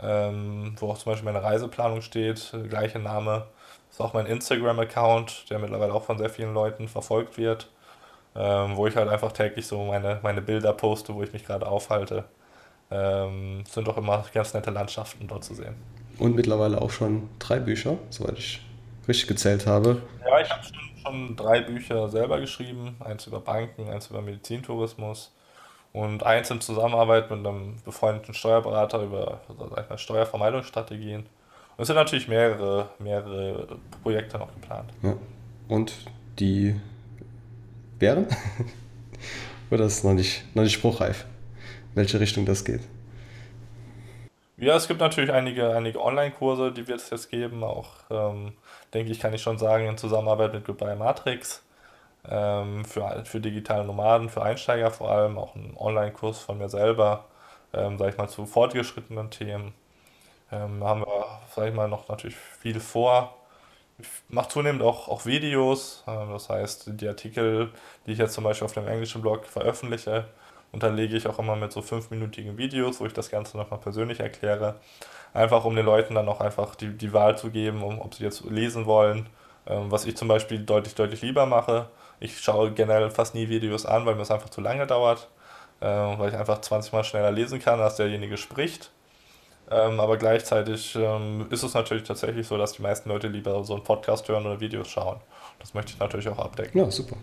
ähm, 0.00 0.74
wo 0.78 0.90
auch 0.90 0.98
zum 0.98 1.12
Beispiel 1.12 1.32
meine 1.32 1.42
Reiseplanung 1.42 2.00
steht, 2.00 2.52
der 2.52 2.62
gleiche 2.62 2.98
Name. 2.98 3.46
Das 3.88 3.96
ist 3.96 4.00
auch 4.00 4.14
mein 4.14 4.26
Instagram-Account, 4.26 5.50
der 5.50 5.58
mittlerweile 5.58 5.92
auch 5.92 6.04
von 6.04 6.18
sehr 6.18 6.30
vielen 6.30 6.54
Leuten 6.54 6.88
verfolgt 6.88 7.38
wird, 7.38 7.70
ähm, 8.36 8.76
wo 8.76 8.86
ich 8.86 8.96
halt 8.96 9.08
einfach 9.08 9.32
täglich 9.32 9.66
so 9.66 9.84
meine, 9.84 10.20
meine 10.22 10.42
Bilder 10.42 10.72
poste, 10.72 11.14
wo 11.14 11.22
ich 11.22 11.32
mich 11.32 11.44
gerade 11.44 11.66
aufhalte. 11.66 12.24
Ähm, 12.92 13.64
sind 13.68 13.88
auch 13.88 13.96
immer 13.96 14.24
ganz 14.34 14.52
nette 14.52 14.70
Landschaften 14.70 15.26
dort 15.26 15.44
zu 15.44 15.54
sehen. 15.54 15.74
Und 16.18 16.36
mittlerweile 16.36 16.80
auch 16.80 16.90
schon 16.90 17.28
drei 17.38 17.58
Bücher, 17.58 17.96
soweit 18.10 18.38
ich 18.38 18.60
richtig 19.08 19.28
gezählt 19.28 19.66
habe. 19.66 20.02
Ja, 20.24 20.40
ich 20.40 20.50
habe 20.50 20.62
schon, 20.62 21.02
schon 21.02 21.36
drei 21.36 21.60
Bücher 21.62 22.08
selber 22.08 22.38
geschrieben. 22.40 22.96
Eins 23.00 23.26
über 23.26 23.40
Banken, 23.40 23.88
eins 23.88 24.08
über 24.08 24.20
Medizintourismus 24.20 25.32
und 25.92 26.24
eins 26.24 26.50
in 26.50 26.60
Zusammenarbeit 26.60 27.30
mit 27.30 27.46
einem 27.46 27.76
befreundeten 27.84 28.34
Steuerberater 28.34 29.02
über 29.02 29.40
also 29.76 29.96
Steuervermeidungsstrategien. 29.96 31.20
Und 31.20 31.82
es 31.82 31.86
sind 31.86 31.96
natürlich 31.96 32.28
mehrere, 32.28 32.90
mehrere 32.98 33.78
Projekte 34.02 34.38
noch 34.38 34.52
geplant. 34.54 34.90
Ja. 35.02 35.16
Und 35.68 35.92
die 36.38 36.78
wären? 37.98 38.26
Oder 39.70 39.84
ist 39.84 40.04
noch 40.04 40.12
nicht, 40.12 40.44
noch 40.54 40.64
nicht 40.64 40.74
spruchreif, 40.74 41.24
welche 41.94 42.20
Richtung 42.20 42.46
das 42.46 42.64
geht? 42.64 42.82
Ja, 44.56 44.76
es 44.76 44.86
gibt 44.86 45.00
natürlich 45.00 45.32
einige, 45.32 45.74
einige 45.74 46.00
Online-Kurse, 46.00 46.72
die 46.72 46.86
wird 46.86 47.00
es 47.00 47.10
jetzt 47.10 47.30
geben. 47.30 47.64
Auch, 47.64 47.88
ähm, 48.10 48.52
denke 48.94 49.10
ich, 49.10 49.18
kann 49.18 49.34
ich 49.34 49.42
schon 49.42 49.58
sagen, 49.58 49.88
in 49.88 49.98
Zusammenarbeit 49.98 50.52
mit 50.54 50.64
Goodbye 50.64 50.94
Matrix. 50.94 51.62
Ähm, 52.28 52.84
für, 52.84 53.24
für 53.24 53.40
digitale 53.40 53.84
Nomaden, 53.84 54.28
für 54.28 54.42
Einsteiger 54.42 54.90
vor 54.92 55.10
allem. 55.10 55.38
Auch 55.38 55.54
ein 55.56 55.74
Online-Kurs 55.76 56.38
von 56.38 56.58
mir 56.58 56.68
selber, 56.68 57.24
ähm, 57.72 57.98
sage 57.98 58.12
ich 58.12 58.18
mal, 58.18 58.28
zu 58.28 58.46
fortgeschrittenen 58.46 59.30
Themen. 59.30 59.74
Ähm, 60.52 60.84
haben 60.84 61.00
wir, 61.00 61.40
sage 61.54 61.70
ich 61.70 61.74
mal, 61.74 61.88
noch 61.88 62.08
natürlich 62.08 62.36
viel 62.36 62.78
vor. 62.78 63.34
Ich 63.98 64.08
mache 64.28 64.50
zunehmend 64.50 64.82
auch, 64.82 65.08
auch 65.08 65.26
Videos. 65.26 66.04
Ähm, 66.06 66.30
das 66.32 66.48
heißt, 66.48 67.00
die 67.00 67.08
Artikel, 67.08 67.72
die 68.06 68.12
ich 68.12 68.18
jetzt 68.18 68.34
zum 68.34 68.44
Beispiel 68.44 68.66
auf 68.66 68.74
dem 68.74 68.86
englischen 68.88 69.22
Blog 69.22 69.46
veröffentliche, 69.46 70.26
unterlege 70.72 71.16
ich 71.16 71.26
auch 71.26 71.38
immer 71.38 71.54
mit 71.56 71.72
so 71.72 71.82
fünfminütigen 71.82 72.58
Videos, 72.58 73.00
wo 73.00 73.06
ich 73.06 73.12
das 73.12 73.30
Ganze 73.30 73.56
nochmal 73.56 73.78
persönlich 73.78 74.20
erkläre. 74.20 74.76
Einfach 75.34 75.64
um 75.64 75.76
den 75.76 75.86
Leuten 75.86 76.14
dann 76.14 76.28
auch 76.28 76.40
einfach 76.40 76.74
die, 76.74 76.96
die 76.96 77.12
Wahl 77.12 77.38
zu 77.38 77.50
geben, 77.50 77.82
um, 77.82 78.00
ob 78.00 78.14
sie 78.14 78.24
jetzt 78.24 78.44
lesen 78.44 78.86
wollen. 78.86 79.28
Ähm, 79.66 79.90
was 79.90 80.06
ich 80.06 80.16
zum 80.16 80.28
Beispiel 80.28 80.58
deutlich, 80.58 80.94
deutlich 80.94 81.22
lieber 81.22 81.46
mache. 81.46 81.88
Ich 82.20 82.40
schaue 82.40 82.72
generell 82.72 83.10
fast 83.10 83.34
nie 83.34 83.48
Videos 83.48 83.86
an, 83.86 84.06
weil 84.06 84.14
mir 84.14 84.22
es 84.22 84.30
einfach 84.30 84.50
zu 84.50 84.60
lange 84.60 84.86
dauert. 84.86 85.28
Äh, 85.80 85.86
weil 85.86 86.28
ich 86.28 86.36
einfach 86.36 86.60
20 86.60 86.92
Mal 86.92 87.04
schneller 87.04 87.30
lesen 87.32 87.60
kann, 87.60 87.80
als 87.80 87.96
derjenige 87.96 88.36
spricht. 88.36 88.90
Ähm, 89.70 90.00
aber 90.00 90.16
gleichzeitig 90.16 90.94
ähm, 90.96 91.46
ist 91.50 91.62
es 91.62 91.74
natürlich 91.74 92.04
tatsächlich 92.04 92.46
so, 92.46 92.56
dass 92.56 92.72
die 92.72 92.82
meisten 92.82 93.08
Leute 93.08 93.28
lieber 93.28 93.64
so 93.64 93.74
einen 93.74 93.82
Podcast 93.82 94.28
hören 94.28 94.46
oder 94.46 94.60
Videos 94.60 94.88
schauen. 94.88 95.20
Das 95.58 95.74
möchte 95.74 95.92
ich 95.92 95.98
natürlich 95.98 96.28
auch 96.28 96.38
abdecken. 96.38 96.78
Ja, 96.78 96.90
super. 96.90 97.16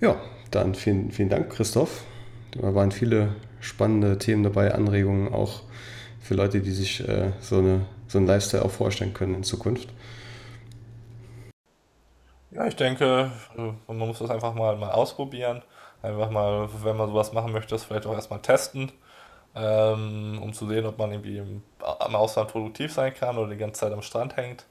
Ja, 0.00 0.16
dann 0.50 0.74
vielen, 0.74 1.10
vielen 1.10 1.28
Dank, 1.28 1.50
Christoph. 1.50 2.04
Da 2.52 2.74
waren 2.74 2.92
viele 2.92 3.36
spannende 3.60 4.18
Themen 4.18 4.42
dabei, 4.42 4.74
Anregungen 4.74 5.32
auch 5.32 5.62
für 6.20 6.34
Leute, 6.34 6.60
die 6.60 6.72
sich 6.72 7.06
äh, 7.08 7.32
so, 7.40 7.58
eine, 7.58 7.86
so 8.08 8.18
einen 8.18 8.26
Lifestyle 8.26 8.64
auch 8.64 8.70
vorstellen 8.70 9.14
können 9.14 9.34
in 9.34 9.44
Zukunft. 9.44 9.88
Ja, 12.50 12.66
ich 12.66 12.76
denke, 12.76 13.30
äh, 13.56 13.72
man 13.86 13.98
muss 13.98 14.18
das 14.18 14.30
einfach 14.30 14.54
mal, 14.54 14.76
mal 14.76 14.90
ausprobieren. 14.90 15.62
Einfach 16.02 16.30
mal, 16.30 16.68
wenn 16.82 16.96
man 16.96 17.08
sowas 17.08 17.32
machen 17.32 17.52
möchte, 17.52 17.70
das 17.70 17.84
vielleicht 17.84 18.06
auch 18.06 18.14
erstmal 18.14 18.40
testen, 18.40 18.90
ähm, 19.54 20.40
um 20.42 20.52
zu 20.52 20.66
sehen, 20.66 20.86
ob 20.86 20.98
man 20.98 21.12
irgendwie 21.12 21.38
im, 21.38 21.62
am 21.80 22.14
Ausland 22.16 22.50
produktiv 22.50 22.92
sein 22.92 23.14
kann 23.14 23.36
oder 23.38 23.50
die 23.50 23.58
ganze 23.58 23.80
Zeit 23.80 23.92
am 23.92 24.02
Strand 24.02 24.36
hängt. 24.36 24.64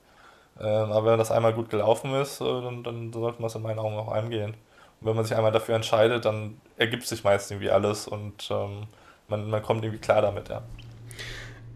Ähm, 0.59 0.91
aber 0.91 1.11
wenn 1.11 1.19
das 1.19 1.31
einmal 1.31 1.53
gut 1.53 1.69
gelaufen 1.69 2.13
ist, 2.15 2.41
äh, 2.41 2.45
dann, 2.45 2.83
dann 2.83 3.13
sollte 3.13 3.41
man 3.41 3.47
es 3.47 3.55
in 3.55 3.61
meinen 3.61 3.79
Augen 3.79 3.97
auch 3.97 4.11
angehen. 4.11 4.55
Wenn 5.01 5.15
man 5.15 5.25
sich 5.25 5.35
einmal 5.35 5.51
dafür 5.51 5.75
entscheidet, 5.75 6.25
dann 6.25 6.59
ergibt 6.77 7.05
sich 7.05 7.23
meist 7.23 7.51
irgendwie 7.51 7.69
alles 7.69 8.07
und 8.07 8.49
ähm, 8.51 8.87
man, 9.27 9.49
man 9.49 9.61
kommt 9.61 9.83
irgendwie 9.83 10.01
klar 10.01 10.21
damit, 10.21 10.49
ja. 10.49 10.63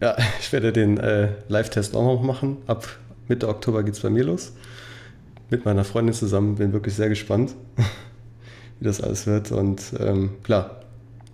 Ja, 0.00 0.16
ich 0.40 0.52
werde 0.52 0.72
den 0.72 0.98
äh, 0.98 1.30
Live-Test 1.48 1.94
auch 1.96 2.04
noch 2.04 2.22
machen. 2.22 2.58
Ab 2.66 2.86
Mitte 3.28 3.48
Oktober 3.48 3.82
geht 3.82 3.94
es 3.94 4.00
bei 4.00 4.10
mir 4.10 4.24
los. 4.24 4.52
Mit 5.50 5.64
meiner 5.64 5.84
Freundin 5.84 6.14
zusammen. 6.14 6.56
Bin 6.56 6.72
wirklich 6.72 6.94
sehr 6.94 7.08
gespannt, 7.08 7.54
wie 8.80 8.84
das 8.84 9.00
alles 9.00 9.26
wird. 9.26 9.52
Und 9.52 9.94
ähm, 9.98 10.36
klar, 10.42 10.82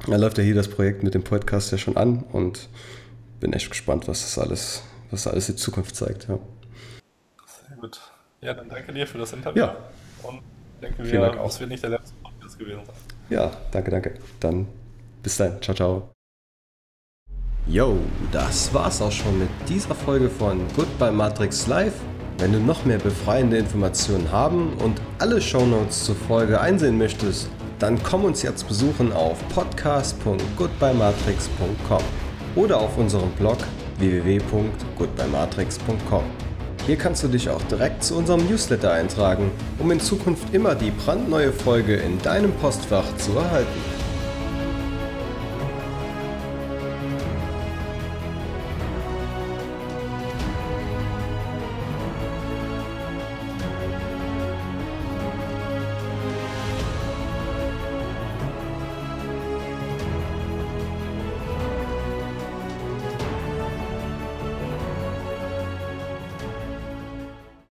da 0.06 0.16
läuft 0.16 0.38
ja 0.38 0.44
hier 0.44 0.54
das 0.54 0.68
Projekt 0.68 1.02
mit 1.02 1.14
dem 1.14 1.24
Podcast 1.24 1.72
ja 1.72 1.78
schon 1.78 1.96
an 1.96 2.24
und 2.32 2.68
bin 3.40 3.52
echt 3.52 3.70
gespannt, 3.70 4.08
was 4.08 4.22
das 4.22 4.38
alles, 4.38 4.82
was 5.10 5.26
alles 5.26 5.48
in 5.48 5.56
Zukunft 5.56 5.96
zeigt. 5.96 6.28
Ja. 6.28 6.38
Sehr 7.68 7.76
gut. 7.76 8.00
Ja, 8.40 8.54
dann 8.54 8.68
danke 8.68 8.92
dir 8.92 9.06
für 9.06 9.18
das 9.18 9.32
Interview. 9.32 9.62
Ja. 9.62 9.76
Und 10.22 10.40
denke, 10.80 11.04
wir, 11.04 11.20
Dank 11.20 11.38
auch. 11.38 11.46
das 11.46 11.60
wird 11.60 11.70
nicht 11.70 11.82
der 11.82 11.90
letzte 11.90 12.14
Podcast 12.22 12.58
gewesen 12.58 12.80
sein. 12.86 12.94
Ja, 13.28 13.50
danke, 13.70 13.90
danke. 13.90 14.14
Dann 14.40 14.66
bis 15.22 15.36
dann. 15.36 15.60
Ciao, 15.62 15.74
ciao. 15.74 16.10
Yo, 17.66 17.98
das 18.32 18.72
war's 18.74 19.00
auch 19.02 19.12
schon 19.12 19.38
mit 19.38 19.48
dieser 19.68 19.94
Folge 19.94 20.28
von 20.28 20.60
Goodbye 20.74 21.12
Matrix 21.12 21.66
Live. 21.66 21.94
Wenn 22.38 22.52
du 22.52 22.58
noch 22.58 22.84
mehr 22.86 22.98
befreiende 22.98 23.58
Informationen 23.58 24.32
haben 24.32 24.72
und 24.78 25.00
alle 25.18 25.40
Shownotes 25.42 26.04
zur 26.04 26.16
Folge 26.16 26.58
einsehen 26.60 26.96
möchtest, 26.96 27.50
dann 27.78 28.02
komm 28.02 28.24
uns 28.24 28.42
jetzt 28.42 28.66
besuchen 28.66 29.12
auf 29.12 29.46
podcast.goodbyematrix.com 29.50 32.02
oder 32.56 32.78
auf 32.78 32.96
unserem 32.96 33.30
Blog 33.32 33.58
www.goodbyematrix.com. 33.98 36.49
Hier 36.86 36.96
kannst 36.96 37.22
du 37.22 37.28
dich 37.28 37.48
auch 37.48 37.62
direkt 37.62 38.02
zu 38.02 38.16
unserem 38.16 38.46
Newsletter 38.48 38.92
eintragen, 38.92 39.50
um 39.78 39.90
in 39.90 40.00
Zukunft 40.00 40.54
immer 40.54 40.74
die 40.74 40.90
brandneue 40.90 41.52
Folge 41.52 41.96
in 41.96 42.20
deinem 42.22 42.52
Postfach 42.52 43.04
zu 43.16 43.32
erhalten. 43.32 43.99